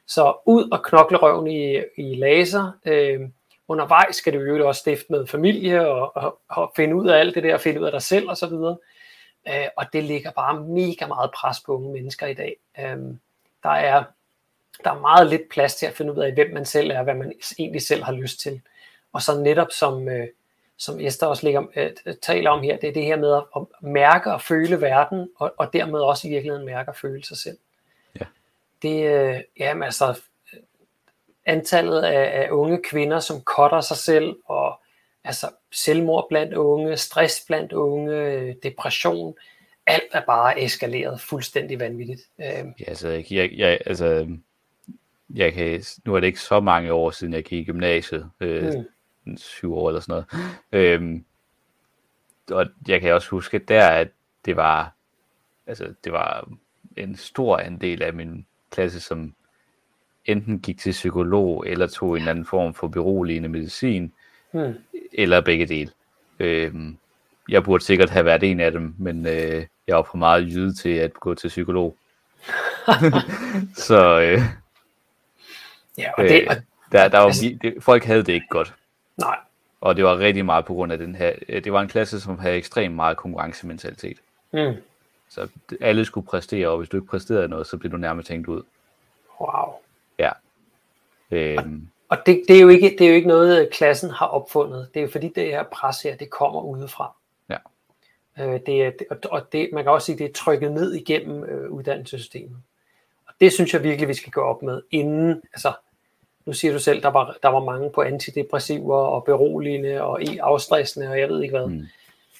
Så 0.05 0.33
ud 0.45 0.69
og 0.71 0.83
knokle 0.83 1.17
røven 1.17 1.47
i, 1.47 1.83
i 1.97 2.15
laser. 2.15 2.71
Øh, 2.85 3.19
undervejs 3.67 4.15
skal 4.15 4.33
du 4.33 4.39
jo 4.39 4.67
også 4.67 4.79
stifte 4.79 5.05
med 5.09 5.27
familie 5.27 5.87
og, 5.87 6.17
og, 6.17 6.39
og 6.49 6.71
finde 6.75 6.95
ud 6.95 7.09
af 7.09 7.19
alt 7.19 7.35
det 7.35 7.43
der, 7.43 7.57
finde 7.57 7.81
ud 7.81 7.85
af 7.85 7.91
dig 7.91 8.01
selv 8.01 8.29
osv. 8.29 8.53
Øh, 9.47 9.67
og 9.77 9.85
det 9.93 10.03
ligger 10.03 10.31
bare 10.31 10.61
mega 10.61 11.07
meget 11.07 11.31
pres 11.31 11.59
på 11.59 11.75
unge 11.75 11.93
mennesker 11.93 12.27
i 12.27 12.33
dag. 12.33 12.55
Øh, 12.79 12.97
der, 13.63 13.69
er, 13.69 14.03
der 14.83 14.91
er 14.91 14.99
meget 14.99 15.27
lidt 15.27 15.49
plads 15.49 15.75
til 15.75 15.85
at 15.85 15.93
finde 15.93 16.13
ud 16.13 16.17
af, 16.17 16.33
hvem 16.33 16.53
man 16.53 16.65
selv 16.65 16.91
er, 16.91 17.03
hvad 17.03 17.15
man 17.15 17.33
egentlig 17.59 17.81
selv 17.81 18.03
har 18.03 18.13
lyst 18.13 18.39
til. 18.39 18.61
Og 19.13 19.21
så 19.21 19.39
netop 19.39 19.71
som, 19.71 20.09
øh, 20.09 20.27
som 20.77 20.99
Esther 20.99 21.27
også 21.27 21.45
ligger, 21.45 21.63
øh, 21.75 22.15
taler 22.21 22.49
om 22.49 22.63
her, 22.63 22.77
det 22.77 22.89
er 22.89 22.93
det 22.93 23.05
her 23.05 23.17
med 23.17 23.41
at, 23.55 23.63
mærke 23.81 24.33
og 24.33 24.41
føle 24.41 24.81
verden, 24.81 25.29
og, 25.37 25.53
og 25.57 25.73
dermed 25.73 25.99
også 25.99 26.27
i 26.27 26.31
virkeligheden 26.31 26.65
mærke 26.65 26.91
og 26.91 26.95
føle 26.95 27.23
sig 27.23 27.37
selv. 27.37 27.57
Ja. 28.19 28.25
Det, 28.81 29.05
øh, 29.05 29.41
jamen 29.59 29.83
altså, 29.83 30.21
antallet 31.45 32.01
af, 32.01 32.43
af 32.43 32.49
unge 32.51 32.81
kvinder, 32.83 33.19
som 33.19 33.41
cutter 33.43 33.81
sig 33.81 33.97
selv 33.97 34.35
og 34.45 34.79
altså 35.23 35.49
selvmord 35.71 36.25
blandt 36.29 36.53
unge, 36.53 36.97
stress 36.97 37.45
blandt 37.47 37.73
unge, 37.73 38.53
depression, 38.63 39.35
alt 39.87 40.03
er 40.11 40.21
bare 40.25 40.63
eskaleret 40.63 41.21
fuldstændig 41.21 41.79
vanvittigt. 41.79 42.21
Øhm. 42.39 42.73
Ja, 42.79 42.85
altså, 42.87 43.23
jeg, 43.31 43.51
jeg, 43.57 43.79
altså, 43.85 44.27
jeg 45.35 45.53
kan, 45.53 45.83
nu 46.05 46.15
er 46.15 46.19
det 46.19 46.27
ikke 46.27 46.39
så 46.39 46.59
mange 46.59 46.93
år 46.93 47.11
siden, 47.11 47.33
jeg 47.33 47.43
gik 47.43 47.59
i 47.59 47.71
gymnasiet, 47.71 48.29
øh, 48.39 48.73
mm. 49.25 49.37
syv 49.37 49.73
år 49.73 49.89
eller 49.89 50.01
sådan 50.01 50.23
noget, 50.31 50.53
øhm, 50.71 51.25
og 52.51 52.65
jeg 52.87 53.01
kan 53.01 53.13
også 53.13 53.29
huske 53.29 53.59
der, 53.59 53.87
at 53.87 54.07
det 54.45 54.55
var, 54.55 54.95
altså, 55.67 55.93
det 56.03 56.11
var 56.11 56.49
en 56.97 57.15
stor 57.15 57.57
andel 57.57 58.03
af 58.03 58.13
min 58.13 58.45
klasse, 58.71 58.99
som 58.99 59.35
enten 60.25 60.59
gik 60.59 60.79
til 60.79 60.91
psykolog, 60.91 61.67
eller 61.67 61.87
tog 61.87 62.17
en 62.17 62.27
anden 62.27 62.45
form 62.45 62.73
for 62.73 62.87
beroligende 62.87 63.49
medicin, 63.49 64.13
Hmm. 64.51 64.73
Eller 65.13 65.41
begge 65.41 65.65
dele. 65.65 65.91
Øh, 66.39 66.73
jeg 67.49 67.63
burde 67.63 67.83
sikkert 67.83 68.09
have 68.09 68.25
været 68.25 68.43
en 68.43 68.59
af 68.59 68.71
dem, 68.71 68.95
men 68.97 69.25
øh, 69.27 69.65
jeg 69.87 69.95
var 69.95 70.03
for 70.11 70.17
meget 70.17 70.43
jyde 70.47 70.73
til 70.73 70.89
at 70.89 71.13
gå 71.13 71.33
til 71.33 71.47
psykolog. 71.47 71.97
så 73.87 74.19
øh, 74.21 74.39
Ja, 75.97 76.11
og 76.17 76.23
det, 76.23 76.41
øh, 76.41 76.47
og, 76.49 76.55
der, 76.91 77.07
der 77.07 77.17
var, 77.17 77.25
altså- 77.25 77.57
det, 77.61 77.73
folk 77.79 78.03
havde 78.03 78.23
det 78.23 78.33
ikke 78.33 78.47
godt. 78.49 78.73
nej, 79.17 79.37
Og 79.81 79.95
det 79.95 80.03
var 80.03 80.17
rigtig 80.19 80.45
meget 80.45 80.65
på 80.65 80.73
grund 80.73 80.91
af 80.91 80.97
den 80.97 81.15
her. 81.15 81.33
øh, 81.49 81.63
Det 81.63 81.73
var 81.73 81.81
en 81.81 81.87
klasse, 81.87 82.19
som 82.21 82.39
havde 82.39 82.55
ekstremt 82.55 82.95
meget 82.95 83.17
konkurrencementalitet. 83.17 84.17
mm, 84.53 84.73
Så 85.29 85.47
alle 85.81 86.05
skulle 86.05 86.27
præstere, 86.27 86.69
og 86.69 86.77
hvis 86.77 86.89
du 86.89 86.97
ikke 86.97 87.07
præsterede 87.07 87.47
noget, 87.47 87.67
så 87.67 87.77
blev 87.77 87.91
du 87.91 87.97
nærmest 87.97 88.27
tænkt 88.27 88.47
ud. 88.47 88.63
wow. 89.41 89.73
Ja. 90.19 90.31
Øhm, 91.31 91.87
Og 92.11 92.17
det, 92.25 92.43
det, 92.47 92.55
er 92.57 92.61
jo 92.61 92.69
ikke, 92.69 92.95
det 92.99 93.01
er 93.05 93.09
jo 93.09 93.15
ikke 93.15 93.27
noget, 93.27 93.69
klassen 93.69 94.09
har 94.09 94.25
opfundet. 94.27 94.87
Det 94.93 94.99
er 94.99 95.03
jo 95.03 95.11
fordi, 95.11 95.31
det 95.35 95.45
her 95.45 95.63
pres 95.71 96.01
her, 96.01 96.15
det 96.15 96.29
kommer 96.29 96.61
udefra. 96.61 97.15
Ja. 97.49 97.57
Øh, 98.39 98.59
det 98.65 98.85
er, 98.85 98.91
og- 99.31 99.51
det, 99.51 99.69
man 99.73 99.83
kan 99.83 99.91
også 99.91 100.05
sige, 100.05 100.17
det 100.17 100.25
er 100.25 100.33
trykket 100.33 100.71
ned 100.71 100.93
igennem 100.93 101.43
øh, 101.43 101.71
uddannelsessystemet. 101.71 102.57
Og 103.27 103.33
det 103.41 103.53
synes 103.53 103.73
jeg 103.73 103.83
virkelig, 103.83 104.07
vi 104.07 104.13
skal 104.13 104.31
gå 104.31 104.41
op 104.41 104.61
med, 104.63 104.81
inden, 104.91 105.41
altså, 105.53 105.73
nu 106.45 106.53
siger 106.53 106.73
du 106.73 106.79
selv, 106.79 107.01
der 107.01 107.09
var, 107.09 107.37
der 107.43 107.49
var 107.49 107.63
mange 107.63 107.89
på 107.89 108.01
antidepressiver 108.01 108.95
og 108.97 109.23
beroligende 109.23 110.01
og 110.01 110.23
e-afstressende, 110.23 111.07
og 111.09 111.19
jeg 111.19 111.29
ved 111.29 111.41
ikke 111.43 111.57
hvad. 111.57 111.67
Mm. 111.67 111.85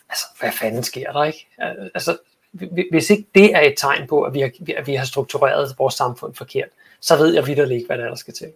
Altså, 0.10 0.26
hvad 0.40 0.52
fanden 0.52 0.84
sker 0.84 1.12
der, 1.12 1.24
ikke? 1.24 1.48
Altså, 1.94 2.18
hvi- 2.52 2.88
hvis 2.92 3.10
ikke 3.10 3.28
det 3.36 3.56
er 3.56 3.62
et 3.62 3.74
tegn 3.78 4.08
på, 4.08 4.24
at 4.24 4.34
vi 4.34 4.40
har, 4.42 4.52
at 4.78 4.88
vi 4.88 4.96
har 4.96 5.06
struktureret 5.06 5.76
vores 5.78 5.94
samfund 5.94 6.34
forkert, 6.36 6.70
så 7.02 7.16
ved 7.18 7.34
jeg 7.34 7.48
vidt 7.48 7.72
ikke, 7.72 7.86
hvad 7.88 7.98
der, 7.98 8.04
er, 8.04 8.10
der 8.10 8.16
skal 8.16 8.34
til. 8.34 8.52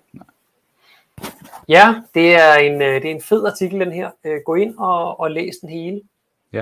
Ja, 1.70 2.02
det 2.14 2.36
er 2.36 2.54
en, 2.56 2.82
øh, 2.82 3.02
det 3.02 3.06
er 3.06 3.16
en 3.16 3.22
fed 3.22 3.46
artikel, 3.46 3.80
den 3.80 3.92
her. 3.92 4.10
Øh, 4.24 4.42
Gå 4.46 4.56
ind 4.56 4.78
og, 4.78 5.20
og 5.20 5.32
læs 5.32 5.56
den 5.62 5.70
hele. 5.70 6.02
øh, 6.54 6.62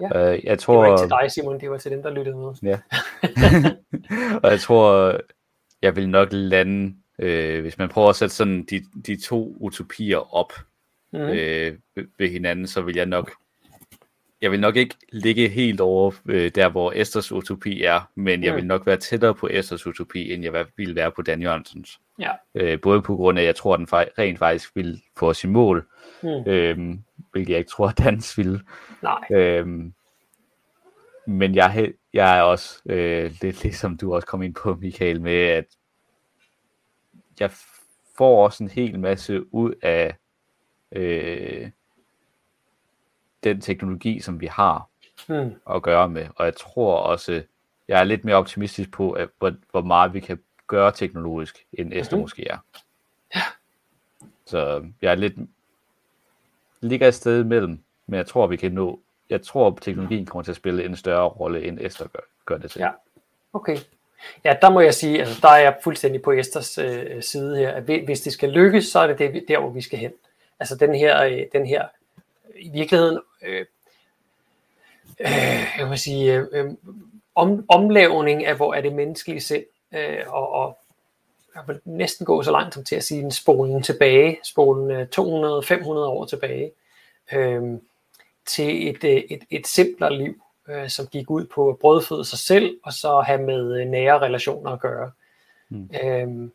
jeg 0.00 0.40
Det 0.42 0.48
var 0.50 0.56
tror, 0.56 0.86
ikke 0.86 1.02
til 1.02 1.08
dig, 1.10 1.30
Simon, 1.32 1.60
det 1.60 1.70
var 1.70 1.78
til 1.78 1.90
dem, 1.90 2.02
der 2.02 2.10
lyttede 2.10 2.36
med. 2.36 2.52
Ja. 2.62 2.78
og 4.42 4.50
jeg 4.50 4.60
tror, 4.60 5.12
jeg 5.82 5.96
vil 5.96 6.08
nok 6.08 6.28
lande, 6.32 6.94
øh, 7.18 7.60
hvis 7.60 7.78
man 7.78 7.88
prøver 7.88 8.08
at 8.08 8.16
sætte 8.16 8.34
sådan 8.34 8.62
de, 8.70 8.84
de 9.06 9.20
to 9.20 9.56
utopier 9.60 10.34
op 10.34 10.52
Mm. 11.14 11.18
øh, 11.20 11.78
ved 12.18 12.28
hinanden, 12.30 12.66
så 12.66 12.80
vil 12.82 12.96
jeg 12.96 13.06
nok, 13.06 13.32
jeg 14.42 14.50
vil 14.50 14.60
nok 14.60 14.76
ikke 14.76 14.94
ligge 15.12 15.48
helt 15.48 15.80
over 15.80 16.12
øh, 16.28 16.50
der, 16.54 16.68
hvor 16.68 16.92
Esters 16.96 17.32
utopi 17.32 17.82
er, 17.82 18.10
men 18.14 18.44
jeg 18.44 18.52
Mm. 18.52 18.56
vil 18.56 18.66
nok 18.66 18.86
være 18.86 18.96
tættere 18.96 19.34
på 19.34 19.48
Esters 19.50 19.86
utopi, 19.86 20.32
end 20.32 20.44
jeg 20.44 20.66
ville 20.76 20.94
være 20.94 21.10
på 21.10 21.22
Dan 21.22 21.42
Jørgensens. 21.42 22.00
Ja. 22.18 22.30
Øh, 22.54 22.80
både 22.80 23.02
på 23.02 23.16
grund 23.16 23.38
af, 23.38 23.42
at 23.42 23.46
jeg 23.46 23.56
tror, 23.56 23.74
at 23.74 23.78
den 23.78 23.88
rent 23.92 24.38
faktisk 24.38 24.76
vil 24.76 25.02
få 25.16 25.32
i 25.44 25.46
mål, 25.46 25.86
Mm. 26.22 26.28
øh, 26.28 26.78
hvilket 27.32 27.50
jeg 27.52 27.58
ikke 27.58 27.70
tror, 27.70 27.88
at 27.88 27.98
Dans 27.98 28.38
ville. 28.38 28.60
Nej. 29.02 29.20
Øhm, 29.30 29.92
men 31.26 31.54
jeg, 31.54 31.78
er 31.78 31.86
jeg 32.12 32.38
er 32.38 32.42
også 32.42 32.82
øh, 32.86 33.32
lidt 33.42 33.62
ligesom 33.62 33.96
du 33.96 34.14
også 34.14 34.26
kom 34.26 34.42
ind 34.42 34.54
på, 34.54 34.74
Michael, 34.74 35.20
med 35.20 35.36
at 35.46 35.64
jeg 37.40 37.50
får 38.16 38.44
også 38.44 38.64
en 38.64 38.70
hel 38.70 39.00
masse 39.00 39.54
ud 39.54 39.74
af 39.82 40.14
øh, 40.92 41.70
den 43.44 43.60
teknologi, 43.60 44.20
som 44.20 44.40
vi 44.40 44.46
har 44.46 44.88
Mm. 45.28 45.54
at 45.74 45.82
gøre 45.82 46.08
med. 46.08 46.26
Og 46.36 46.44
jeg 46.44 46.56
tror 46.56 46.96
også, 46.96 47.42
jeg 47.88 48.00
er 48.00 48.04
lidt 48.04 48.24
mere 48.24 48.36
optimistisk 48.36 48.90
på, 48.92 49.12
at, 49.12 49.28
hvor, 49.38 49.52
hvor 49.70 49.80
meget 49.80 50.14
vi 50.14 50.20
kan 50.20 50.38
gøre 50.66 50.92
teknologisk, 50.92 51.66
end 51.72 51.92
Esther 51.92 52.16
Mhm. 52.16 52.22
måske 52.22 52.48
er. 52.48 52.58
Så 54.46 54.84
jeg 55.02 55.10
er 55.10 55.14
lidt 55.14 55.34
ligger 56.80 57.08
et 57.08 57.14
sted 57.14 57.40
imellem, 57.44 57.78
men 58.06 58.16
jeg 58.18 58.26
tror, 58.26 58.46
vi 58.46 58.56
kan 58.56 58.72
nå. 58.72 59.00
Jeg 59.30 59.42
tror, 59.42 59.66
at 59.70 59.78
teknologien 59.80 60.26
kommer 60.26 60.42
til 60.42 60.52
at 60.52 60.56
spille 60.56 60.84
en 60.84 60.96
større 60.96 61.28
rolle, 61.28 61.64
end 61.64 61.78
Esther 61.80 62.06
gør, 62.06 62.20
gør 62.46 62.58
det 62.58 62.70
til. 62.70 62.78
Ja. 62.80 62.90
Okay. 63.52 63.76
Ja, 64.44 64.56
der 64.62 64.70
må 64.70 64.80
jeg 64.80 64.94
sige, 64.94 65.20
altså 65.20 65.38
der 65.42 65.48
er 65.48 65.58
jeg 65.58 65.76
fuldstændig 65.84 66.22
på 66.22 66.32
Esters 66.32 66.78
øh, 66.78 67.22
side 67.22 67.56
her, 67.58 67.70
at 67.70 67.82
hvi- 67.82 68.04
hvis 68.04 68.20
det 68.20 68.32
skal 68.32 68.48
lykkes, 68.50 68.84
så 68.86 68.98
er 69.00 69.06
det, 69.06 69.18
det 69.18 69.44
der, 69.48 69.58
hvor 69.60 69.70
vi 69.70 69.80
skal 69.80 69.98
hen. 69.98 70.12
Altså 70.60 70.76
den 70.76 70.94
her, 70.94 71.24
øh, 71.24 71.40
den 71.52 71.66
her 71.66 71.88
i 72.56 72.70
virkeligheden, 72.72 73.20
øh, 73.42 73.66
øh, 75.20 75.66
jeg 75.78 75.88
må 75.88 75.96
sige, 75.96 76.34
øh, 76.34 76.46
øh, 76.52 76.70
om, 77.34 77.64
omlavning 77.68 78.46
af, 78.46 78.56
hvor 78.56 78.74
er 78.74 78.80
det 78.80 78.92
menneskelige 78.92 79.40
sind, 79.40 79.64
øh, 79.94 80.18
og, 80.26 80.52
og 80.52 80.78
jeg 81.54 81.62
vil 81.66 81.80
næsten 81.84 82.26
gå 82.26 82.42
så 82.42 82.50
langt 82.50 82.74
som 82.74 82.84
til 82.84 82.96
at 82.96 83.04
sige 83.04 83.22
en 83.22 83.30
spolen 83.30 83.82
tilbage, 83.82 84.38
spolen 84.44 84.90
øh, 84.90 85.06
200-500 85.18 85.88
år 85.88 86.24
tilbage, 86.24 86.72
øh, 87.32 87.78
til 88.46 88.88
et, 88.88 89.04
øh, 89.04 89.22
et, 89.30 89.42
et 89.50 89.66
simplere 89.66 90.16
liv, 90.16 90.42
øh, 90.68 90.88
som 90.88 91.06
gik 91.06 91.30
ud 91.30 91.46
på 91.46 91.68
at 91.68 91.78
brødføde 91.78 92.24
sig 92.24 92.38
selv, 92.38 92.78
og 92.84 92.92
så 92.92 93.20
have 93.20 93.42
med 93.42 93.80
øh, 93.80 93.86
nære 93.86 94.18
relationer 94.18 94.70
at 94.70 94.80
gøre. 94.80 95.10
Mm. 95.68 95.90
Øhm, 96.04 96.52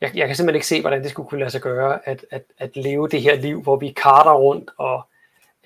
jeg, 0.00 0.10
jeg 0.14 0.26
kan 0.26 0.36
simpelthen 0.36 0.56
ikke 0.56 0.66
se, 0.66 0.80
hvordan 0.80 1.02
det 1.02 1.10
skulle 1.10 1.28
kunne 1.28 1.38
lade 1.38 1.50
sig 1.50 1.60
gøre, 1.60 2.08
at, 2.08 2.24
at, 2.30 2.42
at 2.58 2.76
leve 2.76 3.08
det 3.08 3.22
her 3.22 3.36
liv, 3.36 3.62
hvor 3.62 3.76
vi 3.76 3.88
karter 3.88 4.32
rundt 4.32 4.70
og 4.76 5.02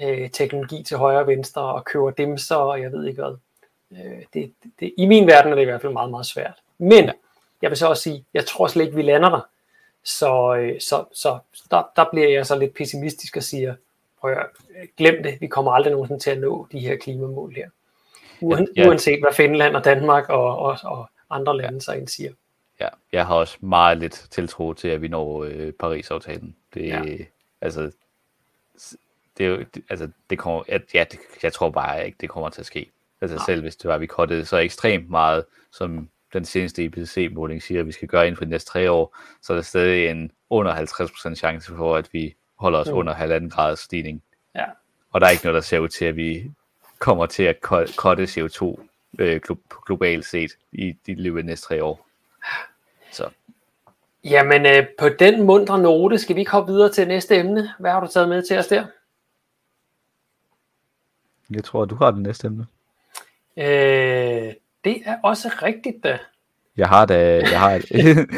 øh, 0.00 0.30
teknologi 0.30 0.82
til 0.82 0.96
højre 0.96 1.20
og 1.20 1.26
venstre, 1.26 1.62
og 1.62 1.84
køber 1.84 2.10
dimser, 2.10 2.56
og 2.56 2.80
jeg 2.80 2.92
ved 2.92 3.06
ikke 3.06 3.22
hvad. 3.22 3.36
Øh, 3.92 4.22
det, 4.34 4.52
det, 4.80 4.94
I 4.98 5.06
min 5.06 5.26
verden 5.26 5.52
er 5.52 5.54
det 5.54 5.62
i 5.62 5.64
hvert 5.64 5.80
fald 5.80 5.92
meget, 5.92 6.10
meget 6.10 6.26
svært. 6.26 6.54
Men 6.78 7.10
jeg 7.62 7.70
vil 7.70 7.78
så 7.78 7.86
også 7.86 8.02
sige, 8.02 8.24
jeg 8.34 8.46
tror 8.46 8.66
slet 8.66 8.84
ikke, 8.84 8.96
vi 8.96 9.02
lander 9.02 9.30
der. 9.30 9.40
Så, 10.04 10.54
øh, 10.54 10.80
så, 10.80 11.04
så 11.12 11.38
der, 11.70 11.82
der 11.96 12.04
bliver 12.12 12.28
jeg 12.28 12.46
så 12.46 12.58
lidt 12.58 12.74
pessimistisk 12.74 13.36
og 13.36 13.42
siger, 13.42 13.74
prøv 14.20 14.32
at 14.32 14.46
glem 14.96 15.22
det, 15.22 15.40
vi 15.40 15.46
kommer 15.46 15.72
aldrig 15.72 15.92
nogensinde 15.92 16.22
til 16.22 16.30
at 16.30 16.38
nå 16.38 16.66
de 16.72 16.78
her 16.78 16.96
klimamål 16.96 17.54
her. 17.56 17.68
Uen, 18.40 18.68
Ja, 18.76 18.82
ja. 18.82 18.88
Uanset 18.88 19.20
hvad 19.20 19.32
Finland 19.32 19.76
og 19.76 19.84
Danmark 19.84 20.28
og, 20.28 20.58
og, 20.58 20.78
og 20.82 21.10
andre 21.30 21.56
lande 21.56 21.80
så 21.80 21.92
end 21.92 22.08
siger. 22.08 22.32
Ja, 22.82 22.88
jeg 23.12 23.26
har 23.26 23.34
også 23.34 23.56
meget 23.60 23.98
lidt 23.98 24.26
tiltro 24.30 24.72
til, 24.72 24.88
at 24.88 25.02
vi 25.02 25.08
når 25.08 25.44
øh, 25.44 25.72
Paris-aftalen. 25.72 26.56
Det, 26.74 26.86
Ja. 26.86 27.02
altså, 27.60 27.90
det, 29.38 29.46
er 29.46 29.50
jo- 29.50 29.64
det, 29.74 29.82
altså, 29.90 30.08
det 30.30 30.38
kommer, 30.38 30.62
at, 30.68 30.82
ja, 30.94 31.04
det, 31.10 31.18
jeg 31.42 31.52
tror 31.52 31.70
bare 31.70 32.06
ikke, 32.06 32.18
det 32.20 32.28
kommer 32.30 32.48
til 32.50 32.60
at 32.60 32.66
ske. 32.66 32.90
Altså 33.20 33.36
Nej. 33.36 33.44
selv 33.46 33.62
hvis 33.62 33.76
det 33.76 33.88
var, 33.90 33.98
vi 33.98 34.06
kottede 34.06 34.44
så 34.44 34.56
ekstremt 34.56 35.10
meget, 35.10 35.44
som 35.72 36.08
den 36.32 36.44
seneste 36.44 36.84
IPCC-måling 36.84 37.62
siger, 37.62 37.80
at 37.80 37.86
vi 37.86 37.92
skal 37.92 38.08
gøre 38.08 38.26
inden 38.26 38.36
for 38.36 38.44
de 38.44 38.50
næste 38.50 38.70
tre 38.70 38.90
år, 38.90 39.16
så 39.42 39.52
er 39.52 39.54
der 39.56 39.62
stadig 39.62 40.08
en 40.08 40.30
under 40.50 40.74
50% 40.74 41.34
chance 41.34 41.72
for, 41.76 41.96
at 41.96 42.08
vi 42.12 42.34
holder 42.58 42.78
os 42.78 42.88
Mm. 42.90 42.94
under 42.96 43.12
halvanden 43.14 43.50
graders 43.50 43.78
stigning. 43.80 44.22
Ja. 44.54 44.64
Og 45.12 45.20
der 45.20 45.26
er 45.26 45.30
ikke 45.30 45.44
noget, 45.44 45.54
der 45.54 45.60
ser 45.60 45.78
ud 45.78 45.88
til, 45.88 46.04
at 46.04 46.16
vi 46.16 46.50
kommer 46.98 47.26
til 47.26 47.42
at 47.42 47.60
ko- 47.60 47.86
kotte 47.96 48.24
CO2 48.24 48.80
øh, 49.18 49.40
glo- 49.50 49.82
globalt 49.86 50.24
set 50.26 50.52
i 50.72 50.92
de 51.06 51.14
løbet 51.14 51.38
af 51.38 51.42
de 51.42 51.46
næste 51.46 51.66
tre 51.66 51.84
år. 51.84 52.06
Så 53.12 53.28
Jamen, 54.24 54.66
øh, 54.66 54.86
på 54.98 55.08
den 55.08 55.42
mundre 55.42 55.78
note, 55.78 56.18
skal 56.18 56.36
vi 56.36 56.40
ikke 56.40 56.52
hoppe 56.52 56.72
videre 56.72 56.92
til 56.92 57.08
næste 57.08 57.36
emne? 57.36 57.72
Hvad 57.78 57.90
har 57.90 58.00
du 58.00 58.06
taget 58.06 58.28
med 58.28 58.42
til 58.42 58.58
os 58.58 58.66
der? 58.66 58.84
jeg 61.50 61.64
tror, 61.64 61.84
du 61.84 61.94
har 61.94 62.10
det 62.10 62.20
næste 62.20 62.46
emne. 62.46 62.66
Øh, 63.56 64.52
det 64.84 65.02
er 65.04 65.16
også 65.22 65.48
rigtigt 65.62 66.04
da. 66.04 66.18
Jeg 66.76 66.88
har 66.88 67.06
da, 67.06 67.40
jeg 67.50 67.60
har 67.60 67.70
et, 67.74 67.84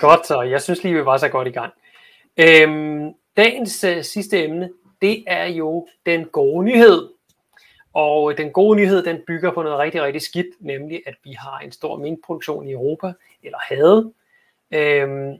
Godt, 0.00 0.26
så 0.26 0.42
jeg 0.42 0.62
synes 0.62 0.82
lige, 0.82 0.94
vi 0.94 1.04
var 1.04 1.16
så 1.16 1.28
godt 1.28 1.48
i 1.48 1.50
gang. 1.50 1.72
Øhm, 2.36 3.12
dagens 3.36 3.84
øh, 3.84 4.04
sidste 4.04 4.44
emne, 4.44 4.70
det 5.02 5.24
er 5.26 5.46
jo 5.46 5.86
den 6.06 6.24
gode 6.24 6.64
nyhed. 6.64 7.08
Og 7.92 8.30
øh, 8.30 8.36
den 8.36 8.50
gode 8.50 8.76
nyhed, 8.76 9.02
den 9.02 9.20
bygger 9.26 9.52
på 9.52 9.62
noget 9.62 9.78
rigtig, 9.78 10.02
rigtig 10.02 10.22
skidt, 10.22 10.46
nemlig 10.60 11.02
at 11.06 11.14
vi 11.24 11.32
har 11.32 11.58
en 11.58 11.72
stor 11.72 11.96
minkproduktion 11.96 12.68
i 12.68 12.72
Europa, 12.72 13.12
eller 13.42 13.58
havde. 13.58 14.12
Øhm, 14.70 15.36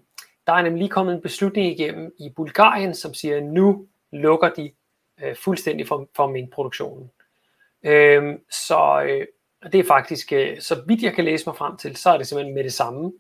der 0.47 0.53
er 0.53 0.63
nemlig 0.63 0.79
lige 0.79 0.91
kommet 0.91 1.15
en 1.15 1.23
beslutning 1.23 1.67
igennem 1.67 2.15
i 2.19 2.29
Bulgarien, 2.37 2.95
som 2.95 3.15
siger, 3.15 3.37
at 3.37 3.43
nu 3.43 3.87
lukker 4.11 4.49
de 4.49 4.73
øh, 5.23 5.37
fuldstændig 5.37 5.89
for, 5.89 6.09
for 6.17 6.27
minkproduktionen. 6.27 7.11
Øhm, 7.83 8.41
så 8.51 9.03
øh, 9.09 9.27
det 9.73 9.81
er 9.81 9.85
faktisk, 9.85 10.33
øh, 10.33 10.61
så 10.61 10.83
vidt 10.87 11.03
jeg 11.03 11.15
kan 11.15 11.25
læse 11.25 11.47
mig 11.47 11.57
frem 11.57 11.77
til, 11.77 11.97
så 11.97 12.11
er 12.11 12.19
det 12.19 12.27
simpelthen 12.27 12.55
med 12.55 12.65
det 12.65 12.73
samme. 12.73 13.13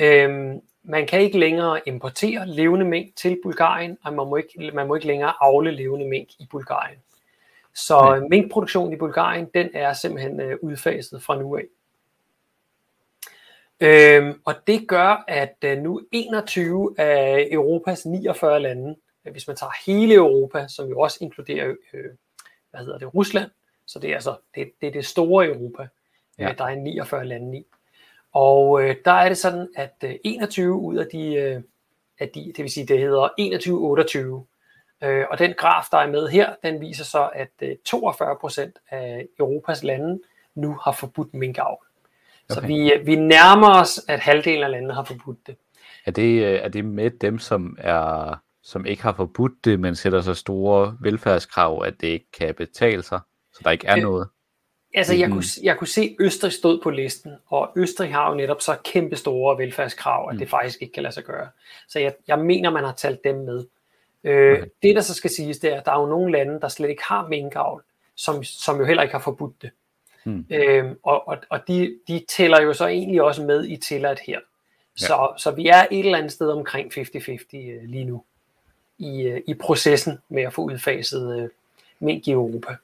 Øhm, 0.00 0.60
man 0.82 1.06
kan 1.06 1.20
ikke 1.20 1.38
længere 1.38 1.80
importere 1.86 2.46
levende 2.48 2.86
mink 2.86 3.16
til 3.16 3.38
Bulgarien, 3.42 3.98
og 4.04 4.12
man 4.12 4.26
må 4.26 4.36
ikke, 4.36 4.70
man 4.74 4.86
må 4.86 4.94
ikke 4.94 5.06
længere 5.06 5.32
avle 5.40 5.70
levende 5.70 6.08
mink 6.08 6.28
i 6.38 6.46
Bulgarien. 6.50 6.98
Så 7.74 8.00
Nej. 8.00 8.18
Nej. 8.18 8.28
minkproduktionen 8.28 8.92
i 8.92 8.96
Bulgarien, 8.96 9.46
den 9.54 9.70
er 9.74 9.92
simpelthen 9.92 10.40
øh, 10.40 10.58
udfaset 10.62 11.22
fra 11.22 11.38
nu 11.38 11.56
af. 11.56 11.64
Øhm, 13.80 14.40
og 14.44 14.54
det 14.66 14.88
gør, 14.88 15.24
at 15.28 15.56
øh, 15.64 15.78
nu 15.78 16.00
21 16.12 16.94
af 16.98 17.48
Europas 17.50 18.06
49 18.06 18.60
lande, 18.60 18.96
øh, 19.24 19.32
hvis 19.32 19.46
man 19.46 19.56
tager 19.56 19.72
hele 19.86 20.14
Europa, 20.14 20.68
som 20.68 20.88
jo 20.88 21.00
også 21.00 21.18
inkluderer 21.20 21.74
øh, 21.94 22.04
hvad 22.70 22.80
hedder 22.80 22.98
det, 22.98 23.14
Rusland, 23.14 23.50
så 23.86 23.98
det 23.98 24.10
er 24.10 24.14
altså 24.14 24.36
det, 24.54 24.70
det, 24.80 24.86
er 24.86 24.92
det 24.92 25.06
store 25.06 25.46
Europa, 25.46 25.88
ja. 26.38 26.44
Ja. 26.44 26.50
øh, 26.50 26.58
der 26.58 26.64
er 26.64 26.74
49 26.74 27.24
lande 27.24 27.58
i. 27.58 27.64
Og 28.32 28.82
øh, 28.82 28.96
der 29.04 29.12
er 29.12 29.28
det 29.28 29.38
sådan, 29.38 29.68
at 29.76 29.94
øh, 30.04 30.14
21 30.24 30.74
ud 30.74 30.96
af 30.96 31.06
de, 31.12 31.34
øh, 31.34 31.62
af 32.18 32.28
de, 32.28 32.52
det 32.56 32.62
vil 32.62 32.70
sige, 32.70 32.86
det 32.86 32.98
hedder 32.98 33.28
21-28, 34.40 34.53
øh, 35.02 35.24
og 35.30 35.38
den 35.38 35.54
graf, 35.58 35.84
der 35.90 35.98
er 35.98 36.10
med 36.10 36.28
her, 36.28 36.54
den 36.62 36.80
viser 36.80 37.04
så, 37.04 37.30
at 37.34 37.50
øh, 37.62 37.76
42 37.84 38.36
procent 38.40 38.78
af 38.90 39.26
Europas 39.38 39.82
lande 39.82 40.20
nu 40.54 40.78
har 40.82 40.92
forbudt 40.92 41.34
minkavl. 41.34 41.78
Okay. 42.50 42.60
Så 42.60 42.66
vi, 42.66 42.92
vi 43.04 43.16
nærmer 43.16 43.80
os, 43.80 44.00
at 44.08 44.20
halvdelen 44.20 44.62
af 44.62 44.70
landene 44.70 44.94
har 44.94 45.04
forbudt 45.04 45.46
det. 45.46 45.56
Er 46.06 46.10
det, 46.10 46.42
øh, 46.42 46.60
er 46.62 46.68
det 46.68 46.84
med 46.84 47.10
dem, 47.10 47.38
som, 47.38 47.76
er, 47.80 48.34
som 48.62 48.86
ikke 48.86 49.02
har 49.02 49.12
forbudt 49.12 49.64
det, 49.64 49.80
men 49.80 49.96
sætter 49.96 50.20
så 50.20 50.34
store 50.34 50.96
velfærdskrav, 51.00 51.82
at 51.86 52.00
det 52.00 52.06
ikke 52.06 52.30
kan 52.38 52.54
betale 52.54 53.02
sig, 53.02 53.20
så 53.52 53.60
der 53.64 53.70
ikke 53.70 53.86
er 53.86 53.96
noget? 53.96 54.28
Altså, 54.94 55.14
jeg 55.14 55.30
kunne, 55.30 55.44
jeg 55.62 55.78
kunne 55.78 55.88
se, 55.88 56.00
at 56.00 56.16
Østrig 56.20 56.52
stod 56.52 56.80
på 56.82 56.90
listen, 56.90 57.32
og 57.46 57.70
Østrig 57.76 58.12
har 58.12 58.30
jo 58.30 58.36
netop 58.36 58.60
så 58.60 58.76
kæmpe 58.84 59.16
store 59.16 59.58
velfærdskrav, 59.58 60.28
at 60.28 60.34
mm. 60.34 60.38
det 60.38 60.50
faktisk 60.50 60.82
ikke 60.82 60.92
kan 60.92 61.02
lade 61.02 61.14
sig 61.14 61.24
gøre. 61.24 61.48
Så 61.88 61.98
jeg, 61.98 62.14
jeg 62.28 62.38
mener, 62.38 62.70
man 62.70 62.84
har 62.84 62.92
talt 62.92 63.24
dem 63.24 63.36
med. 63.36 63.64
Øh, 64.24 64.52
okay. 64.52 64.64
Det, 64.82 64.96
der 64.96 65.00
så 65.00 65.14
skal 65.14 65.30
siges, 65.30 65.58
det 65.58 65.72
er, 65.72 65.80
at 65.80 65.86
der 65.86 65.92
er 65.92 66.00
jo 66.00 66.06
nogle 66.06 66.32
lande, 66.32 66.60
der 66.60 66.68
slet 66.68 66.88
ikke 66.88 67.02
har 67.08 67.28
minkavl, 67.28 67.82
som, 68.14 68.44
som 68.44 68.78
jo 68.78 68.84
heller 68.84 69.02
ikke 69.02 69.14
har 69.14 69.22
forbudt 69.22 69.62
det. 69.62 69.70
Mm. 70.24 70.46
Øhm, 70.50 70.98
og 71.02 71.28
og, 71.28 71.36
og 71.50 71.60
de, 71.68 71.98
de 72.08 72.24
tæller 72.28 72.62
jo 72.62 72.72
så 72.72 72.86
egentlig 72.86 73.22
også 73.22 73.42
med 73.42 73.68
i 73.68 73.76
tilladt 73.76 74.20
her. 74.26 74.38
Ja. 75.00 75.06
Så, 75.06 75.32
så 75.38 75.50
vi 75.50 75.68
er 75.68 75.86
et 75.90 76.04
eller 76.04 76.18
andet 76.18 76.32
sted 76.32 76.48
omkring 76.50 76.92
50-50 76.92 77.56
øh, 77.56 77.82
lige 77.84 78.04
nu 78.04 78.24
i, 78.98 79.22
øh, 79.22 79.40
i 79.46 79.54
processen 79.54 80.18
med 80.28 80.42
at 80.42 80.52
få 80.52 80.62
udfaset 80.62 81.40
øh, 81.42 81.48
mink 82.00 82.28
i 82.28 82.30
Europa. 82.30 82.76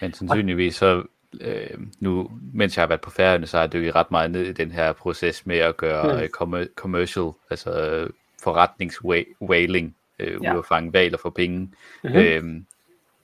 Men 0.00 0.12
sandsynligvis 0.12 0.76
så 0.76 1.02
øh, 1.40 1.78
nu, 2.00 2.30
mens 2.54 2.76
jeg 2.76 2.82
har 2.82 2.88
været 2.88 3.00
på 3.00 3.10
færøerne, 3.10 3.46
så 3.46 3.56
har 3.56 3.64
jeg 3.64 3.72
dykket 3.72 3.94
ret 3.94 4.10
meget 4.10 4.30
ned 4.30 4.42
i 4.42 4.52
den 4.52 4.72
her 4.72 4.92
proces 4.92 5.46
med 5.46 5.58
at 5.58 5.76
gøre 5.76 6.28
mm. 6.46 6.68
commercial, 6.76 7.30
altså 7.50 7.70
øh, 7.70 8.10
forretningswhaling, 8.42 9.96
øh, 10.18 10.42
ja. 10.42 10.52
ud 10.52 10.58
at 10.58 10.66
fange 10.66 10.92
valer 10.92 11.18
for 11.18 11.30
penge. 11.30 11.58
Mm-hmm. 11.58 12.18
Øhm, 12.18 12.66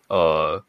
og 0.08 0.64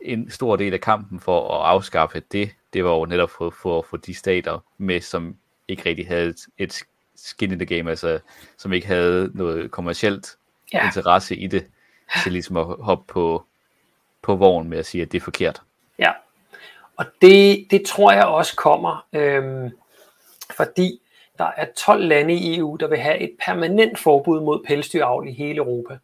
en 0.00 0.30
stor 0.30 0.56
del 0.56 0.74
af 0.74 0.80
kampen 0.80 1.20
for 1.20 1.60
at 1.60 1.66
afskaffe 1.66 2.22
det, 2.32 2.50
det 2.72 2.84
var 2.84 2.90
jo 2.90 3.04
netop 3.04 3.30
for, 3.30 3.50
for 3.50 3.78
at 3.78 3.84
få 3.84 3.96
de 3.96 4.14
stater 4.14 4.64
med, 4.78 5.00
som 5.00 5.36
ikke 5.68 5.88
rigtig 5.88 6.08
havde 6.08 6.28
et, 6.28 6.46
et 6.58 6.82
skin 7.16 7.52
in 7.52 7.58
the 7.58 7.76
game, 7.76 7.90
altså 7.90 8.18
som 8.56 8.72
ikke 8.72 8.86
havde 8.86 9.30
noget 9.34 9.70
kommercielt 9.70 10.36
ja. 10.72 10.86
interesse 10.86 11.36
i 11.36 11.46
det, 11.46 11.66
til 12.22 12.32
ligesom 12.32 12.56
at 12.56 12.66
hoppe 12.80 13.12
på, 13.12 13.44
på 14.22 14.36
vognen 14.36 14.70
med 14.70 14.78
at 14.78 14.86
sige, 14.86 15.02
at 15.02 15.12
det 15.12 15.18
er 15.18 15.24
forkert. 15.24 15.62
Ja, 15.98 16.12
og 16.96 17.06
det, 17.22 17.66
det 17.70 17.86
tror 17.86 18.12
jeg 18.12 18.24
også 18.24 18.56
kommer, 18.56 19.06
øhm, 19.12 19.70
fordi 20.56 21.00
der 21.40 21.50
er 21.56 21.66
12 21.76 22.04
lande 22.04 22.34
i 22.34 22.58
EU, 22.58 22.76
der 22.76 22.86
vil 22.86 22.98
have 22.98 23.18
et 23.18 23.36
permanent 23.44 23.98
forbud 23.98 24.40
mod 24.40 24.64
pelsdyravl 24.66 25.28
i 25.28 25.32
hele 25.32 25.56
Europa. 25.56 25.98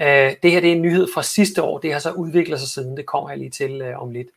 Øh, 0.00 0.36
det 0.42 0.50
her 0.50 0.60
det 0.60 0.68
er 0.68 0.74
en 0.74 0.82
nyhed 0.82 1.08
fra 1.14 1.22
sidste 1.22 1.62
år, 1.62 1.78
det 1.78 1.92
har 1.92 2.00
så 2.00 2.12
udviklet 2.12 2.60
sig 2.60 2.68
siden, 2.68 2.96
det 2.96 3.06
kommer 3.06 3.30
jeg 3.30 3.38
lige 3.38 3.50
til 3.50 3.82
øh, 3.82 4.02
om 4.02 4.10
lidt. 4.10 4.28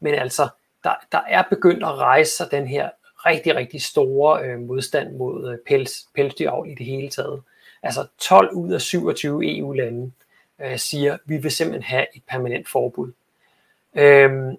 Men 0.00 0.14
altså, 0.14 0.48
der, 0.84 0.94
der 1.12 1.20
er 1.28 1.42
begyndt 1.50 1.82
at 1.82 1.98
rejse 1.98 2.36
sig 2.36 2.48
den 2.50 2.66
her 2.66 2.90
rigtig, 3.04 3.54
rigtig 3.54 3.82
store 3.82 4.44
øh, 4.44 4.60
modstand 4.60 5.16
mod 5.16 5.52
øh, 5.52 5.58
pels, 5.66 6.06
pelsdyravl 6.14 6.70
i 6.70 6.74
det 6.74 6.86
hele 6.86 7.08
taget. 7.08 7.42
Altså 7.82 8.06
12 8.18 8.50
ud 8.52 8.72
af 8.72 8.80
27 8.80 9.58
EU-lande 9.58 10.12
øh, 10.60 10.78
siger, 10.78 11.14
at 11.14 11.20
vi 11.24 11.36
vil 11.36 11.50
simpelthen 11.50 11.82
have 11.82 12.06
et 12.16 12.22
permanent 12.28 12.68
forbud. 12.68 13.12
Øhm, 13.94 14.56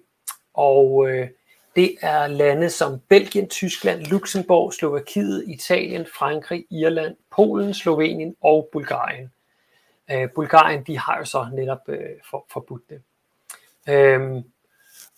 og 0.54 1.08
øh, 1.10 1.28
det 1.76 1.96
er 2.00 2.26
lande 2.26 2.70
som 2.70 3.00
Belgien, 3.08 3.48
Tyskland, 3.48 4.02
Luxembourg, 4.02 4.72
Slovakiet, 4.72 5.44
Italien, 5.48 6.06
Frankrig, 6.06 6.66
Irland, 6.70 7.16
Polen, 7.30 7.74
Slovenien 7.74 8.36
og 8.40 8.68
Bulgarien. 8.72 9.32
Øh, 10.10 10.28
Bulgarien, 10.34 10.82
de 10.86 10.98
har 10.98 11.18
jo 11.18 11.24
så 11.24 11.46
netop 11.54 11.88
øh, 11.88 11.98
for, 12.30 12.46
forbudt 12.52 12.82
det. 12.90 13.02
Øhm, 13.88 14.42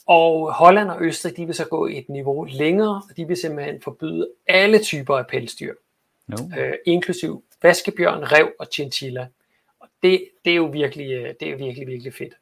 og 0.06 0.52
Holland 0.52 0.90
og 0.90 1.02
Østrig, 1.02 1.36
de 1.36 1.46
vil 1.46 1.54
så 1.54 1.64
gå 1.64 1.86
et 1.86 2.08
niveau 2.08 2.44
længere, 2.44 3.02
og 3.10 3.16
de 3.16 3.26
vil 3.26 3.36
simpelthen 3.36 3.82
forbyde 3.82 4.28
alle 4.46 4.78
typer 4.78 5.18
af 5.18 5.26
pelsdyr, 5.26 5.74
no. 6.26 6.36
øh, 6.58 6.74
inklusiv 6.86 7.44
vaskebjørn, 7.62 8.32
rev 8.32 8.52
og 8.58 8.66
chinchilla. 8.72 9.28
Og 9.80 9.88
det, 10.02 10.28
det 10.44 10.50
er 10.50 10.56
jo 10.56 10.64
virkelig, 10.64 11.12
øh, 11.12 11.34
det 11.40 11.50
er 11.50 11.56
virkelig, 11.56 11.86
virkelig 11.86 12.14
fedt. 12.14 12.34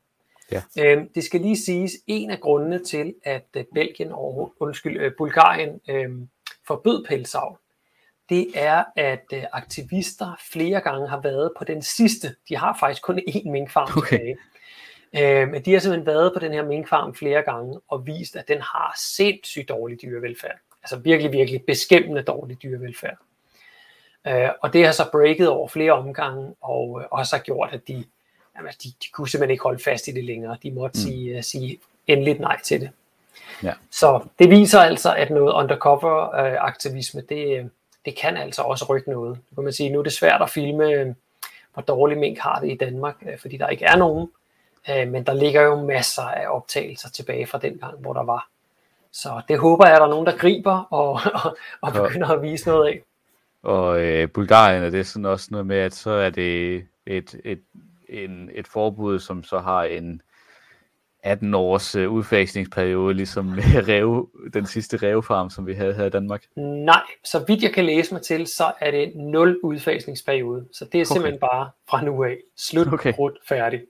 Ja. 0.52 0.62
Øhm, 0.78 1.08
det 1.14 1.24
skal 1.24 1.40
lige 1.40 1.58
siges, 1.58 1.92
en 2.06 2.30
af 2.30 2.40
grundene 2.40 2.84
til, 2.84 3.14
at 3.24 3.46
øh, 3.56 3.64
Belgien 3.74 4.12
og 4.12 4.54
undskyld, 4.60 4.96
øh, 4.96 5.12
Bulgarien 5.18 5.80
øh, 5.88 6.10
forbød 6.66 7.04
pelsavl, 7.04 7.58
det 8.28 8.46
er, 8.54 8.84
at 8.96 9.24
øh, 9.32 9.44
aktivister 9.52 10.36
flere 10.52 10.80
gange 10.80 11.08
har 11.08 11.20
været 11.20 11.52
på 11.58 11.64
den 11.64 11.82
sidste. 11.82 12.34
De 12.48 12.56
har 12.56 12.76
faktisk 12.80 13.02
kun 13.02 13.18
én 13.28 13.50
minkfarm 13.50 13.88
okay. 13.96 14.18
tilbage. 14.18 14.36
Øh, 15.16 15.48
men 15.48 15.62
de 15.62 15.72
har 15.72 15.80
simpelthen 15.80 16.06
været 16.06 16.32
på 16.32 16.38
den 16.40 16.52
her 16.52 16.64
minkfarm 16.64 17.14
flere 17.14 17.42
gange 17.42 17.80
og 17.88 18.06
vist, 18.06 18.36
at 18.36 18.48
den 18.48 18.60
har 18.60 18.94
sindssygt 18.98 19.68
dårlig 19.68 20.02
dyrevelfærd. 20.02 20.58
Altså 20.82 20.98
virkelig, 20.98 21.32
virkelig 21.32 21.62
beskæmmende 21.66 22.22
dårlig 22.22 22.62
dyrevelfærd. 22.62 23.16
Øh, 24.26 24.48
og 24.62 24.72
det 24.72 24.84
har 24.84 24.92
så 24.92 25.10
breaket 25.12 25.48
over 25.48 25.68
flere 25.68 25.92
omgange, 25.92 26.54
og 26.60 27.00
øh, 27.00 27.06
også 27.10 27.36
har 27.36 27.42
gjort, 27.42 27.68
at 27.72 27.88
de, 27.88 28.04
jamen, 28.60 28.72
de, 28.84 28.88
de 28.88 29.08
kunne 29.12 29.28
simpelthen 29.28 29.50
ikke 29.50 29.62
holde 29.62 29.82
fast 29.82 30.08
i 30.08 30.10
det 30.10 30.24
længere. 30.24 30.56
De 30.62 30.70
måtte 30.70 30.98
mm. 30.98 31.02
sige, 31.02 31.36
uh, 31.36 31.42
sige 31.42 31.78
endeligt 32.06 32.40
nej 32.40 32.60
til 32.62 32.80
det. 32.80 32.90
Ja. 33.62 33.72
Så 33.90 34.20
det 34.38 34.50
viser 34.50 34.80
altså, 34.80 35.14
at 35.14 35.30
noget 35.30 35.52
undercover-aktivisme, 35.52 37.22
det, 37.28 37.70
det 38.04 38.16
kan 38.16 38.36
altså 38.36 38.62
også 38.62 38.84
rykke 38.88 39.10
noget. 39.10 39.38
Nu 39.50 39.54
kan 39.54 39.64
man 39.64 39.72
sige, 39.72 39.90
nu 39.90 39.98
er 39.98 40.02
det 40.02 40.12
svært 40.12 40.42
at 40.42 40.50
filme, 40.50 41.16
hvor 41.74 41.82
dårlig 41.82 42.18
mink 42.18 42.38
har 42.38 42.60
det 42.60 42.70
i 42.70 42.76
Danmark, 42.76 43.14
fordi 43.40 43.56
der 43.56 43.68
ikke 43.68 43.84
er 43.84 43.96
nogen. 43.96 44.30
Øh, 44.90 45.08
men 45.08 45.26
der 45.26 45.34
ligger 45.34 45.62
jo 45.62 45.82
masser 45.82 46.22
af 46.22 46.46
optagelser 46.48 47.10
tilbage 47.10 47.46
fra 47.46 47.58
den 47.58 47.78
gang, 47.78 47.98
hvor 47.98 48.12
der 48.12 48.22
var. 48.22 48.48
Så 49.12 49.40
det 49.48 49.58
håber 49.58 49.86
jeg, 49.86 49.94
at 49.94 50.00
der 50.00 50.06
er 50.06 50.10
nogen, 50.10 50.26
der 50.26 50.36
griber 50.36 50.86
og, 50.90 51.20
og, 51.44 51.56
og 51.80 51.92
begynder 51.92 52.28
at 52.28 52.42
vise 52.42 52.68
noget 52.68 52.88
af. 52.88 53.02
Og 53.62 54.00
øh, 54.00 54.30
Bulgarien 54.30 54.82
er 54.82 54.90
det 54.90 55.06
sådan 55.06 55.26
også 55.26 55.48
noget 55.50 55.66
med, 55.66 55.76
at 55.76 55.94
så 55.94 56.10
er 56.10 56.30
det 56.30 56.84
et, 57.06 57.40
et, 57.44 57.60
en, 58.10 58.50
et 58.54 58.66
forbud, 58.66 59.18
som 59.18 59.44
så 59.44 59.58
har 59.58 59.82
en 59.84 60.22
18 61.22 61.54
års 61.54 61.94
øh, 61.94 62.10
udfasningsperiode, 62.10 63.14
ligesom 63.14 63.44
med 63.44 63.64
rev, 63.88 64.28
den 64.54 64.66
sidste 64.66 64.96
revfarm, 64.96 65.50
som 65.50 65.66
vi 65.66 65.74
havde 65.74 65.94
her 65.94 66.04
i 66.04 66.10
Danmark? 66.10 66.44
Nej, 66.56 67.02
så 67.24 67.44
vidt 67.48 67.62
jeg 67.62 67.72
kan 67.72 67.84
læse 67.84 68.14
mig 68.14 68.22
til, 68.22 68.46
så 68.46 68.72
er 68.80 68.90
det 68.90 69.12
0 69.16 69.60
udfasningsperiode. 69.62 70.68
Så 70.72 70.84
det 70.84 71.00
er 71.00 71.04
okay. 71.04 71.14
simpelthen 71.14 71.40
bare 71.40 71.70
fra 71.88 72.04
nu 72.04 72.24
af. 72.24 72.36
Slut, 72.56 72.92
okay. 72.92 73.12
brudt, 73.14 73.38
færdig. 73.48 73.80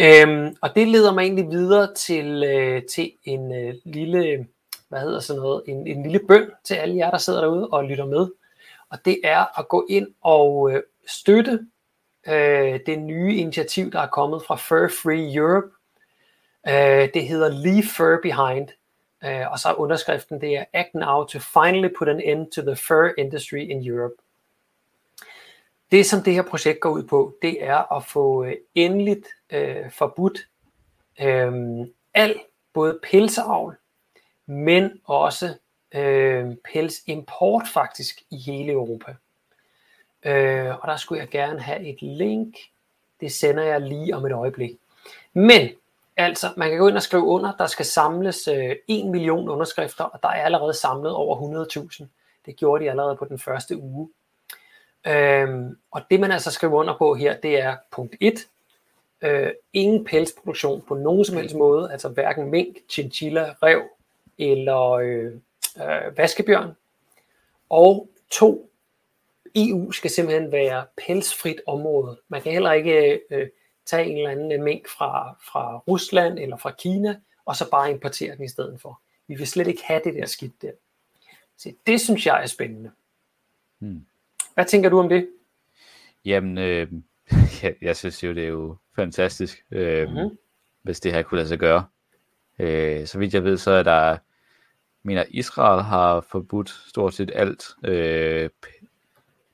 Øhm, 0.00 0.56
og 0.62 0.70
det 0.76 0.88
leder 0.88 1.12
mig 1.12 1.22
egentlig 1.22 1.50
videre 1.50 1.94
til, 1.94 2.44
øh, 2.44 2.82
til 2.94 3.12
en 3.24 3.54
øh, 3.54 3.74
lille, 3.84 4.46
hvad 4.88 5.00
hedder 5.00 5.20
sådan 5.20 5.42
noget, 5.42 5.62
en, 5.66 5.86
en 5.86 6.02
lille 6.02 6.20
bøn 6.28 6.50
til 6.64 6.74
alle 6.74 6.96
jer, 6.96 7.10
der 7.10 7.18
sidder 7.18 7.40
derude 7.40 7.68
og 7.68 7.84
lytter 7.84 8.06
med. 8.06 8.28
Og 8.90 8.98
det 9.04 9.20
er 9.24 9.58
at 9.58 9.68
gå 9.68 9.86
ind 9.90 10.06
og 10.22 10.72
øh, 10.72 10.82
støtte 11.06 11.60
øh, 12.26 12.80
det 12.86 12.98
nye 12.98 13.36
initiativ, 13.36 13.92
der 13.92 14.00
er 14.00 14.06
kommet 14.06 14.42
fra 14.46 14.56
Fur 14.56 14.88
Free 14.88 15.34
Europe. 15.34 15.66
Øh, 16.68 17.08
det 17.14 17.28
hedder 17.28 17.48
Leave 17.48 17.84
Fur 17.96 18.18
Behind. 18.22 18.68
Øh, 19.24 19.50
og 19.50 19.58
så 19.58 19.68
er 19.68 19.74
underskriften, 19.74 20.40
det 20.40 20.56
er 20.56 20.64
Act 20.72 20.94
Now 20.94 21.24
to 21.24 21.38
finally 21.38 21.88
put 21.98 22.08
an 22.08 22.20
end 22.20 22.52
to 22.52 22.62
the 22.62 22.76
fur 22.76 23.10
industry 23.18 23.58
in 23.58 23.88
Europe. 23.88 24.14
Det, 25.90 26.06
som 26.06 26.22
det 26.22 26.32
her 26.32 26.42
projekt 26.42 26.80
går 26.80 26.90
ud 26.90 27.02
på, 27.02 27.34
det 27.42 27.64
er 27.64 27.92
at 27.96 28.04
få 28.04 28.44
øh, 28.44 28.56
endeligt 28.74 29.26
øh, 29.50 29.90
forbudt 29.90 30.48
øh, 31.20 31.52
al 32.14 32.40
både 32.72 32.98
pelsavl, 33.02 33.76
men 34.46 35.00
også 35.04 35.54
øh, 35.94 36.46
pelsimport 36.72 37.68
faktisk 37.68 38.22
i 38.30 38.36
hele 38.36 38.72
Europa. 38.72 39.14
Øh, 40.24 40.70
og 40.80 40.88
der 40.88 40.96
skulle 40.96 41.20
jeg 41.20 41.28
gerne 41.28 41.60
have 41.60 41.80
et 41.80 42.02
link. 42.02 42.56
Det 43.20 43.32
sender 43.32 43.62
jeg 43.62 43.80
lige 43.80 44.16
om 44.16 44.26
et 44.26 44.32
øjeblik. 44.32 44.78
Men 45.32 45.68
altså, 46.16 46.46
man 46.56 46.70
kan 46.70 46.78
gå 46.78 46.88
ind 46.88 46.96
og 46.96 47.02
skrive 47.02 47.24
under, 47.24 47.52
der 47.52 47.66
skal 47.66 47.84
samles 47.84 48.48
øh, 48.48 48.76
1 48.88 49.06
million 49.06 49.48
underskrifter, 49.48 50.04
og 50.04 50.22
der 50.22 50.28
er 50.28 50.44
allerede 50.44 50.74
samlet 50.74 51.12
over 51.12 51.66
100.000. 52.00 52.06
Det 52.46 52.56
gjorde 52.56 52.84
de 52.84 52.90
allerede 52.90 53.16
på 53.16 53.24
den 53.24 53.38
første 53.38 53.76
uge. 53.76 54.08
Øhm, 55.06 55.78
og 55.90 56.02
det 56.10 56.20
man 56.20 56.32
altså 56.32 56.50
skriver 56.50 56.74
under 56.74 56.96
på 56.98 57.14
her, 57.14 57.36
det 57.36 57.60
er 57.60 57.76
punkt 57.90 58.16
1. 58.20 58.46
Øh, 59.22 59.50
ingen 59.72 60.04
pelsproduktion 60.04 60.82
på 60.88 60.94
nogen 60.94 61.24
som 61.24 61.36
helst 61.36 61.56
måde, 61.56 61.92
altså 61.92 62.08
hverken 62.08 62.50
mink, 62.50 62.76
chinchilla, 62.88 63.54
rev 63.62 63.82
eller 64.38 64.90
øh, 64.90 65.32
øh, 65.76 66.18
vaskebjørn. 66.18 66.76
Og 67.70 68.08
to, 68.30 68.70
EU 69.54 69.92
skal 69.92 70.10
simpelthen 70.10 70.52
være 70.52 70.86
pelsfrit 71.06 71.60
område. 71.66 72.20
Man 72.28 72.42
kan 72.42 72.52
heller 72.52 72.72
ikke 72.72 73.20
øh, 73.30 73.48
tage 73.86 74.06
en 74.06 74.16
eller 74.16 74.30
anden 74.30 74.62
mink 74.62 74.88
fra, 74.88 75.36
fra 75.52 75.78
Rusland 75.78 76.38
eller 76.38 76.56
fra 76.56 76.70
Kina, 76.70 77.20
og 77.44 77.56
så 77.56 77.70
bare 77.70 77.90
importere 77.90 78.36
den 78.36 78.44
i 78.44 78.48
stedet 78.48 78.80
for. 78.80 79.00
Vi 79.28 79.34
vil 79.34 79.46
slet 79.46 79.66
ikke 79.66 79.84
have 79.84 80.00
det 80.04 80.14
der 80.14 80.26
skidt 80.26 80.62
der. 80.62 80.72
Så 81.58 81.72
det 81.86 82.00
synes 82.00 82.26
jeg 82.26 82.42
er 82.42 82.46
spændende. 82.46 82.90
Hmm. 83.78 84.06
Hvad 84.54 84.64
tænker 84.64 84.88
du 84.88 85.00
om 85.00 85.08
det? 85.08 85.28
Jamen, 86.24 86.58
øh, 86.58 86.92
jeg, 87.62 87.74
jeg 87.80 87.96
synes 87.96 88.24
jo, 88.24 88.34
det 88.34 88.44
er 88.44 88.48
jo 88.48 88.76
fantastisk, 88.96 89.64
øh, 89.70 90.08
mm-hmm. 90.08 90.38
hvis 90.82 91.00
det 91.00 91.12
her 91.12 91.22
kunne 91.22 91.36
lade 91.36 91.48
sig 91.48 91.58
gøre. 91.58 91.84
Øh, 92.58 93.06
så 93.06 93.18
vidt 93.18 93.34
jeg 93.34 93.44
ved, 93.44 93.56
så 93.56 93.70
er 93.70 93.82
der, 93.82 94.18
mener 95.02 95.24
Israel 95.28 95.82
har 95.82 96.20
forbudt 96.20 96.70
stort 96.88 97.14
set 97.14 97.30
alt 97.34 97.64
øh, 97.84 98.50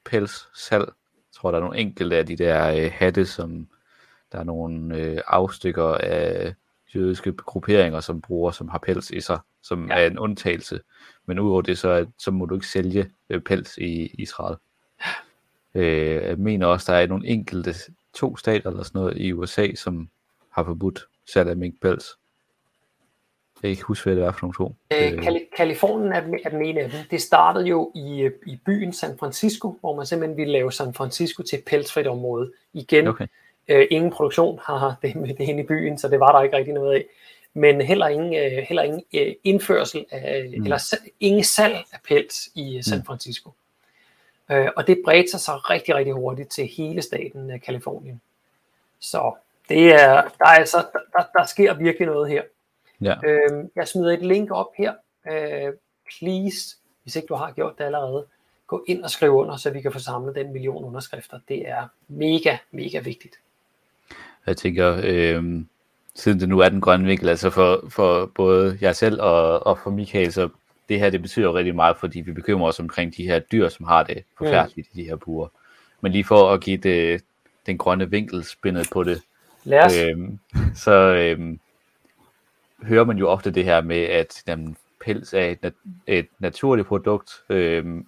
pelssalg. 0.05 0.84
Jeg 1.16 1.34
tror, 1.34 1.51
der 1.51 1.59
er 1.59 1.62
nogle 1.62 1.78
enkelte 1.78 2.16
af 2.16 2.26
de 2.26 2.36
der 2.36 2.84
øh, 2.84 2.90
hatte, 2.94 3.26
som 3.26 3.68
der 4.32 4.38
er 4.38 4.44
nogle 4.44 4.96
øh, 4.96 5.20
afstykker 5.26 5.94
af 5.94 6.55
jødiske 6.94 7.32
grupperinger, 7.32 8.01
som 8.01 8.20
bruger, 8.20 8.51
som 8.51 8.68
har 8.68 8.78
pels 8.78 9.11
i 9.11 9.20
sig, 9.20 9.38
som 9.62 9.88
ja. 9.88 9.94
er 9.94 10.07
en 10.07 10.18
undtagelse. 10.18 10.80
Men 11.26 11.38
udover 11.38 11.62
det, 11.62 11.78
så, 11.78 12.07
så 12.18 12.30
må 12.30 12.46
du 12.46 12.55
ikke 12.55 12.66
sælge 12.66 13.11
øh, 13.30 13.40
pels 13.40 13.78
i 13.78 14.14
Israel. 14.18 14.57
Øh, 15.74 16.24
jeg 16.24 16.38
mener 16.38 16.66
også, 16.66 16.92
der 16.92 16.98
er 16.98 17.07
nogle 17.07 17.26
enkelte, 17.26 17.74
to 18.14 18.36
stater 18.36 18.70
eller 18.70 18.82
sådan 18.82 19.01
noget 19.01 19.16
i 19.16 19.32
USA, 19.32 19.74
som 19.74 20.09
har 20.51 20.64
forbudt 20.64 21.09
salg 21.32 21.51
af 21.51 21.57
minkpels. 21.57 22.05
Jeg 23.62 23.68
kan 23.68 23.70
ikke 23.70 23.82
huske, 23.82 24.04
hvad 24.04 24.16
det 24.16 24.24
er 24.24 24.32
for 24.32 24.38
nogle 24.42 24.54
to. 24.54 24.74
Øh, 24.92 25.12
øh. 25.12 25.40
Kalifornien 25.56 26.12
er, 26.12 26.22
er 26.44 26.50
den 26.50 26.64
ene 26.64 26.80
af 26.80 26.90
dem. 26.90 27.00
Det 27.11 27.22
startede 27.22 27.66
jo 27.66 27.92
i, 27.94 28.30
i 28.46 28.61
byen 28.66 28.92
San 28.92 29.18
Francisco, 29.18 29.76
hvor 29.80 29.96
man 29.96 30.06
simpelthen 30.06 30.36
ville 30.36 30.52
lave 30.52 30.72
San 30.72 30.94
Francisco 30.94 31.42
til 31.42 31.58
et 31.58 31.64
pelsfrit 31.64 32.06
område. 32.06 32.52
Igen, 32.72 33.06
okay. 33.06 33.26
øh, 33.68 33.86
ingen 33.90 34.11
produktion, 34.11 34.61
har 34.62 34.96
det 35.02 35.16
med 35.16 35.28
det 35.28 35.40
inde 35.40 35.62
i 35.62 35.66
byen, 35.66 35.98
så 35.98 36.08
det 36.08 36.20
var 36.20 36.32
der 36.32 36.42
ikke 36.42 36.56
rigtig 36.56 36.74
noget 36.74 36.94
af. 36.94 37.04
Men 37.54 37.80
heller 37.80 38.08
ingen, 38.08 38.34
øh, 38.34 38.64
heller 38.68 38.82
ingen 38.82 39.02
øh, 39.14 39.34
indførsel 39.44 40.06
af, 40.11 40.52
mm. 40.56 40.64
eller 40.64 40.94
ingen 41.20 41.44
salg 41.44 41.74
af 41.92 41.98
pels 42.08 42.48
i 42.54 42.76
øh, 42.76 42.82
San 42.84 42.98
mm. 42.98 43.04
Francisco. 43.04 43.50
Mm. 44.48 44.54
Øh, 44.54 44.68
og 44.76 44.86
det 44.86 45.02
bredte 45.04 45.30
sig 45.30 45.40
så 45.40 45.52
rigtig, 45.52 45.94
rigtig 45.94 46.14
hurtigt 46.14 46.50
til 46.50 46.66
hele 46.66 47.02
staten 47.02 47.50
af 47.50 47.61
Kalifornien. 47.62 48.20
Så 49.00 49.32
det 49.68 49.94
er, 49.94 50.12
der, 50.38 50.44
er 50.44 50.58
altså, 50.58 50.86
der, 51.12 51.22
der 51.38 51.46
sker 51.46 51.74
virkelig 51.74 52.06
noget 52.06 52.30
her. 52.30 52.42
Ja. 53.01 53.14
Øh, 53.24 53.64
jeg 53.76 53.88
smider 53.88 54.12
et 54.12 54.26
link 54.26 54.51
op 54.51 54.68
her. 54.78 54.92
Øh, 55.30 55.72
please, 56.18 56.76
hvis 57.03 57.16
ikke 57.16 57.26
du 57.26 57.34
har 57.34 57.53
gjort 57.53 57.78
det 57.78 57.84
allerede, 57.84 58.26
gå 58.66 58.84
ind 58.88 59.05
og 59.05 59.11
skriv 59.11 59.30
under, 59.30 59.57
så 59.57 59.70
vi 59.70 59.80
kan 59.80 59.92
få 59.92 59.98
samlet 59.98 60.34
den 60.34 60.53
million 60.53 60.84
underskrifter. 60.84 61.40
Det 61.48 61.68
er 61.68 61.88
mega, 62.09 62.57
mega 62.70 62.98
vigtigt. 62.98 63.34
Jeg 64.46 64.57
tænker, 64.57 65.01
øh, 65.05 65.44
siden 66.14 66.40
det 66.40 66.48
nu 66.48 66.59
er 66.59 66.68
den 66.68 66.80
grønne 66.80 67.07
vinkel, 67.07 67.28
altså 67.28 67.51
for, 67.51 67.84
for 67.88 68.26
både 68.34 68.78
jeg 68.80 68.96
selv 68.96 69.22
og, 69.22 69.66
og 69.66 69.78
for 69.78 69.90
Michael, 69.90 70.32
så 70.32 70.48
det 70.88 70.98
her 70.98 71.11
det 71.11 71.22
betyder 71.22 71.55
rigtig 71.55 71.74
meget, 71.74 71.96
fordi 71.96 72.20
vi 72.20 72.32
bekymrer 72.32 72.68
os 72.68 72.80
omkring 72.80 73.16
de 73.16 73.24
her 73.24 73.38
dyr, 73.38 73.68
som 73.68 73.86
har 73.86 74.03
det 74.03 74.24
forfærdeligt 74.38 74.88
mm. 74.94 74.98
i 74.98 75.03
de 75.03 75.09
her 75.09 75.16
buer. 75.16 75.48
Men 76.01 76.12
lige 76.12 76.24
for 76.24 76.53
at 76.53 76.61
give 76.61 76.76
det, 76.76 77.24
den 77.66 77.78
grønne 77.78 78.11
vinkel 78.11 78.44
spændet 78.44 78.88
på 78.92 79.05
det, 79.05 79.22
Lad 79.64 79.84
os. 79.84 79.96
Øhm, 79.96 80.38
så 80.74 80.92
øhm, 80.92 81.61
hører 82.83 83.05
man 83.05 83.18
jo 83.18 83.28
ofte 83.28 83.51
det 83.51 83.64
her 83.64 83.81
med, 83.81 84.03
at 84.03 84.43
jamen, 84.47 84.76
pels 85.01 85.35
er 85.35 85.45
et, 85.45 85.62
nat- 85.62 85.74
et 86.07 86.28
naturligt 86.39 86.89
produkt, 86.89 87.43
øhm, 87.49 88.07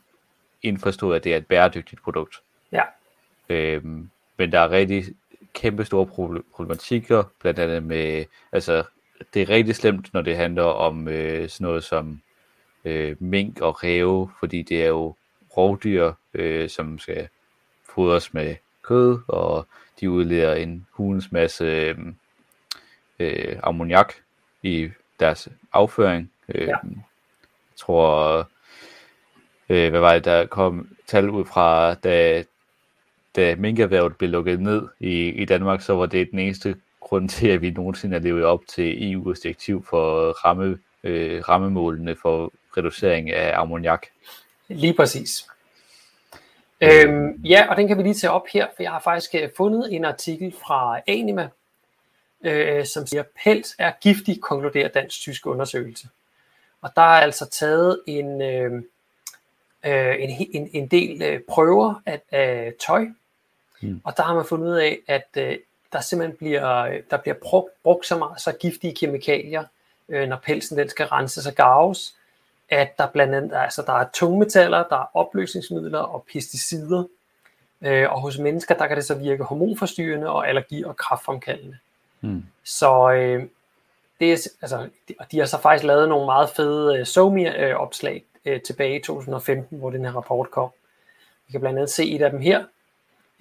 indforstået, 0.62 1.16
at 1.16 1.25
det 1.25 1.33
er 1.33 1.37
et 1.37 1.47
bæredygtigt 1.47 2.03
produkt. 2.03 2.43
Ja. 2.73 2.83
Øhm, 3.49 4.11
men 4.37 4.53
der 4.53 4.61
er 4.61 4.70
rigtig 4.70 5.05
kæmpe 5.55 5.85
store 5.85 6.07
problematikker, 6.55 7.23
blandt 7.41 7.59
andet 7.59 7.83
med, 7.83 8.25
altså 8.53 8.85
det 9.35 9.43
er 9.43 9.49
rigtig 9.49 9.77
slemt, 9.77 10.14
når 10.14 10.23
det 10.23 10.37
handler 10.37 10.62
om 10.62 11.09
øh, 11.09 11.49
sådan 11.49 11.64
noget 11.64 11.85
som 11.85 12.20
øh, 12.85 13.16
mink 13.18 13.61
og 13.61 13.85
ræve, 13.85 14.31
fordi 14.41 14.62
det 14.62 14.83
er 14.83 14.89
jo 14.89 15.14
rovdyr, 15.57 16.12
øh, 16.35 16.68
som 16.68 16.99
skal 16.99 17.29
fodres 17.95 18.35
med 18.35 18.57
kød, 18.83 19.18
og 19.29 19.66
de 20.01 20.11
udleder 20.11 20.55
en 20.55 20.87
hulens 20.91 21.33
masse 21.33 21.64
øh, 21.64 21.99
øh, 23.18 23.57
ammoniak 23.62 24.14
i 24.63 24.89
deres 25.21 25.49
afføring. 25.73 26.33
Øh, 26.49 26.69
ja. 26.69 26.77
Jeg 26.83 27.77
tror, 27.77 28.39
øh, 29.69 29.91
hvad 29.91 30.01
var 30.01 30.13
det, 30.13 30.25
der 30.25 30.47
kom 30.47 30.89
tal 31.07 31.31
ud 31.31 31.45
fra, 31.45 31.95
da, 31.95 32.45
da 33.37 33.55
minkerhvervet 33.57 34.17
blev 34.17 34.31
lukket 34.31 34.61
ned 34.61 34.89
i, 35.01 35.29
i 35.29 35.45
Danmark, 35.45 35.81
så 35.81 35.95
var 35.95 36.07
det 36.07 36.31
den 36.31 36.39
eneste 36.39 36.77
grund 37.01 37.29
til, 37.29 37.49
at 37.49 37.63
vi 37.63 37.71
nogensinde 37.71 38.17
er 38.17 38.21
levet 38.21 38.45
op 38.45 38.61
til 38.69 38.93
EU's 38.93 39.43
direktiv 39.43 39.85
for 39.91 40.31
ramme, 40.31 40.79
øh, 41.05 41.49
rammemålene 41.49 42.17
for 42.23 42.53
reducering 42.77 43.31
af 43.31 43.61
ammoniak. 43.61 44.07
Lige 44.69 44.95
præcis. 44.95 45.47
Øhm, 46.81 47.43
ja, 47.45 47.67
og 47.71 47.77
den 47.77 47.89
kan 47.89 47.99
vi 47.99 48.03
lige 48.03 48.15
tage 48.15 48.31
op 48.31 48.47
her, 48.53 48.67
for 48.77 48.83
jeg 48.83 48.93
har 48.93 49.01
faktisk 49.01 49.35
øh, 49.35 49.49
fundet 49.57 49.95
en 49.95 50.05
artikel 50.05 50.55
fra 50.67 51.01
Anima, 51.07 51.49
øh, 52.43 52.86
som 52.86 53.07
siger, 53.07 53.22
pels 53.45 53.74
er 53.78 53.93
giftig, 54.01 54.40
konkluderer 54.40 54.88
dansk-tysk 54.88 55.47
undersøgelse. 55.47 56.09
Og 56.82 56.90
der 56.97 57.03
er 57.03 57.20
altså 57.20 57.47
taget 57.47 58.01
en, 58.07 58.43
øh, 58.43 58.72
øh 59.84 60.16
en, 60.18 60.49
en, 60.53 60.70
en 60.72 60.86
del 60.86 61.22
øh, 61.22 61.40
prøver 61.49 62.03
af, 62.07 62.20
af 62.32 62.72
tøj, 62.86 63.07
mm. 63.82 64.01
og 64.05 64.16
der 64.16 64.22
har 64.22 64.34
man 64.34 64.45
fundet 64.45 64.66
ud 64.66 64.76
af, 64.76 64.99
at 65.09 65.28
øh, 65.36 65.59
der 65.93 66.01
simpelthen 66.01 66.36
bliver, 66.36 66.99
der 67.11 67.16
bliver 67.16 67.34
brugt, 67.43 67.70
brugt 67.82 68.07
så 68.07 68.18
meget 68.18 68.40
så 68.40 68.53
giftige 68.53 68.95
kemikalier, 68.95 69.64
øh, 70.09 70.28
når 70.28 70.36
pelsen 70.36 70.78
den 70.78 70.88
skal 70.88 71.07
renses 71.07 71.47
og 71.47 71.55
garves, 71.55 72.14
at 72.70 72.99
der 72.99 73.07
blandt 73.07 73.34
andet 73.34 73.53
altså 73.55 73.82
der 73.82 73.93
er 73.93 74.09
tungmetaller, 74.14 74.84
der 74.88 74.97
er 74.97 75.16
opløsningsmidler 75.16 75.99
og 75.99 76.24
pesticider. 76.32 77.05
Øh, 77.82 78.12
og 78.12 78.20
hos 78.20 78.38
mennesker, 78.38 78.74
der 78.74 78.86
kan 78.86 78.97
det 78.97 79.05
så 79.05 79.14
virke 79.14 79.45
hormonforstyrrende 79.45 80.30
og 80.30 80.49
allergi- 80.49 80.84
og 80.84 80.97
kraftfremkaldende. 80.97 81.72
Mm. 81.72 81.91
Så 82.64 83.11
øh, 83.11 83.45
det 84.20 84.33
er, 84.33 84.49
altså, 84.62 84.89
de, 85.09 85.14
de 85.33 85.39
har 85.39 85.47
så 85.47 85.61
faktisk 85.61 85.85
lavet 85.85 86.09
nogle 86.09 86.27
meget 86.27 86.51
fede 86.51 86.99
øh, 86.99 87.07
SOMI-opslag 87.07 88.25
øh, 88.45 88.61
tilbage 88.61 88.97
i 88.97 89.03
2015, 89.03 89.79
hvor 89.79 89.91
den 89.91 90.05
her 90.05 90.12
rapport 90.12 90.51
kom. 90.51 90.70
Vi 91.47 91.53
kan 91.53 91.61
blandt 91.61 91.79
andet 91.79 91.91
se 91.91 92.11
et 92.11 92.23
af 92.23 92.31
dem 92.31 92.41
her. 92.41 92.64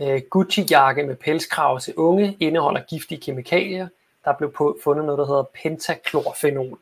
Øh, 0.02 0.22
Gucci-jakke 0.30 1.04
med 1.04 1.16
pelskrav 1.16 1.80
til 1.80 1.94
unge 1.96 2.38
indeholder 2.40 2.82
giftige 2.90 3.22
kemikalier. 3.22 3.88
Der 4.26 4.34
blev 4.38 4.54
på, 4.54 4.80
fundet 4.84 5.06
noget, 5.06 5.20
der 5.20 5.26
hedder 5.26 5.44
pentaklorfenol 5.64 6.80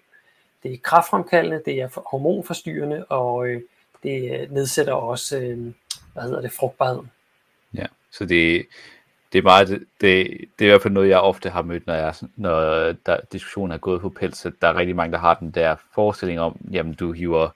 det 0.63 0.73
er 0.73 0.77
kraftfremkaldende, 0.83 1.61
det 1.65 1.81
er 1.81 2.01
hormonforstyrrende, 2.11 3.05
og 3.05 3.47
øh, 3.47 3.61
det 4.03 4.47
nedsætter 4.51 4.93
også, 4.93 5.37
øh, 5.37 5.57
hvad 6.13 6.23
hedder 6.23 6.41
det, 6.41 6.51
frugtbarheden. 6.51 7.11
Ja, 7.73 7.85
så 8.11 8.25
det, 8.25 8.65
det 9.33 9.39
er 9.39 9.43
meget, 9.43 9.67
det, 9.67 9.79
det, 10.01 10.27
det 10.59 10.65
er 10.65 10.69
i 10.69 10.71
hvert 10.71 10.81
fald 10.81 10.93
noget, 10.93 11.09
jeg 11.09 11.19
ofte 11.19 11.49
har 11.49 11.61
mødt, 11.61 11.87
når, 11.87 11.93
jeg, 11.93 12.13
når 12.35 12.91
der, 12.91 13.17
diskussionen 13.31 13.71
er 13.71 13.77
gået 13.77 14.01
på 14.01 14.09
pels, 14.09 14.45
at 14.45 14.53
der 14.61 14.67
er 14.67 14.75
rigtig 14.75 14.95
mange, 14.95 15.11
der 15.11 15.17
har 15.17 15.33
den 15.33 15.51
der 15.51 15.75
forestilling 15.93 16.39
om, 16.39 16.57
jamen 16.71 16.93
du 16.93 17.11
hiver, 17.11 17.49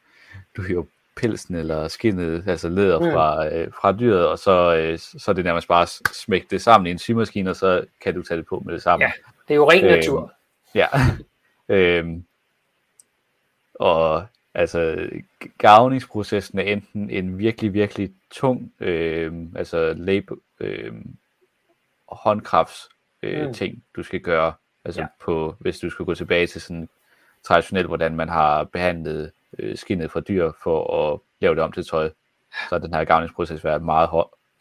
du 0.58 0.62
hiver 0.62 0.84
pelsen 1.16 1.56
eller 1.56 1.88
skinnet, 1.88 2.44
altså 2.48 2.70
læder 2.70 3.00
mm. 3.00 3.12
fra, 3.12 3.48
øh, 3.48 3.72
fra 3.82 3.92
dyret, 3.92 4.28
og 4.28 4.40
så, 4.40 4.76
øh, 4.76 5.00
så 5.00 5.32
er 5.32 5.34
det 5.34 5.46
nærmest 5.46 5.68
bare 5.68 5.88
smække 6.14 6.48
det 6.50 6.62
sammen 6.62 6.88
i 6.88 6.92
en 6.92 7.00
symaskine, 7.00 7.50
og 7.50 7.56
så 7.56 7.86
kan 8.02 8.14
du 8.14 8.24
tage 8.24 8.38
det 8.38 8.46
på 8.46 8.64
med 8.66 8.74
det 8.74 8.82
samme. 8.82 9.06
Ja, 9.06 9.12
det 9.48 9.54
er 9.54 9.56
jo 9.56 9.72
ren 9.72 9.86
natur. 9.86 10.24
Øh, 10.24 10.30
ja, 10.76 10.88
øh, 11.76 12.06
og 13.76 14.26
altså 14.54 15.10
gavningsprocessen 15.58 16.60
er 16.60 16.64
enten 16.64 17.10
en 17.10 17.38
virkelig, 17.38 17.74
virkelig 17.74 18.12
tung, 18.32 18.74
øh, 18.80 19.34
altså 19.56 19.94
lab, 19.98 20.30
øh, 20.60 20.94
håndkrafts 22.08 22.90
øh, 23.24 23.48
mm. 23.48 23.54
ting, 23.54 23.84
du 23.96 24.04
skal 24.04 24.20
gøre, 24.20 24.54
altså 24.86 25.02
ja. 25.02 25.08
på, 25.22 25.56
hvis 25.60 25.80
du 25.80 25.90
skal 25.90 26.06
gå 26.06 26.16
tilbage 26.16 26.48
til 26.48 26.62
sådan 26.62 26.90
traditionelt, 27.44 27.88
hvordan 27.88 28.16
man 28.16 28.30
har 28.30 28.64
behandlet 28.64 29.32
øh, 29.60 29.78
skinnet 29.78 30.12
fra 30.12 30.20
dyr 30.20 30.52
for 30.64 31.14
at 31.14 31.20
lave 31.40 31.56
det 31.56 31.64
om 31.64 31.72
til 31.72 31.86
tøj, 31.86 32.12
så 32.70 32.80
den 32.80 32.94
her 32.94 33.04
gavningsproces 33.04 33.64
været 33.64 33.82
meget 33.82 34.10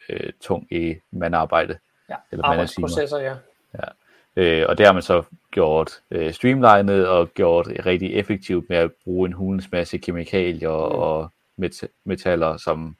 øh, 0.09 0.33
tung 0.41 0.67
i 0.71 0.95
mandarbejde. 1.11 1.77
Ja, 2.09 2.15
eller 2.31 2.45
arbejdsprocesser, 2.45 3.19
ja. 3.19 3.35
ja. 3.73 3.87
Øh, 4.35 4.65
og 4.69 4.77
det 4.77 4.85
har 4.85 4.93
man 4.93 5.01
så 5.01 5.23
gjort 5.51 5.91
øh, 6.11 6.33
streamlinet 6.33 7.07
og 7.07 7.33
gjort 7.33 7.67
rigtig 7.85 8.13
effektivt 8.13 8.69
med 8.69 8.77
at 8.77 8.91
bruge 9.03 9.27
en 9.27 9.33
hulens 9.33 9.71
masse 9.71 9.97
kemikalier 9.97 10.69
mm. 10.69 10.99
og 10.99 11.31
met- 11.61 11.87
metaller, 12.03 12.57
som 12.57 12.95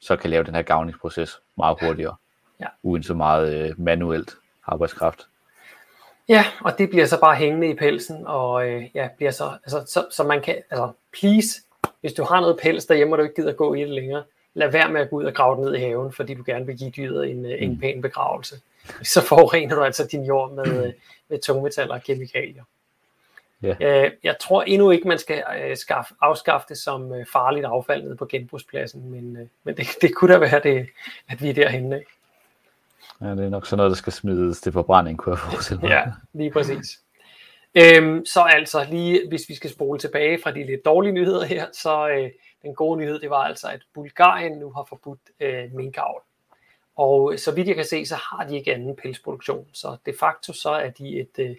så 0.00 0.16
kan 0.16 0.30
lave 0.30 0.44
den 0.44 0.54
her 0.54 0.62
gavningsproces 0.62 1.40
meget 1.56 1.76
hurtigere, 1.82 2.16
ja. 2.60 2.66
uden 2.82 3.02
så 3.02 3.14
meget 3.14 3.54
øh, 3.54 3.80
manuelt 3.80 4.36
arbejdskraft. 4.66 5.26
Ja, 6.28 6.44
og 6.60 6.78
det 6.78 6.90
bliver 6.90 7.06
så 7.06 7.20
bare 7.20 7.36
hængende 7.36 7.68
i 7.70 7.74
pelsen, 7.74 8.26
og 8.26 8.68
øh, 8.68 8.84
ja, 8.94 9.08
bliver 9.16 9.30
så, 9.30 9.50
altså, 9.64 9.84
så, 9.86 10.06
så 10.10 10.24
man 10.24 10.42
kan, 10.42 10.54
altså 10.70 10.92
please, 11.12 11.62
hvis 12.00 12.12
du 12.12 12.24
har 12.24 12.40
noget 12.40 12.58
pels 12.62 12.86
derhjemme, 12.86 13.14
og 13.14 13.18
du 13.18 13.22
ikke 13.22 13.34
gider 13.34 13.52
gå 13.52 13.74
i 13.74 13.80
det 13.80 13.88
længere, 13.88 14.22
lad 14.54 14.70
være 14.70 14.92
med 14.92 15.00
at 15.00 15.10
gå 15.10 15.16
ud 15.16 15.24
og 15.24 15.34
grave 15.34 15.56
det 15.56 15.64
ned 15.64 15.74
i 15.74 15.80
haven, 15.80 16.12
fordi 16.12 16.34
du 16.34 16.42
gerne 16.46 16.66
vil 16.66 16.78
give 16.78 16.90
dyret 16.90 17.30
en, 17.30 17.46
øh, 17.46 17.62
en 17.62 17.70
mm. 17.70 17.80
pæn 17.80 18.02
begravelse. 18.02 18.56
så 19.12 19.22
forurener 19.22 19.74
du 19.74 19.82
altså 19.82 20.08
din 20.12 20.24
jord 20.24 20.52
med, 20.52 20.92
med 21.28 21.38
tungmetaller 21.38 21.94
og 21.94 22.02
kemikalier. 22.02 22.62
Yeah. 23.64 24.10
Jeg 24.24 24.36
tror 24.40 24.62
endnu 24.62 24.90
ikke, 24.90 25.08
man 25.08 25.18
skal 25.18 25.42
øh, 25.60 25.76
skaffe, 25.76 26.14
afskaffe 26.20 26.66
det 26.68 26.78
som 26.78 27.12
øh, 27.12 27.26
farligt 27.32 27.66
affald 27.66 28.02
nede 28.02 28.16
på 28.16 28.26
genbrugspladsen, 28.26 29.10
men, 29.10 29.36
øh, 29.36 29.46
men 29.64 29.76
det, 29.76 29.86
det 30.00 30.14
kunne 30.14 30.34
da 30.34 30.38
være, 30.38 30.60
det, 30.62 30.86
at 31.28 31.42
vi 31.42 31.50
er 31.50 31.54
derhenne. 31.54 31.98
Ikke? 31.98 32.10
Ja, 33.20 33.30
det 33.30 33.44
er 33.44 33.48
nok 33.48 33.66
sådan 33.66 33.76
noget, 33.76 33.90
der 33.90 33.96
skal 33.96 34.12
smides 34.12 34.60
til 34.60 34.72
forbrænding, 34.72 35.18
kunne 35.18 35.32
jeg 35.32 35.38
forestille 35.38 35.80
mig. 35.80 35.88
Ja, 35.88 36.04
lige 36.32 36.50
præcis. 36.50 37.00
Øhm, 37.74 38.26
så 38.26 38.40
altså 38.40 38.86
lige, 38.90 39.28
hvis 39.28 39.48
vi 39.48 39.54
skal 39.54 39.70
spole 39.70 39.98
tilbage 39.98 40.38
fra 40.42 40.50
de 40.50 40.66
lidt 40.66 40.84
dårlige 40.84 41.12
nyheder 41.12 41.44
her, 41.44 41.66
så 41.72 42.08
øh, 42.08 42.30
den 42.62 42.74
gode 42.74 42.98
nyhed, 42.98 43.20
det 43.20 43.30
var 43.30 43.44
altså, 43.44 43.68
at 43.68 43.80
Bulgarien 43.94 44.58
nu 44.58 44.70
har 44.70 44.84
forbudt 44.88 45.20
øh, 45.40 45.74
minkavl. 45.74 46.22
Og 46.96 47.34
så 47.36 47.52
vidt 47.52 47.68
jeg 47.68 47.76
kan 47.76 47.84
se, 47.84 48.06
så 48.06 48.14
har 48.14 48.46
de 48.48 48.56
ikke 48.56 48.74
anden 48.74 48.96
pelsproduktion. 48.96 49.66
Så 49.72 49.96
de 50.06 50.12
facto 50.20 50.52
så 50.52 50.70
er 50.70 50.90
de 50.90 51.20
et, 51.20 51.38
øh, 51.38 51.56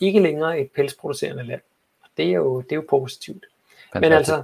ikke 0.00 0.20
længere 0.20 0.60
et 0.60 0.70
pelsproducerende 0.70 1.42
land. 1.42 1.60
Og 2.02 2.08
det 2.16 2.26
er 2.26 2.32
jo, 2.32 2.60
det 2.60 2.72
er 2.72 2.76
jo 2.76 2.84
positivt. 2.90 3.46
Fantastisk. 3.92 4.00
Men 4.00 4.12
altså, 4.12 4.42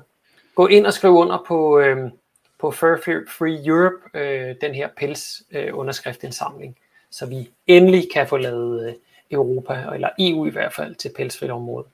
gå 0.55 0.67
ind 0.67 0.87
og 0.87 0.93
skriv 0.93 1.11
under 1.11 1.45
på, 1.47 1.79
øh, 1.79 2.11
på 2.59 2.71
Fur 2.71 2.97
Free 3.29 3.67
Europe, 3.67 4.19
øh, 4.19 4.57
den 4.61 4.75
her 4.75 4.89
pels 4.97 5.43
øh, 5.51 5.79
underskriftindsamling, 5.79 6.77
så 7.11 7.27
vi 7.27 7.51
endelig 7.67 8.09
kan 8.13 8.29
få 8.29 8.37
lavet 8.37 8.89
øh, 8.89 8.95
Europa, 9.31 9.95
eller 9.95 10.09
EU 10.19 10.47
i 10.47 10.51
hvert 10.51 10.73
fald, 10.73 10.95
til 10.95 11.13
pelsfrit 11.17 11.51
område. 11.51 11.87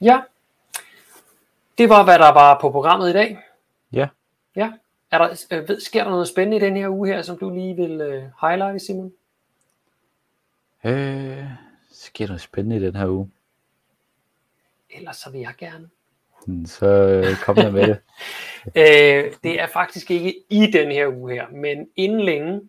Ja, 0.00 0.20
det 1.78 1.88
var, 1.88 2.04
hvad 2.04 2.18
der 2.18 2.32
var 2.32 2.58
på 2.60 2.70
programmet 2.70 3.10
i 3.10 3.12
dag. 3.12 3.38
Ja. 3.92 4.08
Ja. 4.56 4.72
Er 5.10 5.18
der, 5.18 5.44
øh, 5.50 5.80
sker 5.80 6.04
der 6.04 6.10
noget 6.10 6.28
spændende 6.28 6.56
i 6.56 6.60
den 6.60 6.76
her 6.76 6.88
uge 6.88 7.08
her, 7.08 7.22
som 7.22 7.38
du 7.38 7.50
lige 7.50 7.76
vil 7.76 8.00
øh, 8.00 8.24
highlighte, 8.40 8.78
Simon? 8.78 9.12
Øh, 10.84 11.44
sker 11.90 12.26
der 12.26 12.32
noget 12.32 12.40
spændende 12.40 12.76
i 12.76 12.80
den 12.80 12.96
her 12.96 13.08
uge? 13.08 13.30
Ellers 14.90 15.16
så 15.16 15.30
vil 15.30 15.40
jeg 15.40 15.54
gerne. 15.58 15.90
Så 16.66 16.86
øh, 16.86 17.36
kom 17.36 17.56
jeg 17.56 17.72
med 17.72 17.86
det. 17.86 17.98
øh, 18.80 19.32
det 19.42 19.60
er 19.60 19.66
faktisk 19.66 20.10
ikke 20.10 20.34
i 20.50 20.66
den 20.66 20.92
her 20.92 21.08
uge 21.08 21.32
her, 21.32 21.46
men 21.50 21.88
inden 21.96 22.20
længe, 22.20 22.60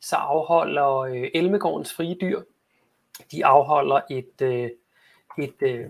så 0.00 0.16
afholder 0.16 0.98
øh, 0.98 1.28
Elmegårdens 1.34 1.94
frie 1.94 2.16
dyr, 2.20 2.40
de 3.32 3.46
afholder 3.46 4.00
et, 4.10 4.42
øh, 4.42 4.70
et 5.38 5.62
øh, 5.62 5.86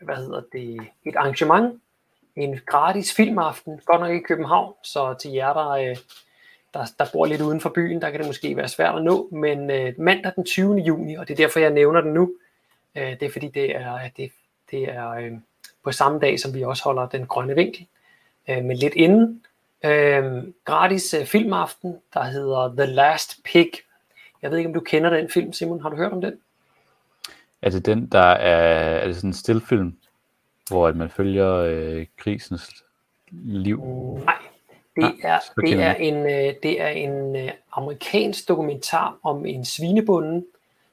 hvad 0.00 0.16
hedder 0.16 0.42
det, 0.52 0.80
et 1.04 1.16
arrangement, 1.16 1.82
en 2.36 2.60
gratis 2.66 3.14
filmaften, 3.14 3.80
godt 3.84 4.00
nok 4.00 4.12
i 4.12 4.20
København, 4.28 4.74
så 4.82 5.14
til 5.14 5.30
jer, 5.30 5.52
der, 5.52 5.68
øh, 5.68 5.96
der, 6.74 6.84
der 6.98 7.06
bor 7.12 7.26
lidt 7.26 7.40
uden 7.40 7.60
for 7.60 7.68
byen, 7.68 8.02
der 8.02 8.10
kan 8.10 8.20
det 8.20 8.26
måske 8.26 8.56
være 8.56 8.68
svært 8.68 8.94
at 8.94 9.04
nå, 9.04 9.28
men 9.32 9.70
øh, 9.70 9.94
mandag 9.98 10.32
den 10.36 10.44
20. 10.44 10.76
juni, 10.76 11.14
og 11.14 11.28
det 11.28 11.34
er 11.34 11.44
derfor, 11.44 11.60
jeg 11.60 11.70
nævner 11.70 12.00
den 12.00 12.12
nu, 12.12 12.32
øh, 12.94 13.10
det 13.20 13.22
er 13.22 13.30
fordi, 13.30 13.48
det 13.48 13.76
er, 13.76 14.08
det, 14.16 14.32
det 14.70 14.82
er 14.82 15.10
øh, 15.10 15.32
på 15.88 15.92
samme 15.92 16.18
dag, 16.18 16.40
som 16.40 16.54
vi 16.54 16.64
også 16.64 16.84
holder 16.84 17.08
den 17.08 17.26
grønne 17.26 17.54
vinkel, 17.54 17.86
øh, 18.48 18.64
men 18.64 18.76
lidt 18.76 18.94
inden, 18.94 19.42
øh, 19.84 20.42
gratis 20.64 21.14
øh, 21.14 21.26
filmaften, 21.26 21.96
der 22.14 22.24
hedder 22.24 22.74
The 22.76 22.94
Last 22.94 23.44
Pig. 23.44 23.70
Jeg 24.42 24.50
ved 24.50 24.58
ikke, 24.58 24.68
om 24.68 24.74
du 24.74 24.80
kender 24.80 25.10
den 25.10 25.30
film, 25.30 25.52
Simon, 25.52 25.80
har 25.80 25.88
du 25.88 25.96
hørt 25.96 26.12
om 26.12 26.20
den? 26.20 26.34
Er 27.62 27.70
det 27.70 27.86
den, 27.86 28.06
der 28.06 28.18
er, 28.18 28.98
er 28.98 29.06
det 29.06 29.16
sådan 29.16 29.30
en 29.30 29.34
stillfilm, 29.34 29.96
hvor 30.68 30.88
at 30.88 30.96
man 30.96 31.10
følger 31.10 31.54
øh, 31.54 32.06
grisens 32.16 32.84
liv? 33.30 33.80
Nej, 34.24 34.34
det 34.96 35.14
er, 35.22 35.38
det 35.56 35.82
er 35.82 35.94
en, 35.94 36.14
øh, 36.14 36.54
det 36.62 36.80
er 36.80 36.88
en 36.88 37.36
øh, 37.36 37.52
amerikansk 37.72 38.48
dokumentar 38.48 39.16
om 39.22 39.46
en 39.46 39.64
svinebonde, 39.64 40.44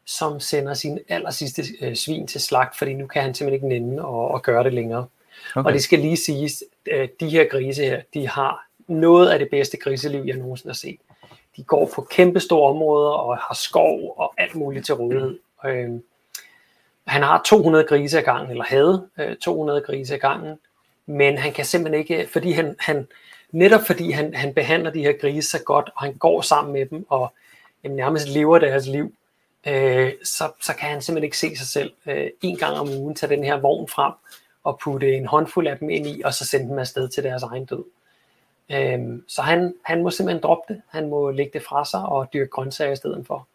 som 0.06 0.39
sender 0.39 0.74
sin 0.74 0.99
aller 1.10 1.32
sidste 1.32 1.64
øh, 1.82 1.95
svin 1.95 2.28
til 2.28 2.41
slagt, 2.41 2.78
fordi 2.78 2.93
nu 2.93 3.08
kan 3.08 3.22
han 3.22 3.34
simpelthen 3.34 3.72
ikke 3.72 3.86
nænde 3.86 4.06
og, 4.06 4.28
og 4.28 4.41
gøre 4.41 4.64
det 4.64 4.74
længere. 4.74 5.08
Okay. 5.56 5.68
Og 5.68 5.74
det 5.74 5.84
skal 5.84 5.99
lige 5.99 6.18
siges, 6.18 6.64
at 6.91 7.10
de 7.20 7.30
her 7.30 7.45
grise 7.45 7.84
her, 7.84 8.01
de 8.14 8.28
har 8.28 8.68
noget 8.88 9.30
af 9.30 9.39
det 9.39 9.49
bedste 9.51 9.78
griseliv, 9.78 10.24
jeg 10.26 10.38
nogensinde 10.38 10.70
har 10.70 10.76
set. 10.76 10.99
De 11.58 11.64
går 11.64 11.91
på 11.95 12.01
kæmpe 12.01 12.39
store 12.39 12.70
områder 12.70 13.12
og 13.12 13.38
har 13.38 13.56
skov 13.56 14.14
og 14.18 14.34
alt 14.38 14.56
muligt 14.56 14.86
til 14.86 14.95
rådighed. 14.95 15.39
Mm. 15.64 16.03
Han 17.08 17.24
har 17.24 17.41
200 17.45 17.86
grise 17.86 18.18
ad 18.18 18.24
gangen, 18.24 18.51
eller 18.51 18.64
havde 18.64 19.10
200 19.41 19.80
øh, 19.80 19.86
grise 19.86 20.14
ad 20.14 20.20
gangen, 20.20 20.60
men 21.06 21.38
han 21.38 21.53
kan 21.53 21.66
simpelthen 21.66 21.99
ikke, 21.99 22.28
fordi 22.34 22.51
han, 22.51 22.76
han 22.80 23.08
netop 23.51 23.82
fordi 23.82 24.12
han, 24.12 24.34
han 24.34 24.53
behandler 24.53 24.91
de 24.91 25.01
her 25.01 25.14
grise 25.14 25.49
så 25.49 25.64
godt, 25.64 25.89
og 25.95 26.01
han 26.03 26.14
går 26.14 26.41
sammen 26.41 26.74
med 26.74 26.86
dem, 26.86 27.06
og 27.10 27.34
jamen, 27.84 27.95
nærmest 27.95 28.28
lever 28.28 28.60
deres 28.60 28.88
liv, 28.88 29.14
øh, 29.68 30.13
så, 30.24 30.51
så 30.61 30.76
kan 30.76 30.89
han 30.89 31.01
simpelthen 31.01 31.24
ikke 31.24 31.38
se 31.38 31.55
sig 31.55 31.68
selv 31.68 31.93
øh, 32.05 32.30
en 32.41 32.57
gang 32.57 32.78
om 32.78 32.89
ugen 32.89 33.16
tage 33.16 33.36
den 33.36 33.43
her 33.43 33.59
vogn 33.59 33.88
frem, 33.88 34.13
og 34.63 34.80
putte 34.80 35.16
en 35.16 35.26
håndfuld 35.26 35.68
af 35.68 35.78
dem 35.78 35.89
ind 35.89 36.07
i, 36.07 36.22
og 36.26 36.34
så 36.34 36.45
sende 36.45 36.70
dem 36.70 36.80
afsted 36.80 37.09
til 37.09 37.24
deres 37.24 37.43
egen 37.43 37.66
død. 37.66 37.84
Øh, 38.72 39.20
så 39.28 39.41
han, 39.41 39.74
han 39.84 40.03
må 40.03 40.09
simpelthen 40.09 40.43
droppe 40.43 40.74
det, 40.74 40.82
han 40.89 41.09
må 41.09 41.32
lægge 41.32 41.51
det 41.53 41.63
fra 41.63 41.86
sig 41.86 42.05
og 42.05 42.28
dyrke 42.34 42.49
grøntsager 42.49 42.91
i 42.91 42.95
stedet 42.95 43.28
for. 43.28 43.47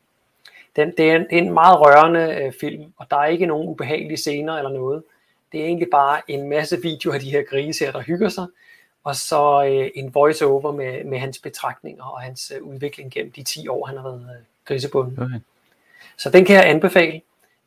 Den, 0.77 0.95
det, 0.97 1.11
er 1.11 1.17
en, 1.17 1.23
det 1.31 1.39
er 1.39 1.43
en 1.43 1.53
meget 1.53 1.81
rørende 1.81 2.35
øh, 2.43 2.53
film, 2.61 2.93
og 2.97 3.07
der 3.11 3.17
er 3.17 3.27
ikke 3.27 3.47
nogen 3.47 3.69
ubehagelige 3.69 4.17
scener 4.17 4.55
eller 4.55 4.71
noget. 4.71 5.03
Det 5.53 5.61
er 5.61 5.65
egentlig 5.65 5.89
bare 5.91 6.21
en 6.29 6.49
masse 6.49 6.83
videoer 6.83 7.15
af 7.15 7.21
de 7.21 7.31
her 7.31 7.43
grise 7.43 7.85
her, 7.85 7.93
der 7.93 8.01
hygger 8.01 8.29
sig, 8.29 8.47
og 9.05 9.17
så 9.17 9.65
øh, 9.65 9.91
en 9.95 10.15
voice-over 10.15 10.73
med, 10.73 11.05
med 11.05 11.19
hans 11.19 11.39
betragtninger 11.39 12.05
og 12.05 12.21
hans 12.21 12.53
øh, 12.57 12.63
udvikling 12.63 13.13
gennem 13.13 13.33
de 13.33 13.43
10 13.43 13.69
år, 13.69 13.87
han 13.87 13.97
har 13.97 14.03
været 14.03 14.21
øh, 14.21 14.45
grisebunden. 14.65 15.23
Okay. 15.23 15.41
Så 16.21 16.31
den 16.31 16.45
kan 16.45 16.57
jeg 16.57 16.67
anbefale. 16.67 17.21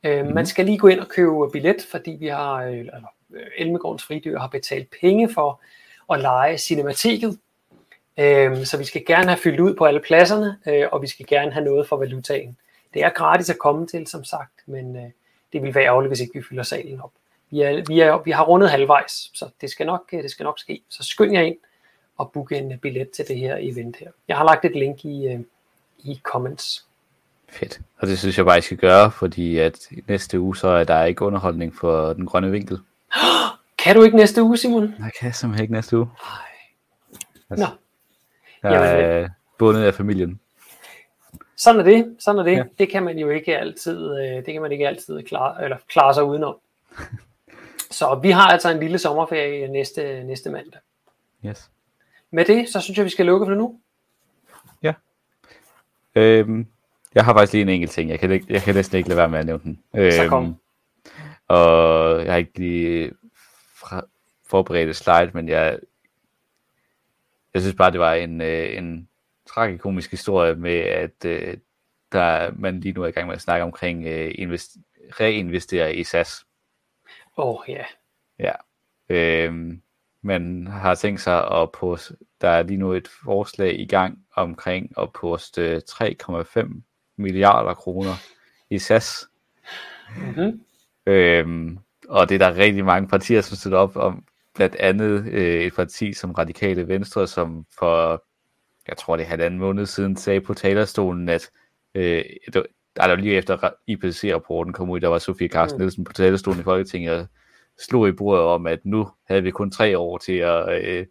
Øh, 0.04 0.20
mm-hmm. 0.20 0.36
Man 0.36 0.45
skal 0.45 0.66
lige 0.66 0.78
gå 0.78 0.88
ind 0.88 0.99
og 0.99 1.08
købe 1.08 1.49
billet, 1.51 1.88
fordi 1.91 2.12
vi 2.12 2.28
har, 2.28 2.56
øh, 2.56 2.78
eller 2.78 3.14
øh, 3.34 3.45
Elmegårdens 3.58 4.04
Fridyr 4.04 4.39
har 4.39 4.47
betalt 4.47 4.88
penge 5.01 5.34
for 5.34 5.62
at 6.14 6.20
lege 6.20 6.58
cinematiket. 6.58 7.39
Øh, 8.20 8.66
så 8.66 8.78
vi 8.78 8.84
skal 8.84 9.06
gerne 9.06 9.28
have 9.28 9.38
fyldt 9.38 9.60
ud 9.60 9.76
på 9.76 9.86
alle 9.86 9.99
pladserne, 9.99 10.58
øh, 10.68 10.88
og 10.91 11.01
vi 11.01 11.08
skal 11.08 11.26
gerne 11.26 11.51
have 11.51 11.66
noget 11.66 11.88
for 11.88 11.97
valutaen. 11.97 12.58
Det 12.93 13.04
er 13.04 13.10
gratis 13.10 13.49
at 13.49 13.60
komme 13.60 13.88
til, 13.88 14.08
som 14.08 14.24
sagt, 14.24 14.62
men 14.66 14.95
øh, 14.95 15.12
det 15.54 15.62
vil 15.64 15.76
være 15.76 15.86
ærgerligt, 15.86 16.10
hvis 16.10 16.20
ikke 16.20 16.34
vi 16.34 16.43
fylder 16.49 16.64
salen 16.64 17.01
op. 17.01 17.12
Vi, 17.49 17.62
er, 17.62 17.84
vi, 17.88 17.99
er, 17.99 18.18
vi 18.18 18.32
har 18.32 18.43
rundet 18.45 18.70
halvvejs, 18.70 19.32
så 19.34 19.49
det 19.62 19.70
skal, 19.70 19.86
nok, 19.86 20.12
det 20.12 20.32
skal 20.32 20.43
nok 20.43 20.60
ske. 20.60 20.82
Så 20.89 21.04
skynd 21.04 21.34
jer 21.34 21.41
ind 21.41 21.58
og 22.18 22.32
book 22.32 22.51
en 22.51 22.80
billet 22.80 23.10
til 23.10 23.28
det 23.28 23.38
her 23.38 23.58
event 23.60 23.97
her. 23.97 24.12
Jeg 24.28 24.38
har 24.38 24.43
lagt 24.43 24.66
et 24.66 24.76
link 24.76 25.06
i, 25.06 25.45
i 25.99 26.20
comments. 26.24 26.86
Fedt. 27.54 27.80
Og 27.97 28.08
det 28.08 28.20
synes 28.20 28.38
jeg 28.38 28.45
bare, 28.45 28.58
I 28.58 28.62
skal 28.62 28.78
gøre, 28.78 29.12
fordi 29.12 29.58
at 29.58 29.88
næste 30.08 30.39
uge, 30.39 30.58
så 30.58 30.68
er 30.68 30.84
der 30.84 31.04
ikke 31.04 31.26
underholdning 31.26 31.76
for 31.76 32.14
den 32.14 32.26
grønne 32.26 32.51
vinkel. 32.51 32.80
Kan 33.84 33.95
du 33.95 34.04
ikke 34.04 34.18
næste 34.18 34.43
uge, 34.43 34.58
Simon? 34.58 34.95
Jeg 34.99 35.12
kan 35.20 35.34
simpelthen 35.34 35.64
ikke 35.64 35.74
næste 35.74 35.97
uge. 35.97 36.06
Nej. 36.06 37.20
Altså, 37.49 37.66
Nå. 37.66 38.70
Jeg 38.70 38.93
er 38.93 39.16
Jamen, 39.16 39.30
bundet 39.58 39.84
af 39.84 39.93
familien. 39.93 40.39
Sådan 41.56 41.80
er 41.80 41.84
det. 41.84 42.16
Sådan 42.20 42.39
er 42.39 42.43
det. 42.43 42.58
Ja. 42.58 42.64
Det 42.80 42.89
kan 42.89 43.04
man 43.04 43.18
jo 43.18 43.30
ikke 43.30 43.58
altid, 43.58 44.18
øh, 44.18 44.45
det 44.45 44.54
kan 44.54 44.62
man 44.62 44.72
ikke 44.72 44.88
altid 44.88 45.24
klare, 45.24 45.64
eller 45.64 45.78
klare 45.89 46.14
sig 46.14 46.24
udenom. 46.24 46.56
Så 47.91 48.20
vi 48.22 48.32
har 48.32 48.47
altså 48.47 48.70
en 48.70 48.80
lille 48.80 48.99
sommerferie 48.99 49.68
næste, 49.68 50.24
næste 50.24 50.49
mandag. 50.49 50.82
Yes. 51.45 51.70
Med 52.32 52.45
det, 52.45 52.70
så 52.70 52.80
synes 52.80 52.97
jeg, 52.97 53.06
vi 53.06 53.10
skal 53.10 53.26
lukke 53.26 53.45
for 53.45 53.54
nu. 53.54 53.80
Ja. 54.84 54.93
Øhm, 56.16 56.68
jeg 57.16 57.26
har 57.26 57.34
faktisk 57.34 57.53
lige 57.53 57.61
en 57.61 57.70
enkelt 57.70 57.91
ting. 57.91 58.09
Jeg 58.09 58.20
kan, 58.20 58.32
ikke, 58.32 58.45
jeg 58.49 58.61
kan 58.61 58.76
næsten 58.76 58.97
ikke 58.97 59.09
lade 59.09 59.18
være 59.18 59.30
med 59.30 59.39
at 59.39 59.45
nævne 59.45 59.64
den. 59.64 59.80
Øhm, 59.95 60.11
så 60.11 60.28
kom. 60.30 60.55
Og 61.47 62.26
jeg 62.26 62.34
har 62.34 62.38
ikke 62.38 62.59
lige 62.59 63.11
fra, 63.76 64.05
forberedt 64.45 64.89
et 64.89 64.95
slide, 64.95 65.32
men 65.34 65.49
jeg, 65.49 65.80
jeg 67.53 67.61
synes 67.61 67.76
bare, 67.76 67.91
det 67.91 67.99
var 67.99 68.14
en, 68.14 68.41
øh, 68.41 68.78
en 68.78 69.09
tragikomisk 69.45 70.11
historie 70.11 70.55
med, 70.55 70.78
at 70.78 71.26
øh, 71.26 71.57
der 72.11 72.51
man 72.55 72.80
lige 72.80 72.93
nu 72.93 73.03
er 73.03 73.07
i 73.07 73.11
gang 73.11 73.28
med 73.28 73.36
at 73.36 73.41
snakke 73.41 73.64
omkring 73.64 74.05
øh, 74.05 74.32
invest, 74.36 74.78
reinvestere 75.20 75.95
i 75.95 76.03
SAS. 76.03 76.45
Åh, 77.38 77.47
oh, 77.47 77.70
ja. 77.70 77.84
Ja. 78.39 78.53
Øhm, 79.09 79.82
man 80.22 80.68
har 80.68 80.95
tænkt 80.95 81.22
sig 81.22 81.51
at 81.51 81.72
poste, 81.72 82.18
der 82.41 82.49
er 82.49 82.64
lige 82.64 82.78
nu 82.78 82.91
et 82.91 83.07
forslag 83.07 83.80
i 83.80 83.86
gang 83.86 84.26
omkring 84.36 84.91
at 84.97 85.14
poste 85.14 85.82
3,5 85.89 86.82
milliarder 87.18 87.74
kroner 87.74 88.14
i 88.70 88.80
SAS. 88.80 89.28
Mm-hmm. 90.18 90.61
Øhm, 91.05 91.80
og 92.09 92.30
det 92.30 92.36
er 92.36 92.49
der 92.49 92.57
rigtig 92.57 92.86
mange 92.86 93.07
partier, 93.07 93.41
som 93.41 93.57
støtter 93.57 93.78
op 93.78 93.95
om, 93.95 94.24
blandt 94.55 94.76
andet 94.76 95.28
øh, 95.28 95.61
et 95.61 95.76
parti 95.76 96.14
som 96.14 96.32
Radikale 96.32 96.88
Venstre, 96.88 97.28
som 97.28 97.66
for 97.80 98.24
jeg 98.88 98.97
tror 98.97 99.16
det 99.16 99.24
er 99.24 99.28
halvanden 99.30 99.59
måned 99.59 99.86
siden, 99.86 100.16
sagde 100.16 100.41
på 100.41 100.53
talerstolen, 100.53 101.30
at 101.30 101.51
øh, 101.95 102.24
der, 102.53 102.64
der 102.95 103.16
lige 103.16 103.36
efter 103.36 103.70
IPCC-rapporten 103.88 104.74
kom 104.74 104.89
ud, 104.89 104.99
der 104.99 105.07
var 105.07 105.20
Sofie 105.20 105.47
Carsten 105.47 105.78
mm. 105.78 105.82
Nielsen 105.82 106.03
på 106.03 106.14
talerstolen 106.14 106.59
i 106.59 106.64
Folketinget 106.64 107.20
og 107.20 107.28
slog 107.80 108.07
i 108.07 108.11
bordet 108.11 108.43
om, 108.43 108.68
at 108.68 108.80
nu 108.86 109.09
havde 109.28 109.43
vi 109.43 109.51
kun 109.51 109.72
tre 109.72 109.97
år 109.97 110.18
til 110.18 110.38
at 110.38 110.84
øh, 110.84 111.05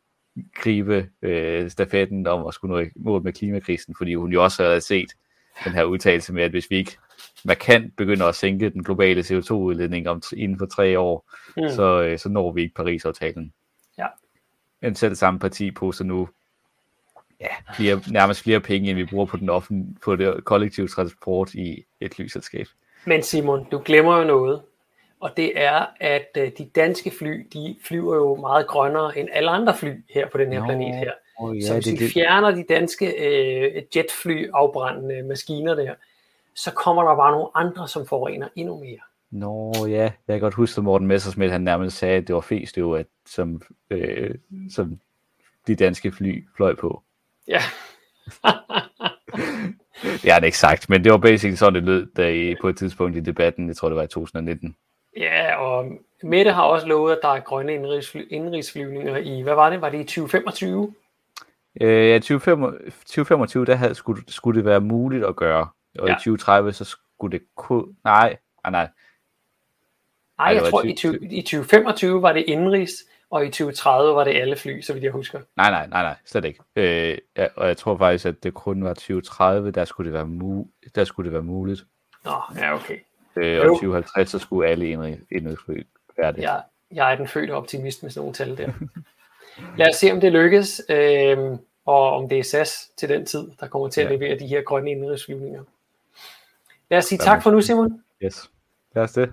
gribe 0.54 1.08
øh, 1.22 1.70
stafetten 1.70 2.26
om 2.26 2.46
at 2.46 2.54
skulle 2.54 2.74
nå 2.74 2.80
i 2.80 2.88
mål 2.96 3.22
med 3.22 3.32
klimakrisen, 3.32 3.94
fordi 3.98 4.14
hun 4.14 4.32
jo 4.32 4.44
også 4.44 4.64
havde 4.64 4.80
set 4.80 5.10
den 5.64 5.72
her 5.72 5.84
udtalelse 5.84 6.32
med, 6.32 6.42
at 6.42 6.50
hvis 6.50 6.70
vi 6.70 6.76
ikke 6.76 6.96
markant 7.44 7.96
begynder 7.96 8.26
at 8.26 8.34
sænke 8.34 8.70
den 8.70 8.84
globale 8.84 9.20
CO2-udledning 9.20 10.08
om, 10.08 10.22
inden 10.36 10.58
for 10.58 10.66
tre 10.66 10.98
år, 10.98 11.30
mm. 11.56 11.68
så, 11.68 12.02
øh, 12.02 12.18
så 12.18 12.28
når 12.28 12.52
vi 12.52 12.62
ikke 12.62 12.74
Paris-aftalen. 12.74 13.52
Ja. 13.98 14.06
Men 14.80 14.94
selv 14.94 15.14
samme 15.14 15.40
parti 15.40 15.70
poster 15.70 16.04
nu 16.04 16.28
ja, 17.40 17.74
flere, 17.74 18.00
nærmest 18.10 18.42
flere 18.42 18.60
penge, 18.60 18.90
end 18.90 18.98
vi 18.98 19.04
bruger 19.04 19.26
på 19.26 19.36
den 19.36 19.48
offentlige, 19.48 19.96
på 20.04 20.16
det 20.16 20.44
kollektive 20.44 20.88
transport 20.88 21.54
i 21.54 21.84
et 22.00 22.14
flyselskab. 22.14 22.66
Men 23.04 23.22
Simon, 23.22 23.66
du 23.70 23.82
glemmer 23.84 24.18
jo 24.18 24.24
noget. 24.24 24.62
og 25.20 25.36
det 25.36 25.52
er, 25.54 25.86
at 26.00 26.28
øh, 26.36 26.50
de 26.58 26.64
danske 26.74 27.12
fly, 27.18 27.46
de 27.52 27.76
flyver 27.84 28.16
jo 28.16 28.36
meget 28.36 28.66
grønnere 28.66 29.18
end 29.18 29.28
alle 29.32 29.50
andre 29.50 29.76
fly 29.76 29.90
her 30.10 30.28
på 30.28 30.38
den 30.38 30.52
her 30.52 30.60
Nå, 30.60 30.66
planet 30.66 30.94
her. 30.94 31.12
Oh, 31.42 31.56
så 31.66 31.74
hvis 31.74 31.84
det, 31.84 32.00
vi 32.00 32.04
det. 32.04 32.12
fjerner 32.12 32.50
de 32.50 32.64
danske 32.68 33.06
øh, 33.06 33.82
jetfly 33.96 34.50
afbrændende 34.54 35.22
maskiner 35.22 35.74
der, 35.74 35.94
så 36.54 36.70
kommer 36.70 37.02
der 37.02 37.16
bare 37.16 37.32
nogle 37.32 37.48
andre, 37.54 37.88
som 37.88 38.06
forurener 38.06 38.48
endnu 38.56 38.78
mere. 38.78 38.98
Nå 39.30 39.72
ja, 39.86 40.02
jeg 40.02 40.12
kan 40.28 40.40
godt 40.40 40.54
huske, 40.54 40.78
at 40.78 40.84
Morten 40.84 41.06
Messersmith 41.06 41.52
han 41.52 41.60
nærmest 41.60 41.98
sagde, 41.98 42.16
at 42.16 42.26
det 42.26 42.34
var 42.34 42.40
festøv, 42.40 42.94
at, 42.94 43.06
som, 43.26 43.62
øh, 43.90 44.34
som 44.70 45.00
de 45.66 45.74
danske 45.74 46.12
fly 46.12 46.44
fløj 46.56 46.74
på. 46.74 47.02
Ja. 47.48 47.60
det 50.02 50.30
har 50.30 50.34
han 50.34 50.44
ikke 50.44 50.58
sagt, 50.58 50.88
men 50.88 51.04
det 51.04 51.12
var 51.12 51.18
basically 51.18 51.56
sådan, 51.56 51.74
det 51.74 51.82
lød 51.82 52.06
da 52.16 52.30
I, 52.30 52.54
på 52.60 52.68
et 52.68 52.76
tidspunkt 52.76 53.16
i 53.16 53.20
debatten, 53.20 53.68
jeg 53.68 53.76
tror 53.76 53.88
det 53.88 53.96
var 53.96 54.02
i 54.02 54.06
2019. 54.06 54.76
Ja, 55.16 55.56
og 55.56 55.86
Mette 56.22 56.52
har 56.52 56.62
også 56.62 56.86
lovet, 56.86 57.12
at 57.12 57.18
der 57.22 57.28
er 57.28 57.40
grønne 57.40 57.74
indrigsfly- 57.74 58.28
indrigsflyvninger 58.30 59.16
i, 59.16 59.40
hvad 59.42 59.54
var 59.54 59.70
det? 59.70 59.80
Var 59.80 59.88
det 59.88 60.00
i 60.00 60.04
2025? 60.04 60.94
Øh, 61.80 62.08
ja, 62.10 62.18
2025, 62.18 63.64
der 63.66 63.74
havde, 63.74 63.94
skulle, 63.94 64.22
skulle 64.28 64.56
det 64.58 64.64
være 64.64 64.80
muligt 64.80 65.24
at 65.24 65.36
gøre, 65.36 65.68
og 65.98 66.08
Ja. 66.08 66.12
i 66.12 66.16
2030, 66.16 66.72
så 66.72 66.84
skulle 66.84 67.38
det 67.38 67.46
kunne... 67.56 67.84
Nej, 68.04 68.36
ah, 68.64 68.72
nej, 68.72 68.88
Nej, 70.38 70.46
jeg 70.54 70.62
var 70.62 70.70
tror, 70.70 70.80
20 70.82 70.92
i, 70.92 70.96
20, 70.96 71.18
i 71.32 71.42
2025 71.42 72.22
var 72.22 72.32
det 72.32 72.44
indrigs, 72.46 72.92
og 73.30 73.44
i 73.46 73.48
2030 73.48 74.14
var 74.14 74.24
det 74.24 74.30
alle 74.40 74.56
fly, 74.56 74.80
så 74.80 74.92
vidt 74.92 75.04
jeg 75.04 75.12
husker. 75.12 75.40
nej, 75.56 75.70
nej, 75.70 75.86
nej, 75.86 76.02
nej, 76.02 76.16
slet 76.24 76.44
ikke. 76.44 76.60
Øh, 76.76 77.18
ja, 77.36 77.46
og 77.56 77.68
jeg 77.68 77.76
tror 77.76 77.96
faktisk, 77.98 78.26
at 78.26 78.42
det 78.42 78.54
kun 78.54 78.84
var 78.84 78.94
2030, 78.94 79.70
der 79.70 79.84
skulle 79.84 80.12
det 80.12 80.14
være, 80.14 80.24
mu- 80.26 80.90
der 80.94 81.04
skulle 81.04 81.24
det 81.26 81.32
være 81.32 81.42
muligt. 81.42 81.84
Nå, 82.24 82.32
ja, 82.56 82.74
okay. 82.74 82.96
Øh, 83.36 83.60
og 83.60 83.66
Jo. 83.66 83.74
2050, 83.74 84.30
så 84.30 84.38
skulle 84.38 84.68
alle 84.68 84.84
indrigs- 84.94 85.26
indrigsfly 85.30 85.82
være 86.18 86.32
det. 86.32 86.42
Jeg, 86.42 86.62
jeg 86.90 87.12
er 87.12 87.16
den 87.16 87.28
fødte 87.28 87.50
optimist 87.50 88.02
med 88.02 88.10
sådan 88.10 88.20
nogle 88.20 88.34
tal 88.34 88.58
der. 88.58 88.72
Lad 89.76 89.88
os 89.88 89.96
se, 89.96 90.12
om 90.12 90.20
det 90.20 90.32
lykkes, 90.32 90.82
øh, 90.88 91.38
og 91.86 92.10
om 92.16 92.28
det 92.28 92.38
er 92.38 92.42
SAS 92.42 92.90
til 92.96 93.08
den 93.08 93.26
tid, 93.26 93.48
der 93.60 93.68
kommer 93.68 93.88
til 93.88 94.00
at 94.00 94.06
Ja. 94.10 94.12
levere 94.16 94.38
de 94.38 94.46
her 94.46 94.62
grønne 94.62 94.90
indrigsflyvninger. 94.90 95.64
Lad 96.90 96.98
os 96.98 97.04
sige 97.04 97.18
tak 97.18 97.42
for 97.42 97.50
nu, 97.50 97.60
Simon. 97.60 98.02
Yes. 98.24 98.50
Lad 98.94 99.04
os 99.04 99.12
det. 99.12 99.32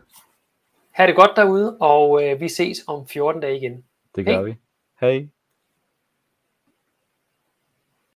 Ha' 0.91 1.07
det 1.07 1.15
godt 1.15 1.31
derude, 1.35 1.77
og 1.79 2.23
øh, 2.23 2.39
vi 2.41 2.49
ses 2.49 2.83
om 2.87 3.07
14 3.07 3.41
dage 3.41 3.57
igen. 3.57 3.83
Det 4.15 4.25
gør 4.25 4.31
Hej. 4.33 4.41
vi. 4.43 4.55
Hej. 5.01 5.27